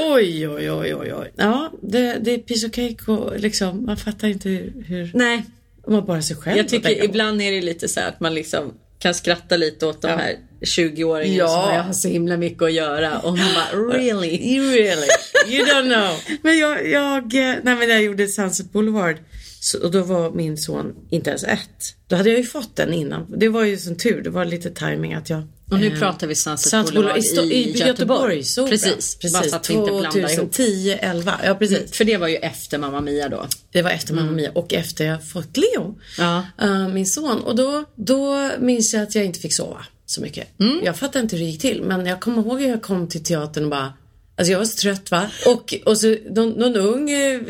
oj, 0.00 0.48
oj, 0.48 0.70
oj, 0.70 0.94
oj, 0.94 1.12
oj. 1.14 1.32
Ja, 1.36 1.72
det, 1.82 2.18
det 2.20 2.34
är 2.34 2.38
piece 2.38 2.66
of 2.66 2.72
cake 2.72 3.12
och 3.12 3.40
liksom, 3.40 3.84
man 3.86 3.96
fattar 3.96 4.28
inte 4.28 4.48
hur, 4.48 4.72
hur 4.86 5.10
Nej, 5.14 5.42
man 5.88 6.04
bara 6.06 6.22
sig 6.22 6.36
själv. 6.36 6.56
jag 6.56 6.68
tycker 6.68 7.04
ibland 7.04 7.42
är 7.42 7.52
det 7.52 7.60
lite 7.60 7.88
så 7.88 8.00
här 8.00 8.08
att 8.08 8.20
man 8.20 8.34
liksom 8.34 8.74
kan 8.98 9.14
skratta 9.14 9.56
lite 9.56 9.86
åt 9.86 10.02
de 10.02 10.08
Ja. 10.10 10.16
här 10.16 10.36
20-åringarna 10.60 11.36
Ja. 11.38 11.48
som 11.76 11.86
har 11.86 11.92
så 11.92 12.08
himla 12.08 12.36
mycket 12.36 12.62
att 12.62 12.72
göra 12.72 13.18
och 13.18 13.38
man 13.38 13.48
bara 13.54 13.82
really? 13.92 14.28
You 14.56 14.66
really, 14.72 15.06
you 15.48 15.64
don't 15.66 15.94
know. 15.94 16.38
Men 16.42 16.58
jag, 16.58 16.88
jag, 16.90 17.22
eh, 17.34 17.54
nej 17.62 17.76
men 17.76 17.88
jag 17.88 18.02
gjorde 18.02 18.26
Sunset 18.28 18.72
Boulevard 18.72 19.16
Så, 19.64 19.82
och 19.82 19.90
då 19.90 20.02
var 20.02 20.30
min 20.30 20.56
son 20.58 20.94
inte 21.10 21.30
ens 21.30 21.44
ett. 21.44 21.96
Då 22.08 22.16
hade 22.16 22.28
jag 22.30 22.38
ju 22.38 22.44
fått 22.44 22.76
den 22.76 22.92
innan. 22.92 23.26
Det 23.38 23.48
var 23.48 23.64
ju 23.64 23.78
som 23.78 23.96
tur, 23.96 24.22
det 24.22 24.30
var 24.30 24.44
lite 24.44 24.70
timing 24.70 25.14
att 25.14 25.30
jag 25.30 25.42
Och 25.70 25.78
nu 25.78 25.86
eh, 25.86 25.98
pratar 25.98 26.26
vi 26.26 26.34
Sunset 26.34 26.72
Boulevard 26.94 26.94
Boulevard 26.94 27.52
i, 27.52 27.70
Göteborg. 27.70 27.88
Göteborgsopera. 27.88 28.68
Precis, 28.70 29.16
precis. 29.18 29.32
bara 29.32 29.48
så 29.48 29.56
att 29.56 29.70
vi 29.70 29.74
inte 29.74 29.90
blandar 29.90 30.18
ihop. 30.18 30.52
2010, 30.52 30.90
11. 31.00 31.40
Ja, 31.44 31.54
precis. 31.54 31.92
För 31.92 32.04
det 32.04 32.16
var 32.16 32.28
ju 32.28 32.36
efter 32.36 32.78
Mamma 32.78 33.00
Mia 33.00 33.28
då. 33.28 33.46
Det 33.72 33.82
var 33.82 33.90
efter 33.90 34.14
Mamma 34.14 34.32
Mia 34.32 34.50
och 34.50 34.74
efter 34.74 35.04
jag 35.04 35.28
fått 35.28 35.56
Leo, 35.56 35.98
Ja. 36.18 36.46
eh, 36.60 36.88
min 36.88 37.06
son. 37.06 37.40
Och 37.40 37.56
då, 37.56 37.84
då 37.94 38.50
minns 38.58 38.94
jag 38.94 39.02
att 39.02 39.14
jag 39.14 39.24
inte 39.24 39.40
fick 39.40 39.54
sova 39.54 39.86
så 40.06 40.20
mycket. 40.20 40.48
Jag 40.82 40.96
fattar 40.96 41.20
inte 41.20 41.36
hur 41.36 41.44
det 41.44 41.50
gick 41.50 41.60
till 41.60 41.82
men 41.82 42.06
jag 42.06 42.20
kommer 42.20 42.42
ihåg 42.42 42.60
hur 42.60 42.68
jag 42.68 42.82
kom 42.82 43.08
till 43.08 43.24
teatern 43.24 43.64
och 43.64 43.70
bara 43.70 43.92
Alltså 44.36 44.52
jag 44.52 44.58
var 44.58 44.66
så 44.66 44.76
trött 44.76 45.10
va. 45.10 45.30
Och, 45.46 45.74
och 45.86 45.98
så 45.98 46.16
någon, 46.30 46.50
någon 46.50 46.76
ung 46.76 47.10
eh, 47.10 47.40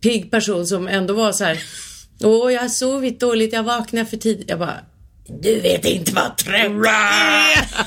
pigg 0.00 0.30
person 0.30 0.66
som 0.66 0.88
ändå 0.88 1.14
var 1.14 1.32
så 1.32 1.44
här. 1.44 1.62
Åh 2.20 2.52
jag 2.52 2.60
har 2.60 2.68
sovit 2.68 3.20
dåligt, 3.20 3.52
jag 3.52 3.62
vaknade 3.62 4.06
för 4.06 4.16
tidigt. 4.16 4.50
Jag 4.50 4.58
bara 4.58 4.80
du 5.28 5.60
vet 5.60 5.84
inte 5.84 6.12
vad 6.12 6.36
trött 6.36 6.86
är. 6.86 7.66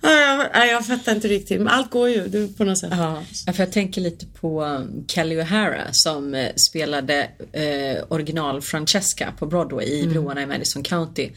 Ja, 0.00 0.48
jag, 0.54 0.68
jag 0.68 0.86
fattar 0.86 1.12
inte 1.12 1.28
riktigt 1.28 1.58
men 1.58 1.68
allt 1.68 1.90
går 1.90 2.08
ju 2.08 2.28
du, 2.28 2.48
på 2.48 2.64
något 2.64 2.78
sätt. 2.78 2.92
Ja, 2.92 3.22
för 3.52 3.62
jag 3.62 3.72
tänker 3.72 4.00
lite 4.00 4.26
på 4.26 4.64
um, 4.64 5.04
Kelly 5.08 5.36
O'Hara 5.36 5.82
som 5.92 6.34
eh, 6.34 6.54
spelade 6.54 7.28
eh, 7.52 8.04
original 8.08 8.62
Francesca 8.62 9.32
på 9.38 9.46
Broadway 9.46 9.86
i 9.86 10.06
Broarna 10.06 10.42
i 10.42 10.46
Madison 10.46 10.82
County. 10.82 11.30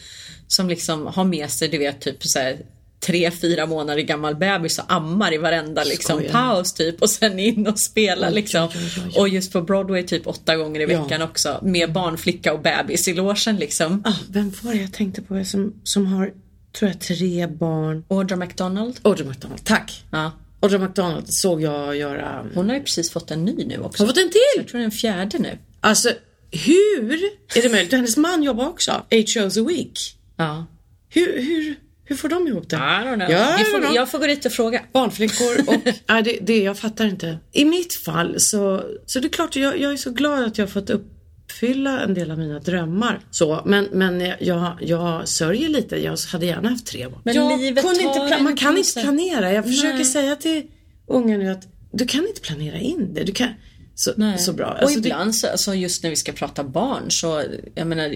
Som 0.47 0.69
liksom 0.69 1.05
har 1.05 1.23
med 1.23 1.49
sig, 1.49 1.67
du 1.67 1.77
vet, 1.77 2.01
typ 2.01 2.17
så 2.19 2.39
här 2.39 2.57
tre, 2.99 3.31
fyra 3.31 3.65
månader 3.65 4.01
gammal 4.01 4.35
bebis 4.35 4.79
och 4.79 4.85
ammar 4.93 5.33
i 5.33 5.37
varenda 5.37 5.83
liksom, 5.83 6.23
paus 6.31 6.73
typ 6.73 7.01
och 7.01 7.09
sen 7.09 7.39
in 7.39 7.67
och 7.67 7.79
spela 7.79 8.27
Oj, 8.27 8.33
liksom. 8.33 8.63
oj, 8.75 9.03
oj. 9.07 9.13
Och 9.21 9.29
just 9.29 9.53
på 9.53 9.61
Broadway 9.61 10.03
typ 10.03 10.27
åtta 10.27 10.55
gånger 10.55 10.79
i 10.79 10.93
Ja. 10.93 11.03
veckan 11.03 11.21
också 11.21 11.59
med 11.63 11.93
barnflicka 11.93 12.53
och 12.53 12.61
bebis 12.61 13.07
i 13.07 13.13
logen 13.13 13.55
liksom. 13.57 14.03
Ah, 14.05 14.13
vem 14.29 14.51
var 14.61 14.73
det 14.73 14.81
jag 14.81 14.93
tänkte 14.93 15.21
på 15.21 15.43
som, 15.45 15.73
som 15.83 16.05
har, 16.05 16.31
tror 16.79 16.91
jag, 16.91 16.99
tre 17.01 17.47
barn? 17.47 18.03
Audra 18.09 18.35
McDonald. 18.35 18.99
Audrey 19.01 19.27
McDonald, 19.27 19.63
tack. 19.63 20.03
Ja. 20.11 20.31
Audrey 20.61 20.79
McDonald 20.81 21.33
såg 21.33 21.61
jag 21.61 21.95
göra. 21.97 22.45
Hon 22.55 22.69
har 22.69 22.75
ju 22.75 22.81
precis 22.83 23.11
fått 23.11 23.31
en 23.31 23.45
ny 23.45 23.65
nu 23.65 23.77
också. 23.79 24.03
Har 24.03 24.07
fått 24.07 24.17
en 24.17 24.23
Så 24.23 24.31
till? 24.31 24.39
Jag 24.57 24.67
tror 24.67 24.77
det 24.79 24.83
är 24.83 24.85
en 24.85 24.91
fjärde 24.91 25.37
nu. 25.39 25.57
Alltså, 25.81 26.09
hur 26.51 27.13
är 27.55 27.61
det 27.61 27.69
möjligt? 27.69 27.91
Hennes 27.91 28.17
man 28.17 28.43
jobbar 28.43 28.67
också. 28.67 29.05
Eight 29.09 29.29
shows 29.33 29.57
a 29.57 29.61
week. 29.67 29.99
Ja. 30.37 30.65
Hur, 31.09 31.41
hur, 31.41 31.75
hur 32.09 32.15
får 32.15 32.29
de 32.29 32.47
ihop 32.47 32.69
det? 32.69 32.75
I 32.75 32.79
don't 32.79 33.15
know. 33.15 33.31
Ja, 33.31 33.55
Vi 33.57 33.63
får, 33.63 33.95
jag 33.95 34.11
får 34.11 34.19
gå 34.19 34.25
dit 34.27 34.45
och 34.45 34.51
fråga. 34.51 34.81
Barnflickor 34.93 35.59
och... 35.67 35.75
nej, 36.09 36.23
det, 36.23 36.37
det, 36.41 36.63
jag 36.63 36.77
fattar 36.77 37.05
inte. 37.05 37.37
I 37.51 37.65
mitt 37.65 37.93
fall 37.93 38.35
så, 38.39 38.83
så 39.05 39.19
det 39.19 39.27
är 39.27 39.29
klart, 39.29 39.55
jag, 39.55 39.79
jag 39.79 39.93
är 39.93 39.97
så 39.97 40.11
glad 40.11 40.43
att 40.43 40.57
jag 40.57 40.65
har 40.65 40.71
fått 40.71 40.89
uppfylla 40.89 41.99
en 41.99 42.13
del 42.13 42.31
av 42.31 42.37
mina 42.37 42.59
drömmar. 42.59 43.19
Så, 43.31 43.61
men, 43.65 43.87
men 43.91 44.33
jag, 44.39 44.77
jag 44.81 45.27
sörjer 45.27 45.69
lite. 45.69 46.03
Jag 46.03 46.17
hade 46.31 46.45
gärna 46.45 46.69
haft 46.69 46.87
tre 46.87 47.07
barn. 47.07 47.21
Men 47.23 47.35
jag 47.35 47.59
livet 47.59 47.83
kunde 47.85 48.03
inte 48.03 48.43
Man 48.43 48.57
kan 48.57 48.77
inte 48.77 49.01
planera. 49.01 49.53
Jag 49.53 49.65
försöker 49.65 49.93
Nej. 49.95 50.05
säga 50.05 50.35
till 50.35 50.63
ungen 51.07 51.39
nu 51.39 51.51
att 51.51 51.67
du 51.91 52.05
kan 52.05 52.27
inte 52.27 52.41
planera 52.41 52.77
in 52.79 53.13
det. 53.13 53.23
Du 53.23 53.31
kan... 53.31 53.49
Så, 53.95 54.13
så 54.37 54.53
bra. 54.53 54.67
Och 54.67 54.81
Alltså, 54.81 54.99
det- 54.99 55.07
ibland 55.07 55.35
så, 55.35 55.47
alltså 55.47 55.75
just 55.75 56.03
när 56.03 56.09
vi 56.09 56.15
ska 56.15 56.31
prata 56.31 56.63
barn 56.63 57.11
så, 57.11 57.43
jag 57.75 57.87
menar, 57.87 58.15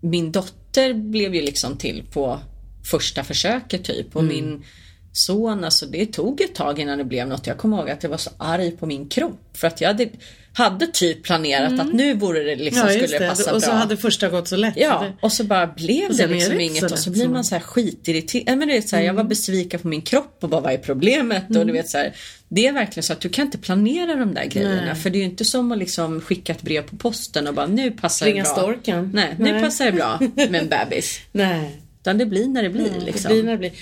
min 0.00 0.32
dotter 0.32 0.94
blev 0.94 1.34
ju 1.34 1.42
liksom 1.42 1.76
till 1.76 2.04
på 2.12 2.40
första 2.90 3.24
försöket 3.24 3.84
typ 3.84 4.16
och 4.16 4.22
Mm. 4.22 4.34
min 4.34 4.64
son, 5.12 5.64
alltså 5.64 5.86
det 5.86 6.06
tog 6.06 6.40
ett 6.40 6.54
tag 6.54 6.78
innan 6.78 6.98
det 6.98 7.04
blev 7.04 7.28
något. 7.28 7.46
Jag 7.46 7.58
kommer 7.58 7.78
ihåg 7.78 7.90
att 7.90 8.02
jag 8.02 8.10
var 8.10 8.16
så 8.16 8.30
arg 8.38 8.70
på 8.70 8.86
min 8.86 9.08
kropp 9.08 9.40
för 9.54 9.66
att 9.66 9.80
jag 9.80 9.88
hade, 9.88 10.08
hade 10.52 10.86
typ 10.86 11.22
planerat 11.24 11.80
att 11.80 11.92
nu 11.94 12.14
vore 12.14 12.42
det 12.44 12.56
liksom, 12.56 12.82
Mm. 12.82 12.94
ja, 13.00 13.06
skulle 13.06 13.18
det 13.18 13.28
passa 13.28 13.54
Och 13.54 13.62
så 13.62 13.68
bra. 13.70 13.76
hade 13.78 13.96
första 13.96 14.28
gått 14.28 14.48
så 14.48 14.56
lätt. 14.56 14.74
Så 14.74 14.80
Ja, 14.80 15.00
det- 15.04 15.12
och 15.26 15.32
så 15.32 15.44
bara 15.44 15.66
blev 15.66 16.16
det 16.16 16.26
liksom 16.26 16.60
inget 16.60 16.78
så 16.88 16.92
och 16.92 16.98
så 16.98 17.10
blir 17.10 17.22
så. 17.24 17.30
man 17.30 17.44
så 17.44 17.54
här 17.54 17.62
skitirriterad. 17.62 18.58
Men 18.58 18.82
så 18.82 18.96
här, 18.96 19.02
Jag 19.02 19.12
var 19.14 19.20
Mm. 19.20 19.28
besviken 19.28 19.80
på 19.80 19.88
min 19.88 20.02
kropp 20.02 20.38
och 20.40 20.48
bara 20.48 20.60
vad 20.60 20.72
är 20.72 20.78
problemet? 20.78 21.56
Och 21.56 21.66
du 21.66 21.72
vet 21.72 21.88
så 21.88 21.98
här, 21.98 22.12
det 22.48 22.66
är 22.66 22.72
verkligen 22.72 23.02
så 23.04 23.12
att 23.12 23.20
du 23.20 23.28
kan 23.28 23.44
inte 23.44 23.58
planera 23.58 24.14
de 24.16 24.34
där 24.34 24.44
grejerna. 24.44 24.84
Nej. 24.84 24.94
För 24.94 25.10
det 25.10 25.18
är 25.18 25.20
ju 25.20 25.24
inte 25.26 25.44
som 25.44 25.72
att 25.72 25.78
liksom 25.78 26.20
skicka 26.20 26.52
ett 26.52 26.62
brev 26.62 26.82
på 26.82 26.96
posten 26.96 27.46
och 27.46 27.54
bara 27.54 27.66
nu 27.66 27.90
passar 27.90 28.26
Ringa 28.26 28.42
det 28.44 28.48
bra. 28.54 28.56
storken. 28.62 29.10
Nej, 29.14 29.34
nu 29.38 29.52
Nej. 29.52 29.62
passar 29.62 29.84
det 29.84 29.92
bra 29.92 30.18
med 30.34 30.54
en 30.54 30.68
bebis. 30.88 31.20
Nej. 31.32 31.80
Utan 32.00 32.18
det 32.18 32.26
blir 32.26 32.46
när 32.48 32.62
det 32.62 32.70
blir 32.70 32.90
Det 32.90 33.04
liksom. 33.04 33.28
blir 33.32 33.42
när 33.42 33.52
det 33.52 33.58
blir. 33.58 33.72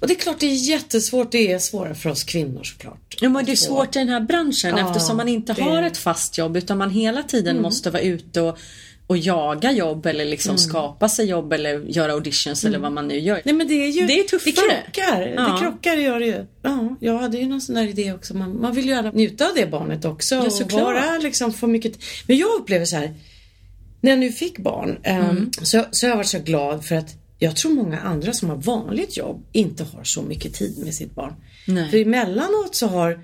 Och 0.00 0.06
det 0.08 0.14
är 0.14 0.18
klart 0.18 0.40
det 0.40 0.46
är 0.46 0.68
jättesvårt. 0.70 1.32
Det 1.32 1.52
är 1.52 1.58
svårare 1.58 1.94
för 1.94 2.10
oss 2.10 2.24
kvinnor 2.24 2.62
såklart. 2.64 3.16
Ja, 3.20 3.28
men 3.28 3.44
det 3.44 3.52
är 3.52 3.56
svårt 3.56 3.96
i 3.96 3.98
den 3.98 4.08
här 4.08 4.20
branschen 4.20 4.74
Ja, 4.78 4.88
eftersom 4.88 5.16
man 5.16 5.28
inte 5.28 5.52
det- 5.52 5.62
Mm. 5.62 5.74
har 5.74 5.82
ett 5.82 5.96
fast 5.96 6.38
jobb 6.38 6.56
utan 6.56 6.78
man 6.78 6.90
hela 6.90 7.22
tiden 7.22 7.62
måste 7.62 7.90
vara 7.90 8.02
ute 8.02 8.40
och, 8.40 8.58
och 9.06 9.16
jaga 9.18 9.72
jobb 9.72 10.06
eller 10.06 10.24
liksom 10.24 10.58
skapa 10.58 11.08
sig 11.08 11.26
jobb 11.26 11.52
eller 11.52 11.80
göra 11.80 12.12
auditions 12.12 12.64
eller 12.64 12.78
vad 12.78 12.92
man 12.92 13.08
nu 13.08 13.18
gör. 13.18 13.40
Nej 13.44 13.54
men 13.54 13.68
det 13.68 13.74
är 13.74 13.88
ju... 13.90 14.06
Det 14.06 14.20
är 14.20 14.24
tuffare. 14.24 14.52
Det 14.56 14.92
krockar. 14.92 15.32
Ja. 15.36 15.42
Det 15.52 15.60
krockar 15.60 15.96
gör 15.96 16.20
det 16.20 16.26
ju. 16.26 16.46
Ja, 16.62 16.96
jag 17.00 17.18
hade 17.18 17.38
ju 17.38 17.46
någon 17.48 17.60
sån 17.60 17.74
där 17.74 17.86
idé 17.88 18.12
också. 18.12 18.36
Man, 18.36 18.60
man 18.60 18.74
vill 18.74 18.84
ju 18.84 18.90
gärna 18.90 19.10
njuta 19.10 19.48
av 19.48 19.54
det 19.54 19.66
barnet 19.66 20.04
också. 20.04 20.34
Ja, 20.34 20.42
och 20.46 20.52
såklart. 20.52 20.82
vara 20.82 21.18
liksom 21.18 21.52
för 21.52 21.66
mycket... 21.66 21.92
Men 22.26 22.36
jag 22.36 22.48
upplever 22.60 22.84
så 22.84 22.96
här. 22.96 23.14
När 24.00 24.10
jag 24.10 24.18
nu 24.18 24.32
fick 24.32 24.58
barn 24.58 24.98
Mm. 25.02 25.50
så, 25.62 25.84
så 25.90 26.06
har 26.06 26.10
jag 26.10 26.16
varit 26.16 26.26
så 26.28 26.38
glad 26.38 26.84
för 26.84 26.94
att 26.94 27.16
jag 27.44 27.56
tror 27.56 27.70
många 27.74 28.00
andra 28.00 28.32
som 28.32 28.48
har 28.50 28.56
vanligt 28.56 29.16
jobb 29.16 29.44
inte 29.52 29.84
har 29.84 30.04
så 30.04 30.22
mycket 30.22 30.54
tid 30.54 30.78
med 30.84 30.94
sitt 30.94 31.14
barn. 31.14 31.34
Nej. 31.66 31.90
För 31.90 31.98
emellanåt 31.98 32.74
så 32.74 32.86
har 32.86 33.20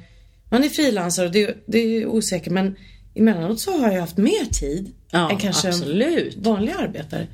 man 0.50 0.64
är 0.64 0.68
frilansare 0.68 1.26
och 1.26 1.32
det, 1.32 1.56
det 1.66 1.78
är 1.78 2.06
osäkert 2.06 2.52
men 2.52 2.76
emellanåt 3.14 3.60
så 3.60 3.78
har 3.80 3.92
jag 3.92 4.00
haft 4.00 4.16
mer 4.16 4.44
tid 4.52 4.92
Ja, 5.10 5.30
än 5.30 5.38
kanske 5.38 5.68
absolut. 5.68 6.36
vanlig 6.36 6.72
arbetare. 6.78 7.26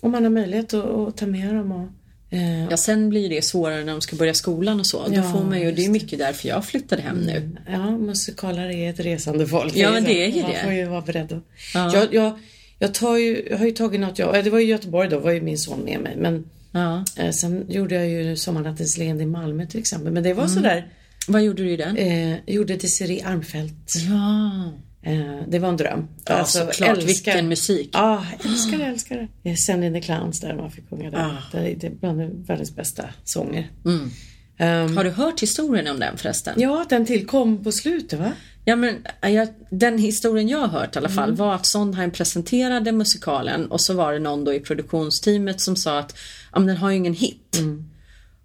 Om 0.00 0.10
man 0.10 0.22
har 0.22 0.30
möjlighet 0.30 0.74
att, 0.74 0.84
att 0.84 1.16
ta 1.16 1.26
med 1.26 1.54
dem 1.54 1.72
och 1.72 1.88
eh, 2.36 2.64
Ja, 2.70 2.76
sen 2.76 3.08
blir 3.08 3.28
det 3.28 3.44
svårare 3.44 3.84
när 3.84 3.92
de 3.92 4.00
ska 4.00 4.16
börja 4.16 4.34
skolan 4.34 4.80
och 4.80 4.86
så. 4.86 5.08
Då 5.08 5.14
Ja, 5.14 5.22
får 5.32 5.44
man 5.44 5.60
ju, 5.60 5.72
det 5.72 5.84
är 5.84 5.88
mycket 5.88 6.18
därför 6.18 6.48
jag 6.48 6.64
flyttade 6.64 7.02
hem 7.02 7.16
nu. 7.18 7.56
Ja, 7.68 7.90
musikaler 7.98 8.68
är 8.70 8.90
ett 8.90 9.00
resande 9.00 9.46
folk. 9.46 9.76
Ja, 9.76 9.90
men 9.92 10.04
det 10.04 10.24
är 10.24 10.28
ju 10.28 10.42
Man 10.42 10.50
det. 10.50 10.62
får 10.64 10.72
ju 10.72 10.84
vara 10.84 11.00
beredd 11.00 11.32
att... 11.32 11.42
Ja. 11.74 11.94
Jag, 11.94 12.14
jag, 12.14 12.38
jag, 12.78 12.94
tar 12.94 13.16
ju, 13.16 13.46
jag 13.50 13.58
har 13.58 13.66
ju 13.66 13.72
tagit 13.72 14.00
något 14.00 14.18
eh, 14.18 14.32
det 14.32 14.50
var 14.50 14.58
i 14.60 14.64
Göteborg 14.64 15.08
då, 15.08 15.18
var 15.18 15.30
ju 15.32 15.40
min 15.40 15.58
son 15.58 15.80
med 15.80 16.00
mig. 16.00 16.16
Men 16.16 16.44
Ja. 16.72 17.04
eh, 17.18 17.30
sen 17.30 17.64
gjorde 17.68 17.94
jag 17.94 18.08
ju 18.08 18.36
Sommarnattens 18.36 18.98
leende 18.98 19.22
i 19.22 19.26
Malmö 19.26 19.66
till 19.66 19.80
exempel. 19.80 20.12
Men 20.12 20.22
det 20.22 20.34
var 20.34 20.42
Mm. 20.42 20.54
sådär, 20.54 20.92
Vad 21.28 21.42
gjorde 21.42 21.62
du 21.62 21.70
i 21.70 21.76
den? 21.76 21.96
eh, 21.96 22.36
gjorde 22.46 22.76
Desirée 22.76 23.22
Armfelt. 23.24 23.92
Ja, 24.08 24.72
Eh, 25.02 25.42
det 25.48 25.58
var 25.58 25.68
en 25.68 25.76
dröm. 25.76 26.08
ja 26.28 26.44
såklart. 26.44 27.02
Vilken 27.02 27.48
musik. 27.48 27.90
Ja, 27.92 28.26
jag 28.42 28.52
älskar 28.52 28.78
det, 28.78 28.84
älskar 28.84 29.28
det. 29.42 29.56
Send 29.56 29.84
in 29.84 29.92
the 29.94 30.00
clowns 30.00 30.40
där 30.40 30.54
man 30.54 30.70
fick 30.70 30.88
sjunga 30.90 31.10
där. 31.10 31.18
Ah. 31.18 31.42
Det, 31.52 31.74
det 31.74 31.86
är 31.86 31.90
bland 31.90 32.46
världens 32.46 32.76
bästa 32.76 33.04
sånger. 33.24 33.70
Mm. 33.84 34.10
Ehm, 34.58 34.96
Har 34.96 35.04
du 35.04 35.10
hört 35.10 35.42
historien 35.42 35.86
om 35.88 36.00
den 36.00 36.16
förresten? 36.18 36.54
ja, 36.60 36.86
den 36.88 37.06
tillkom 37.06 37.64
på 37.64 37.72
slutet 37.72 38.18
va? 38.18 38.32
Ja, 38.64 38.76
men, 38.76 39.06
jag, 39.22 39.48
den 39.70 39.98
historien 39.98 40.48
jag 40.48 40.58
har 40.58 40.68
hört 40.80 40.96
i 40.96 40.98
alla 40.98 41.08
fall 41.08 41.24
Mm. 41.28 41.36
var 41.36 41.54
att 41.54 41.66
Sondheim 41.66 42.10
presenterade 42.10 42.92
musikalen 42.92 43.70
och 43.70 43.80
så 43.80 43.94
var 43.94 44.12
det 44.12 44.18
någon 44.18 44.44
då 44.44 44.54
i 44.54 44.60
produktionsteamet 44.60 45.60
som 45.60 45.76
sa 45.76 45.98
att 45.98 46.16
ja, 46.52 46.58
men 46.58 46.66
den 46.66 46.76
har 46.76 46.90
ju 46.90 46.96
ingen 46.96 47.14
hit. 47.14 47.56
Mm. 47.58 47.84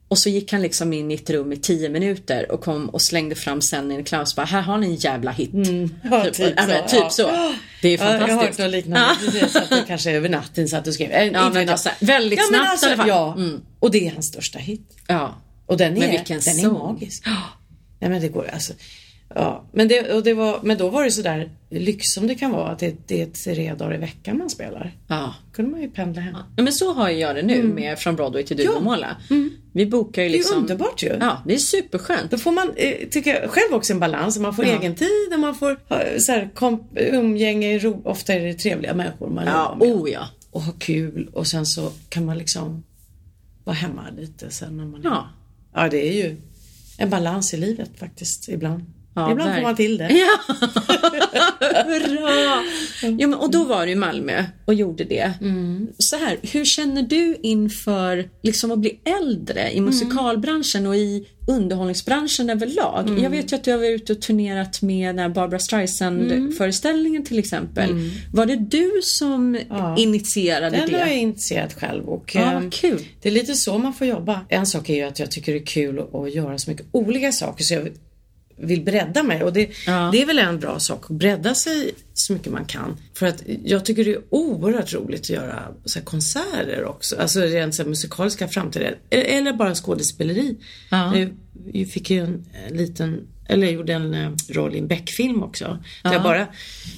Och 0.07 0.17
så 0.17 0.29
gick 0.29 0.51
han 0.51 0.61
liksom 0.61 0.93
in 0.93 1.11
i 1.11 1.13
ett 1.13 1.29
rum 1.29 1.53
i 1.53 1.57
tio 1.57 1.89
minuter 1.89 2.51
och 2.51 2.61
kom 2.61 2.89
och 2.89 3.01
slängde 3.01 3.35
fram 3.35 3.61
sen 3.61 3.91
i 3.91 4.03
Klaus 4.03 4.35
bara 4.35 4.45
här 4.45 4.61
har 4.61 4.77
ni 4.77 4.87
en 4.87 4.95
jävla 4.95 5.31
hit. 5.31 5.49
Ja, 6.03 6.23
typ, 6.23 6.33
typ 6.33 6.53
ja, 6.57 6.67
men, 6.67 6.89
så, 6.89 6.95
typ 6.95 7.03
ja. 7.03 7.09
så. 7.09 7.53
Det 7.81 7.87
är 7.89 7.97
Ja, 7.97 8.05
jag 8.05 8.11
har 8.11 8.19
hört 8.19 8.29
fantastiskt. 8.29 8.59
något 8.59 8.71
liknande. 8.71 9.15
Precis, 9.25 9.55
att 9.55 9.69
det 9.69 9.83
kanske 9.87 10.11
över 10.11 10.29
natten 10.29 10.67
satt 10.67 10.87
och 10.87 10.93
skrev. 10.93 11.11
Äh, 11.11 11.27
inte 11.27 11.49
men 11.53 11.69
alltså, 11.69 11.89
väldigt 11.99 12.39
ja, 12.39 12.45
snabbt 12.49 12.69
alltså, 12.71 12.85
i 12.85 12.89
alla 12.89 12.97
fall. 12.97 13.07
Ja, 13.09 13.33
Mm. 13.37 13.61
och 13.79 13.91
det 13.91 14.07
är 14.07 14.11
hans 14.11 14.25
största 14.27 14.59
hit. 14.59 14.97
Ja. 15.07 15.35
Och 15.71 15.77
den 15.77 15.95
är, 15.95 15.99
Men 15.99 16.09
vilken 16.11 16.39
den 16.45 16.59
är 16.59 16.61
sång. 16.63 16.73
magisk. 16.73 17.23
Nej 17.99 18.09
men 18.09 18.21
det 18.21 18.27
går 18.27 18.49
alltså. 18.53 18.73
Ja, 19.35 19.65
men, 19.73 19.87
det, 19.87 20.13
och 20.13 20.23
det 20.23 20.33
var, 20.33 20.59
men 20.63 20.77
då 20.77 20.89
var 20.89 21.03
det 21.03 21.11
sådär 21.11 21.51
lyx 21.69 22.07
som 22.13 22.27
det 22.27 22.35
kan 22.35 22.51
vara 22.51 22.69
att 22.69 22.79
det, 22.79 22.95
det 23.07 23.21
är 23.21 23.25
tre 23.25 23.73
dagar 23.73 23.95
i 23.95 23.97
veckan 23.97 24.37
man 24.37 24.49
spelar. 24.49 24.91
ja. 25.07 25.33
kunde 25.53 25.71
man 25.71 25.81
ju 25.81 25.89
pendla 25.89 26.21
hem. 26.21 26.37
Ja, 26.55 26.63
Men 26.63 26.73
så 26.73 26.93
har 26.93 27.09
jag 27.09 27.35
det 27.35 27.41
nu 27.41 27.63
med 27.63 27.99
Från 27.99 28.15
Broadway 28.15 28.43
till 28.43 28.57
Duvemåla. 28.57 29.17
Vi 29.73 29.85
bokar 29.85 30.21
ju 30.21 30.27
Mm. 30.27 30.31
Det 30.31 30.37
är 30.37 30.37
liksom... 30.39 30.57
underbart 30.57 31.03
ju. 31.03 31.17
Ja, 31.19 31.41
det 31.45 31.53
är 31.53 31.57
superskönt. 31.57 32.31
Då 32.31 32.37
får 32.37 32.51
man, 32.51 32.71
eh, 32.75 33.07
tycker 33.09 33.41
jag, 33.41 33.49
själv 33.49 33.73
också 33.73 33.93
en 33.93 33.99
balans. 33.99 34.39
Man 34.39 34.55
får 34.55 34.65
Ja. 34.65 34.79
egen 34.79 34.95
tid 34.95 35.33
och 35.33 35.39
man 35.39 35.55
får 35.55 35.79
så 36.19 36.31
här, 36.31 36.49
komp, 36.55 36.81
umgänge, 36.95 37.77
ro, 37.79 38.01
ofta 38.05 38.33
är 38.33 38.39
det 38.39 38.53
trevliga 38.53 38.93
människor 38.93 39.29
man 39.29 39.45
Ja, 39.45 39.77
med. 39.79 39.87
oh 39.87 40.09
ja. 40.11 40.27
Och 40.51 40.61
ha 40.61 40.73
kul 40.79 41.29
och 41.33 41.47
sen 41.47 41.65
så 41.65 41.91
kan 42.09 42.25
man 42.25 42.37
liksom 42.37 42.83
vara 43.63 43.75
hemma 43.75 44.01
lite 44.17 44.51
sen 44.51 44.77
när 44.77 44.85
man 44.85 45.01
Ja. 45.03 45.29
Ja, 45.73 45.89
det 45.89 46.07
är 46.07 46.13
ju 46.13 46.41
en 46.97 47.09
balans 47.09 47.53
i 47.53 47.57
livet 47.57 47.89
faktiskt 47.97 48.49
ibland. 48.49 48.83
Ja, 49.15 49.31
Ibland 49.31 49.55
får 49.55 49.61
man 49.61 49.75
till 49.75 49.97
det. 49.97 50.09
Ja, 51.73 51.83
bra! 52.09 52.63
Jo, 53.01 53.29
men, 53.29 53.33
och 53.33 53.51
då 53.51 53.63
var 53.63 53.85
du 53.85 53.91
i 53.91 53.95
Malmö 53.95 54.43
och 54.65 54.73
gjorde 54.73 55.03
det. 55.03 55.33
Så 55.97 56.15
här, 56.17 56.37
hur 56.41 56.65
känner 56.65 57.01
du 57.01 57.37
inför 57.43 58.29
liksom, 58.43 58.71
att 58.71 58.79
bli 58.79 58.99
äldre 59.21 59.71
i 59.71 59.81
musikalbranschen 59.81 60.87
och 60.87 60.95
i 60.95 61.27
underhållningsbranschen 61.47 62.49
överlag? 62.49 63.19
Jag 63.19 63.29
vet 63.29 63.51
ju 63.51 63.55
att 63.55 63.63
du 63.63 63.71
har 63.71 63.77
varit 63.77 64.01
ute 64.01 64.13
och 64.13 64.21
turnerat 64.21 64.81
med 64.81 65.09
den 65.09 65.19
här 65.19 65.29
Barbara 65.29 65.59
Streisand-föreställningen 65.59 67.23
till 67.25 67.39
exempel. 67.39 67.89
Var 68.33 68.45
det 68.45 68.55
du 68.55 68.91
som 69.03 69.59
initierade 69.97 70.77
Den 70.77 70.89
det? 70.89 70.97
har 70.99 71.05
jag 71.07 71.17
initierat 71.17 71.73
själv 71.73 72.09
och 72.09 72.31
Ja, 72.35 72.51
vad 72.61 72.73
kul. 72.73 73.01
det 73.21 73.29
är 73.29 73.33
lite 73.33 73.53
så 73.53 73.77
man 73.77 73.93
får 73.93 74.07
jobba. 74.07 74.39
En 74.49 74.65
sak 74.65 74.89
är 74.89 74.95
ju 74.95 75.01
att 75.03 75.19
jag 75.19 75.31
tycker 75.31 75.51
det 75.53 75.59
är 75.59 75.65
kul 75.65 75.99
att, 75.99 76.15
att 76.15 76.33
göra 76.35 76.57
så 76.57 76.69
mycket 76.71 76.85
olika 76.91 77.31
saker 77.31 77.63
så 77.63 77.73
jag 77.73 77.87
vill 78.61 78.81
bredda 78.83 79.23
mig 79.23 79.43
och 79.43 79.53
det, 79.53 79.69
Ja. 79.87 80.09
det 80.11 80.21
är 80.21 80.25
väl 80.25 80.39
en 80.39 80.59
bra 80.59 80.79
sak 80.79 81.03
att 81.03 81.17
bredda 81.17 81.55
sig 81.55 81.91
så 82.13 82.33
mycket 82.33 82.51
man 82.53 82.65
kan. 82.65 82.97
För 83.13 83.25
att 83.25 83.43
jag 83.63 83.85
tycker 83.85 84.05
det 84.05 84.11
är 84.11 84.21
oerhört 84.29 84.93
roligt 84.93 85.21
att 85.21 85.29
göra 85.29 85.67
så 85.85 86.01
konserter 86.01 86.85
också, 86.85 87.15
alltså 87.15 87.39
rent 87.41 87.75
så 87.75 87.83
musikaliska 87.85 88.47
framträdanden 88.47 88.99
eller 89.11 89.53
bara 89.53 89.75
skådespeleri. 89.75 90.57
Ja. 90.91 91.11
Nu, 91.11 91.33
jag 91.73 91.87
fick 91.89 92.09
ju 92.09 92.19
en, 92.23 92.45
en 92.69 92.77
liten 92.77 93.27
eller 93.49 93.67
jag 93.67 93.73
gjorde 93.73 93.93
en 93.93 94.13
eh, 94.13 94.31
roll 94.49 94.75
i 94.75 94.79
en 94.79 94.87
Beck-film 94.87 95.43
också. 95.43 95.83
Där 96.03 96.13
jag 96.13 96.23
bara 96.23 96.39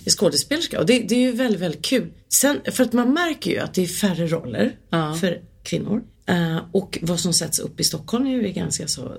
är 0.05 0.09
skådespelerska 0.09 0.79
och 0.79 0.85
det, 0.85 0.99
det 0.99 1.15
är 1.15 1.19
ju 1.19 1.31
väldigt, 1.31 1.61
väldigt 1.61 1.85
kul. 1.85 2.11
Sen, 2.41 2.59
för 2.71 2.83
att 2.83 2.93
man 2.93 3.13
märker 3.13 3.51
ju 3.51 3.59
att 3.59 3.73
det 3.73 3.83
är 3.83 3.87
färre 3.87 4.27
roller 4.27 4.71
Ja. 4.89 5.17
för 5.21 5.41
kvinnor. 5.63 6.03
Eh, 6.29 6.57
och 6.71 6.99
vad 7.01 7.19
som 7.19 7.33
sätts 7.33 7.59
upp 7.59 7.79
i 7.79 7.83
Stockholm 7.83 8.25
är 8.25 8.31
ju 8.31 8.41
ganska 8.51 8.87
så 8.87 9.17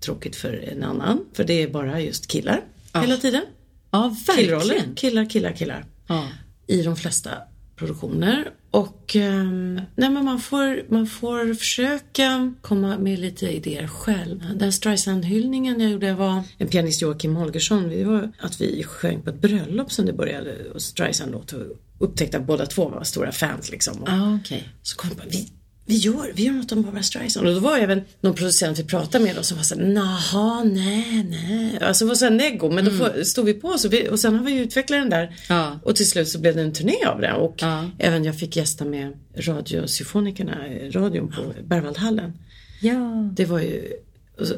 tråkigt 0.00 0.36
för 0.36 0.68
en 0.72 0.82
annan. 0.84 1.24
För 1.32 1.44
det 1.44 1.62
är 1.62 1.68
bara 1.68 2.00
just 2.00 2.26
killar 2.26 2.60
hela 2.94 3.16
tiden. 3.16 3.42
Ja, 3.90 4.16
Killroller. 4.36 4.58
verkligen. 4.66 4.94
Killar, 4.94 5.30
killar, 5.30 5.52
killar. 5.52 5.84
Ja. 6.06 6.28
I 6.66 6.82
de 6.82 6.96
flesta 6.96 7.30
produktioner. 7.76 8.50
Och 8.70 9.16
ehm, 9.16 9.80
nej 9.96 10.10
men 10.10 10.24
man 10.24 10.40
får, 10.40 10.82
man 10.92 11.06
får 11.06 11.54
försöka 11.54 12.54
komma 12.60 12.98
med 12.98 13.18
lite 13.18 13.46
idéer 13.48 13.86
själv. 13.86 14.44
Den 14.56 14.72
Streisand-hyllningen 14.72 15.80
jag 15.80 15.90
gjorde 15.90 16.14
var 16.14 16.42
en 16.58 16.68
pianist 16.68 17.02
Joakim 17.02 17.36
Holgersson. 17.36 17.88
Det 17.88 18.04
var 18.04 18.32
att 18.38 18.60
vi 18.60 18.82
sjöng 18.84 19.22
på 19.22 19.30
ett 19.30 19.40
bröllop 19.40 19.92
som 19.92 20.06
det 20.06 20.12
började 20.12 20.70
och 20.74 20.82
Streisand-låt 20.82 21.52
och 21.52 21.62
upptäckte 21.98 22.36
att 22.36 22.46
båda 22.46 22.66
två 22.66 22.88
var 22.88 23.04
stora 23.04 23.32
fans 23.32 23.70
liksom. 23.70 24.02
Och 24.02 24.08
Ja, 24.08 24.38
okej. 24.44 24.68
så 24.82 24.96
kom 24.96 25.10
jag 25.18 25.30
vi, 25.30 25.48
vi, 25.88 25.96
gör, 25.96 26.32
vi 26.34 26.44
gör 26.44 26.52
något 26.52 26.72
om 26.72 26.82
Barbra 26.82 27.02
Streisand. 27.02 27.48
Och 27.48 27.54
då 27.54 27.60
var 27.60 27.70
jag 27.70 27.82
även 27.82 28.00
någon 28.20 28.34
producent 28.34 28.78
vi 28.78 28.84
pratade 28.84 29.24
med 29.24 29.38
och 29.38 29.44
som 29.44 29.56
var 29.56 29.64
såhär, 29.64 29.82
naha, 29.82 30.64
nej, 30.64 31.26
nej. 31.30 31.78
Alltså 31.80 32.06
var 32.06 32.14
såhär 32.14 32.32
neggo, 32.32 32.70
men 32.70 32.84
då 32.84 32.90
får, 32.90 33.22
stod 33.24 33.44
vi 33.46 33.54
på 33.54 33.78
så 33.78 33.88
vi, 33.88 34.08
och 34.08 34.20
sen 34.20 34.34
har 34.34 34.44
vi 34.44 34.52
utvecklat 34.58 35.00
den 35.00 35.10
där. 35.10 35.36
Ja. 35.48 35.80
Och 35.84 35.96
till 35.96 36.10
slut 36.10 36.28
så 36.28 36.38
blev 36.38 36.56
det 36.56 36.62
en 36.62 36.72
turné 36.72 37.04
av 37.06 37.20
det. 37.20 37.32
Och 37.32 37.54
Ja. 37.58 37.84
även 37.98 38.24
jag 38.24 38.38
fick 38.38 38.56
gästa 38.56 38.84
med 38.84 39.12
radiosymfonikerna, 39.36 40.56
radion 40.90 41.28
på 41.28 41.42
Berwaldhallen. 41.64 42.32
Ja. 42.80 43.30
Det 43.32 43.44
var 43.44 43.58
ju, 43.60 43.82
och 43.82 44.07
så- 44.46 44.54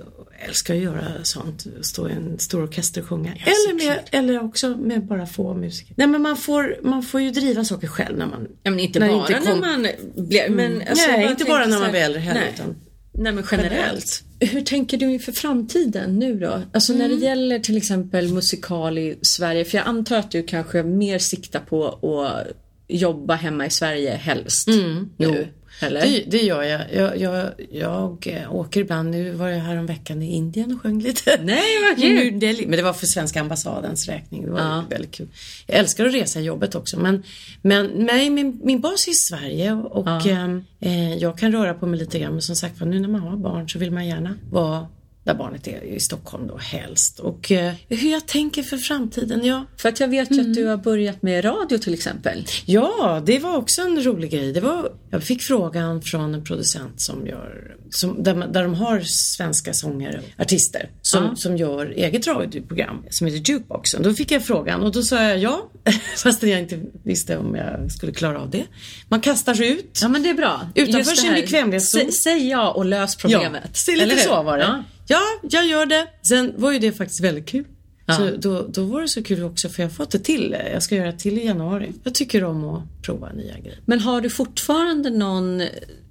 älskar 0.49 0.75
att 0.75 0.81
göra 0.81 1.03
sånt, 1.23 1.67
stå 1.83 2.09
i 2.09 2.13
en 2.13 2.39
stor 2.39 2.63
orkester 2.65 3.01
och 3.01 3.07
sjunga. 3.09 3.33
så 3.35 3.71
eller, 3.71 3.87
med, 3.87 3.99
eller 4.13 4.45
också 4.45 4.69
med 4.69 5.07
bara 5.07 5.27
få 5.27 5.55
musiker. 5.55 5.95
Nej 5.97 6.07
men 6.07 6.23
man 6.23 6.37
får, 6.37 6.77
man 6.83 7.03
får 7.03 7.21
ju 7.21 7.31
driva 7.31 7.65
saker 7.65 7.87
själv 7.89 8.19
när 8.19 8.27
man 8.27 8.47
Ja, 8.63 8.71
men 8.71 8.81
inte 8.81 8.99
När 8.99 9.09
bara 9.09 9.21
inte 9.21 9.35
kom- 9.51 9.61
när 9.61 9.69
man 9.79 9.87
blir... 10.29 10.49
Men, 10.51 10.83
alltså, 10.89 11.11
Nej, 11.11 11.31
inte 11.31 11.45
bara 11.45 11.67
när 11.67 11.75
man 11.77 11.83
här- 11.83 11.91
blir 11.91 12.01
äldre 12.01 12.21
heller, 12.21 12.41
Nej. 12.41 12.51
utan 12.55 12.77
Nej 13.13 13.33
men 13.33 13.45
generellt. 13.51 14.23
Hur 14.41 14.61
tänker 14.61 14.97
du 14.97 15.13
inför 15.13 15.33
framtiden 15.33 16.19
nu 16.19 16.35
då? 16.39 16.63
Alltså 16.73 16.93
när 16.93 17.09
det 17.09 17.15
gäller 17.15 17.59
till 17.59 17.77
exempel 17.77 18.29
musikal 18.33 18.99
i 18.99 19.19
Sverige. 19.23 19.65
För 19.65 19.79
jag 19.79 19.87
antar 19.87 20.17
att 20.19 20.31
du 20.31 20.43
kanske 20.43 20.83
mer 20.83 21.19
siktar 21.19 21.61
på 21.61 21.89
att 22.19 22.47
jobba 22.89 23.35
hemma 23.35 23.67
i 23.67 23.71
Sverige 23.71 24.11
helst 24.11 24.69
nu. 25.17 25.49
Eller? 25.81 26.01
Det, 26.01 26.25
det 26.27 26.43
gör 26.43 26.63
jag. 26.63 26.81
Jag, 26.95 27.21
jag. 27.21 27.51
jag 27.71 28.27
eh, 28.27 28.55
åker 28.55 28.81
ibland, 28.81 29.11
nu 29.11 29.31
var 29.31 29.49
jag 29.49 29.59
här 29.61 29.77
om 29.77 29.87
veckan 29.87 30.23
i 30.23 30.35
Indien 30.37 30.75
och 30.75 30.83
sjöng 30.83 31.01
lite. 31.03 31.41
Nej, 31.43 31.63
vad 31.89 32.03
kul! 32.03 32.67
Men 32.69 32.77
det 32.77 32.83
var 32.83 32.93
för 32.93 33.07
svenska 33.07 33.41
ambassadens 33.41 34.09
räkning. 34.09 34.45
Det 34.45 34.51
var 34.51 34.61
Ja. 34.61 34.85
väldigt 34.91 35.11
kul. 35.13 35.29
Jag 35.67 35.79
älskar 35.79 36.07
att 36.07 36.15
resa 36.15 36.41
i 36.41 36.43
jobbet 36.43 36.75
också. 36.75 36.99
Men, 36.99 37.23
men 37.63 37.91
nej, 37.95 38.31
min, 38.31 38.61
min 38.65 38.81
bas 38.81 39.07
är 39.07 39.11
i 39.11 39.15
Sverige 39.15 39.73
och 39.73 40.27
ehm, 40.27 40.65
eh, 40.81 41.15
jag 41.15 41.39
kan 41.39 41.53
röra 41.53 41.75
på 41.75 41.87
mig 41.87 41.99
lite 42.01 42.19
grann. 42.19 42.33
Men 42.33 42.43
som 42.43 42.57
sagt 42.57 42.81
nu 42.81 43.01
när 43.01 43.09
man 43.09 43.21
har 43.21 43.37
barn 43.37 43.69
så 43.69 43.79
vill 43.79 43.91
man 43.91 44.07
gärna 44.07 44.35
vara 44.51 44.87
där 45.25 45.35
barnet 45.35 45.69
är, 45.69 45.83
i 45.85 46.01
Stockholm 46.01 46.47
då 46.47 46.57
helst. 46.57 47.19
Och 47.19 47.53
eh, 47.53 47.75
hur 47.89 48.11
jag 48.13 48.27
tänker 48.27 48.63
för 48.63 48.77
framtiden, 48.77 49.45
ja. 49.45 49.65
För 49.77 49.89
att 49.89 50.01
jag 50.01 50.09
vet 50.09 50.31
ju 50.31 50.41
att 50.41 50.55
du 50.55 50.67
har 50.67 50.77
börjat 50.77 51.23
med 51.23 51.45
radio 51.45 51.79
till 51.79 51.95
exempel. 51.95 52.47
Ja, 52.65 53.23
det 53.27 53.39
var 53.39 53.57
också 53.57 53.83
en 53.83 54.05
rolig 54.05 54.31
grej. 54.31 54.53
Det 54.53 54.61
var, 54.61 54.93
jag 55.11 55.23
fick 55.25 55.43
frågan 55.43 56.03
från 56.03 56.35
en 56.35 56.45
producent 56.45 57.01
som 57.01 57.27
gör, 57.27 57.77
som, 57.91 58.23
där, 58.23 58.35
där 58.35 58.63
de 58.63 58.75
har 58.75 59.01
svenska 59.01 59.75
sångare, 59.75 60.21
artister, 60.39 60.91
som, 61.03 61.25
Ja. 61.25 61.37
som 61.37 61.57
gör 61.57 61.87
eget 61.87 62.27
radioprogram 62.27 63.05
som 63.11 63.27
heter 63.27 63.53
Jukeboxen. 63.53 64.03
Då 64.03 64.15
fick 64.15 64.31
jag 64.31 64.45
frågan 64.45 64.83
och 64.83 64.93
då 64.93 65.03
sa 65.03 65.23
jag 65.23 65.39
ja, 65.39 65.71
fastän 66.17 66.51
jag 66.51 66.61
inte 66.61 66.81
visste 67.05 67.37
om 67.39 67.55
jag 67.55 67.93
skulle 67.93 68.13
klara 68.13 68.41
av 68.41 68.51
det. 68.51 68.65
Man 69.09 69.21
kastar 69.21 69.55
sig 69.55 69.69
ut. 69.73 69.99
Ja 70.03 70.09
men 70.09 70.23
det 70.23 70.31
är 70.31 70.35
bra. 70.35 70.69
Utanför 70.75 71.15
sin 71.17 71.33
bekvämlighetszon. 71.33 72.01
Sä- 72.01 72.11
Säg 72.11 72.49
ja 72.49 72.71
och 72.71 72.85
lös 72.85 73.17
problemet. 73.17 73.63
Ja, 73.65 73.69
så 73.73 73.91
lite 73.95 74.17
så 74.17 74.43
var 74.43 74.59
det. 74.59 74.65
Ja. 74.65 74.85
Ja. 75.07 75.21
jag 75.51 75.67
gör 75.67 75.87
det. 75.87 76.07
Sen 76.29 76.53
var 76.57 76.73
ju 76.73 76.79
det 76.79 76.93
faktiskt 76.93 77.21
väldigt 77.21 77.47
kul. 77.49 77.65
Ja. 78.11 78.17
Så 78.17 78.37
då, 78.37 78.67
då 78.69 78.85
var 78.85 79.03
det 79.03 79.09
så 79.09 79.23
kul 79.23 79.45
också 79.45 79.69
för 79.69 79.83
jag 79.83 79.89
har 79.89 79.95
fått 79.95 80.11
det 80.11 80.19
till. 80.19 80.57
Jag 80.73 80.83
ska 80.83 80.95
göra 80.97 81.13
det 81.13 81.19
till 81.19 81.39
i 81.39 81.45
januari. 81.47 81.93
Jag 82.05 82.15
tycker 82.15 82.45
om 82.45 82.65
att 82.65 82.83
prova 83.03 83.33
nya 83.33 83.59
grejer. 83.59 83.79
Men 83.85 84.01
har 84.01 84.21
du 84.21 84.31
fortfarande 84.31 85.11
någon 85.11 85.63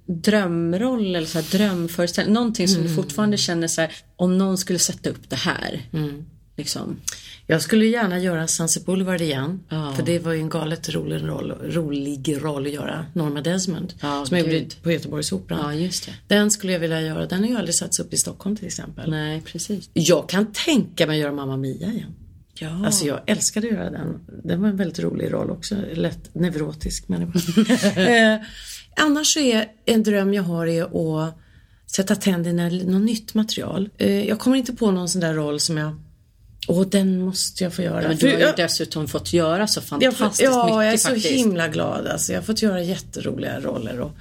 drömroll 0.05 1.15
eller 1.15 1.27
så 1.27 1.39
här 1.39 1.57
drömföreställning? 1.57 2.33
Någonting 2.33 2.67
som 2.67 2.77
Mm. 2.81 2.89
du 2.89 2.95
fortfarande 2.95 3.37
känner 3.37 3.67
så 3.67 3.81
här, 3.81 3.91
om 4.15 4.37
någon 4.37 4.57
skulle 4.57 4.79
sätta 4.79 5.09
upp 5.09 5.29
det 5.29 5.35
här. 5.35 5.81
Liksom. 6.59 6.99
Jag 7.47 7.61
skulle 7.61 7.85
gärna 7.85 8.19
göra 8.19 8.47
Sunset 8.47 8.85
Boulevard 8.85 9.21
igen. 9.21 9.59
Ja. 9.69 9.93
För 9.95 10.03
det 10.03 10.19
var 10.19 10.33
ju 10.33 10.39
en 10.39 10.49
galet 10.49 10.89
rolig 10.89 11.23
roll, 11.23 11.51
rolig 11.51 12.37
roll 12.41 12.65
att 12.65 12.73
göra. 12.73 13.05
Norma 13.13 13.41
Desmond. 13.41 13.93
Ja, 14.01 14.25
som 14.25 14.37
jag 14.37 14.53
gjorde 14.53 14.65
på 14.83 14.91
Göteborgsoperan. 14.91 15.59
Ja, 15.63 15.73
just 15.73 16.05
det. 16.05 16.11
Den 16.27 16.51
skulle 16.51 16.73
jag 16.73 16.79
vilja 16.79 17.01
göra. 17.01 17.25
Den 17.25 17.39
har 17.39 17.49
ju 17.49 17.55
aldrig 17.55 17.75
satts 17.75 17.99
upp 17.99 18.13
i 18.13 18.17
Stockholm 18.17 18.55
till 18.55 18.67
exempel. 18.67 19.09
Nej, 19.09 19.41
precis. 19.41 19.89
Jag 19.93 20.29
kan 20.29 20.53
tänka 20.53 21.07
mig 21.07 21.17
att 21.17 21.21
göra 21.21 21.31
Mamma 21.31 21.57
Mia 21.57 21.87
igen. 21.87 22.13
Ja. 22.53 22.85
Alltså 22.85 23.05
jag 23.05 23.19
älskade 23.25 23.67
att 23.67 23.73
göra 23.73 23.89
den. 23.89 24.19
Den 24.43 24.61
var 24.61 24.69
en 24.69 24.77
väldigt 24.77 24.99
rolig 24.99 25.33
roll 25.33 25.51
också. 25.51 25.75
Lätt 25.93 26.35
neurotisk 26.35 27.07
människa. 27.07 27.63
eh, 28.01 28.39
annars 28.95 29.33
så 29.33 29.39
är 29.39 29.65
en 29.85 30.03
dröm 30.03 30.33
jag 30.33 30.43
har 30.43 30.67
är 30.67 30.83
att 30.83 31.39
sätta 31.87 32.15
tänderna 32.15 32.69
i 32.69 32.85
något 32.85 33.01
nytt 33.01 33.33
material. 33.33 33.89
Eh, 33.97 34.27
jag 34.27 34.39
kommer 34.39 34.57
inte 34.57 34.73
på 34.73 34.91
någon 34.91 35.09
sån 35.09 35.21
där 35.21 35.33
roll 35.33 35.59
som 35.59 35.77
jag 35.77 35.95
Åh, 36.71 36.85
den 36.87 37.21
måste 37.21 37.63
jag 37.63 37.73
få 37.73 37.81
göra. 37.81 38.01
Ja, 38.01 38.07
men 38.07 38.17
du 38.17 38.25
har 38.27 38.33
ju 38.33 38.39
jag- 38.39 38.55
dessutom 38.57 39.07
fått 39.07 39.33
göra 39.33 39.67
så 39.67 39.77
jag 39.79 39.83
fantastiskt 39.83 40.49
får, 40.53 40.59
ja, 40.59 40.65
mycket 40.65 40.75
jag 40.75 40.93
är 40.93 40.97
så 40.97 41.07
faktiskt. 41.07 41.27
himla 41.27 41.67
glad. 41.67 42.07
Alltså, 42.07 42.31
jag 42.33 42.39
har 42.39 42.45
fått 42.45 42.61
göra 42.61 42.81
jätteroliga 42.83 43.59
roller 43.59 43.99
och 43.99 44.11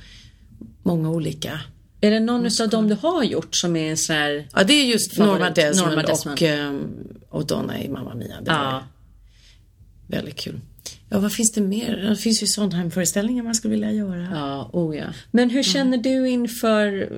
många 0.83 1.11
olika. 1.11 1.61
Är 2.01 2.11
det 2.11 2.21
någon 2.21 2.47
av 2.63 2.69
dem 2.69 2.89
du 2.89 2.95
har 2.95 3.25
gjort 3.25 3.55
som 3.55 3.77
är 3.77 3.91
en 3.91 3.97
sån 3.97 4.17
här... 4.17 4.49
Ja, 4.55 4.65
det 4.65 4.73
är 4.73 4.85
just. 4.85 5.19
Norma 5.19 5.51
Desmond, 5.51 5.89
Norma 5.91 6.03
Desmond. 6.03 6.33
och, 6.39 6.43
ehm, 6.43 6.83
och 7.31 7.47
Donna 7.47 7.83
i 7.83 7.89
Mamma 7.89 8.15
Mia. 8.15 8.41
Det 8.41 8.51
Ja. 8.51 8.83
väldigt 10.07 10.37
kul. 10.37 10.61
Ja, 11.11 11.19
vad 11.19 11.33
finns 11.33 11.53
det 11.53 11.61
mer? 11.61 11.97
Det 11.97 12.17
finns 12.17 12.43
ju 12.43 12.47
Sondheim-föreställningar 12.47 13.43
man 13.43 13.55
skulle 13.55 13.73
vilja 13.73 13.93
göra. 13.93 14.29
Ja, 14.35 14.71
oh 14.73 14.97
ja. 14.97 15.05
Men 15.31 15.51
hur 15.51 15.63
känner 15.63 15.99
du 15.99 16.29
inför... 16.29 17.09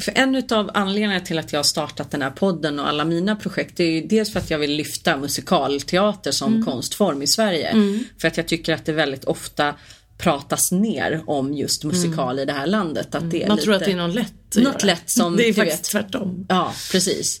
För 0.00 0.12
en 0.18 0.34
utav 0.34 0.70
anledningarna 0.74 1.20
till 1.20 1.38
att 1.38 1.52
jag 1.52 1.58
har 1.58 1.64
startat 1.64 2.10
den 2.10 2.22
här 2.22 2.30
podden 2.30 2.80
och 2.80 2.88
alla 2.88 3.04
mina 3.04 3.36
projekt 3.36 3.80
är 3.80 3.84
ju 3.84 4.06
dels 4.06 4.32
för 4.32 4.40
att 4.40 4.50
jag 4.50 4.58
vill 4.58 4.72
lyfta 4.76 5.16
musikalteater 5.16 6.30
som 6.32 6.64
konstform 6.64 7.22
i 7.22 7.26
Sverige. 7.26 7.76
För 8.20 8.28
att 8.28 8.36
jag 8.36 8.48
tycker 8.48 8.74
att 8.74 8.84
det 8.84 8.92
väldigt 8.92 9.24
ofta 9.24 9.74
pratas 10.18 10.72
ner 10.72 11.22
om 11.26 11.52
just 11.54 11.84
musikal 11.84 12.38
i 12.38 12.44
det 12.44 12.52
här 12.52 12.66
landet. 12.66 13.14
Att 13.14 13.30
det 13.30 13.42
är 13.42 13.48
Man 13.48 13.56
lite... 13.56 13.64
tror 13.64 13.74
att 13.74 13.84
det 13.84 13.92
är 13.92 13.96
något 13.96 14.14
lätt 14.14 14.32
att 14.48 14.56
Något 14.62 14.64
göra. 14.82 14.92
lätt 14.94 15.10
som, 15.10 15.36
Det 15.36 15.48
är 15.48 15.52
faktiskt 15.52 15.78
vet. 15.78 15.90
tvärtom. 16.02 16.46
Ja, 16.48 16.72
precis. 16.92 17.40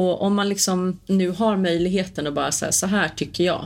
Och 0.00 0.22
om 0.22 0.34
man 0.34 0.48
liksom 0.48 1.00
nu 1.06 1.30
har 1.30 1.56
möjligheten 1.56 2.26
att 2.26 2.34
bara 2.34 2.52
säga 2.52 2.72
så 2.72 2.86
här 2.86 3.08
tycker 3.08 3.44
jag. 3.44 3.64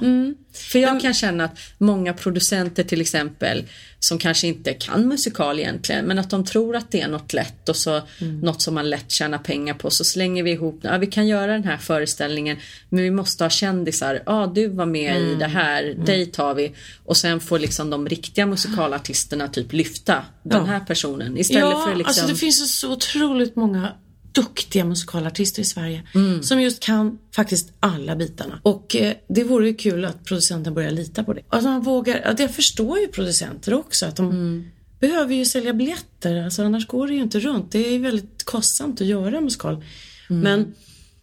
För 0.53 0.79
jag 0.79 1.01
kan 1.01 1.14
känna 1.14 1.44
att 1.44 1.59
många 1.79 2.12
producenter 2.12 2.83
till 2.83 3.01
exempel 3.01 3.64
som 3.99 4.18
kanske 4.18 4.47
inte 4.47 4.75
kan 4.75 5.09
musikal 5.09 5.59
egentligen 5.59 6.05
men 6.05 6.18
att 6.18 6.31
de 6.31 6.44
tror 6.44 6.77
att 6.77 6.90
det 6.90 7.01
är 7.01 7.09
något 7.09 7.33
lätt 7.33 7.68
och 7.68 7.77
så 7.77 8.03
något 8.42 8.62
som 8.62 8.75
man 8.75 8.90
lätt 8.90 9.11
tjänar 9.11 9.38
pengar 9.38 9.75
på 9.75 9.90
så 9.90 10.05
slänger 10.05 10.42
vi 10.42 10.51
ihop, 10.51 10.81
ja 10.83 10.99
vi 10.99 11.07
kan 11.07 11.27
göra 11.27 11.53
den 11.53 11.64
här 11.64 11.77
föreställningen 11.77 12.57
men 12.89 13.05
vi 13.05 13.11
måste 13.11 13.45
ha 13.45 13.51
kändisar, 13.51 14.22
ja 14.26 14.53
du 14.55 14.68
var 14.68 14.87
med 14.87 15.20
i 15.20 15.35
det 15.35 15.47
här, 15.47 15.82
dig 16.07 16.26
tar 16.26 16.55
vi. 16.55 16.72
Och 17.05 17.16
sen 17.16 17.41
får 17.41 17.59
liksom 17.59 17.91
de 17.91 18.09
riktiga 18.09 18.47
musikalartisterna 18.47 19.49
typ 19.49 19.72
lyfta 19.72 20.24
den 20.43 20.66
här 20.66 20.80
personen 20.80 21.39
istället 21.39 21.62
ja, 21.62 21.87
för 21.87 21.95
liksom 21.95 22.09
alltså 22.09 22.26
det 22.26 22.35
finns 22.35 22.78
så 22.80 22.93
otroligt 22.93 23.57
många 23.57 23.93
duktiga 24.35 24.85
musikalartister 24.85 25.62
i 25.62 25.64
Sverige 25.64 26.03
Mm. 26.14 26.43
som 26.43 26.61
just 26.61 26.80
kan 26.82 27.18
faktiskt 27.37 27.72
alla 27.80 28.16
bitarna. 28.16 28.61
Och 28.62 28.97
eh, 28.97 29.14
det 29.28 29.45
vore 29.45 29.66
ju 29.68 29.74
kul 29.74 30.05
att 30.05 30.24
producenten 30.24 30.74
börjar 30.74 30.91
lita 30.91 31.24
på 31.24 31.32
det. 31.32 31.43
Att 31.49 31.62
man 31.62 31.82
vågar, 31.82 32.20
att 32.20 32.39
jag 32.39 32.55
förstår 32.55 32.99
ju 32.99 33.07
producenter 33.09 33.74
också 33.74 34.07
att 34.07 34.16
de 34.16 34.30
Mm. 34.30 34.64
behöver 35.01 35.35
ju 35.35 35.45
sälja 35.45 35.72
biljetter, 35.74 36.45
alltså 36.45 36.62
annars 36.62 36.87
går 36.87 37.07
det 37.07 37.14
ju 37.14 37.22
inte 37.22 37.41
runt. 37.41 37.72
Det 37.72 37.87
är 37.87 37.93
ju 37.93 37.99
väldigt 37.99 38.45
kostsamt 38.45 39.01
att 39.01 39.07
göra 39.07 39.41
musikal. 39.41 39.85
Mm. 40.30 40.43
Men 40.43 40.74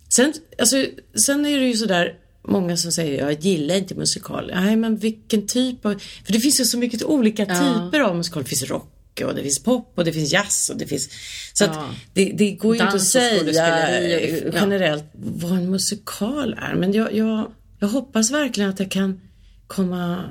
sen, 0.09 0.34
alltså, 0.59 0.86
sen 1.28 1.45
är 1.45 1.59
det 1.59 1.68
ju 1.68 1.74
sådär 1.78 2.18
Många 2.47 2.78
som 2.78 2.91
säger 2.91 3.20
jag 3.20 3.39
gillar 3.45 3.76
inte 3.76 3.95
musikal. 3.95 4.51
Nej 4.55 4.76
men 4.76 4.97
vilken 4.97 5.47
typ 5.47 5.86
av... 5.86 5.99
För 6.26 6.34
det 6.34 6.39
finns 6.39 6.59
ju 6.59 6.66
så 6.66 6.78
mycket 6.78 7.03
olika 7.03 7.45
typer 7.45 7.99
av 7.99 8.16
musikal. 8.16 8.43
Det 8.43 8.49
finns 8.49 8.64
rock 8.64 8.93
och 9.24 9.36
det 9.36 9.43
finns 9.43 9.64
pop 9.64 9.93
och 9.95 10.05
det 10.05 10.14
finns 10.14 10.34
jazz 10.34 10.70
och 10.70 10.78
det 10.78 10.88
finns... 10.88 11.09
Så 11.53 11.66
att 11.66 11.76
Ja. 11.76 11.95
det, 12.14 12.26
det 12.26 12.51
går 12.51 12.76
ju 12.76 12.82
inte 12.82 12.95
att 12.95 13.03
säga 13.03 13.99
eh, 13.99 14.38
ja. 14.38 14.51
generellt 14.53 15.03
vad 15.14 15.51
en 15.51 15.70
musikal 15.70 16.53
är. 16.53 16.76
Men 16.76 16.91
jag, 16.93 17.14
jag, 17.14 17.51
jag 17.80 17.88
hoppas 17.88 18.32
verkligen 18.32 18.70
att 18.70 18.78
det 18.78 18.86
kan 18.86 19.22
komma 19.68 20.24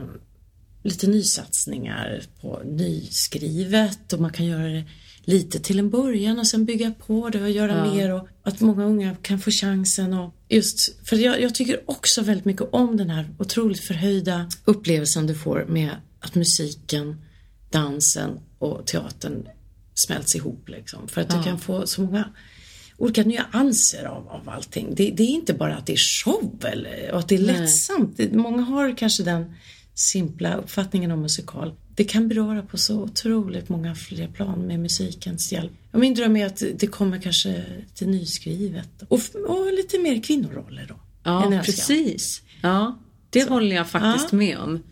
lite 0.82 1.06
nysatsningar 1.06 2.22
på 2.40 2.62
nyskrivet 2.64 4.12
och 4.12 4.20
man 4.20 4.32
kan 4.32 4.46
göra 4.46 4.68
det 4.68 4.84
lite 5.24 5.60
till 5.60 5.78
en 5.78 5.90
början 5.90 6.38
och 6.38 6.46
sen 6.46 6.64
bygga 6.64 6.92
på 7.06 7.28
det 7.28 7.42
och 7.42 7.50
göra 7.50 7.92
mer 7.92 8.14
och 8.14 8.28
att 8.42 8.60
många 8.60 8.84
unga 8.84 9.16
kan 9.22 9.38
få 9.38 9.50
chansen 9.50 10.14
och 10.14 10.34
just 10.48 11.06
för 11.08 11.16
jag, 11.16 11.40
jag 11.40 11.54
tycker 11.54 11.80
också 11.86 12.22
väldigt 12.22 12.44
mycket 12.44 12.68
om 12.72 12.96
den 12.96 13.10
här 13.10 13.34
otroligt 13.38 13.80
förhöjda 13.80 14.50
upplevelsen 14.64 15.26
du 15.26 15.34
får 15.34 15.64
med 15.68 15.90
att 16.20 16.34
musiken, 16.34 17.24
dansen 17.70 18.40
och 18.60 18.86
teatern 18.86 19.48
smälts 19.94 20.36
ihop 20.36 20.68
liksom. 20.68 21.08
För 21.08 21.20
att 21.20 21.30
du 21.30 21.42
kan 21.42 21.58
få 21.58 21.86
så 21.86 22.02
många 22.02 22.28
olika 22.96 23.22
nyanser 23.22 24.04
av, 24.04 24.28
av 24.28 24.48
allting. 24.48 24.94
Det, 24.94 25.10
det 25.10 25.22
är 25.22 25.28
inte 25.28 25.54
bara 25.54 25.76
att 25.76 25.86
det 25.86 25.92
är 25.92 26.24
show 26.24 26.64
eller, 26.64 27.12
och 27.12 27.18
att 27.18 27.28
det 27.28 27.34
är 27.34 27.38
lättsamt. 27.38 28.16
Det, 28.16 28.32
många 28.32 28.62
har 28.62 28.96
kanske 28.96 29.22
den 29.22 29.54
simpla 29.94 30.56
uppfattningen 30.56 31.10
om 31.10 31.20
musikal. 31.20 31.74
Det 31.94 32.04
kan 32.04 32.28
beröra 32.28 32.62
på 32.62 32.78
så 32.78 33.02
otroligt 33.02 33.68
många 33.68 33.94
fler 33.94 34.28
plan 34.28 34.66
med 34.66 34.80
musikens 34.80 35.52
hjälp. 35.52 35.72
Och 35.92 36.00
min 36.00 36.14
dröm 36.14 36.36
är 36.36 36.46
att 36.46 36.62
det 36.74 36.86
kommer 36.86 37.20
kanske 37.20 37.64
till 37.94 38.08
nyskrivet 38.08 39.02
och, 39.08 39.20
och 39.48 39.72
lite 39.72 39.98
mer 39.98 40.22
kvinnoroller 40.22 40.86
då. 40.88 40.94
Ja, 41.22 41.62
precis. 41.64 42.42
Ja, 42.62 42.98
det 43.30 43.48
håller 43.48 43.76
jag 43.76 43.88
faktiskt 43.88 44.28
Ja. 44.32 44.36
med 44.38 44.58
om. 44.58 44.82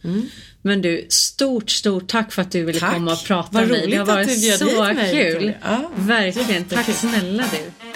Men 0.63 0.83
du, 0.83 1.07
stort, 1.11 1.71
stort 1.71 2.09
tack 2.09 2.33
för 2.33 2.43
att 2.43 2.51
du 2.53 2.65
ville 2.65 2.81
Tack. 2.81 2.95
komma 2.95 3.13
och 3.13 3.25
prata 3.25 3.49
Vad 3.53 3.63
med 3.63 3.71
mig. 3.71 3.81
Det 3.81 3.87
roligt 3.87 3.97
har 3.99 4.03
att 4.03 4.09
varit 4.09 4.29
så 4.59 4.65
mig, 4.95 5.13
kul. 5.13 5.53
Ja, 5.65 5.91
Verkligen. 5.97 6.65
Tack 6.65 6.87
snälla 6.95 7.45
du. 7.53 7.89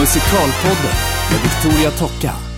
Musikalpodden 0.00 0.94
med 1.30 1.40
Victoria 1.42 1.90
Tocka. 1.90 2.53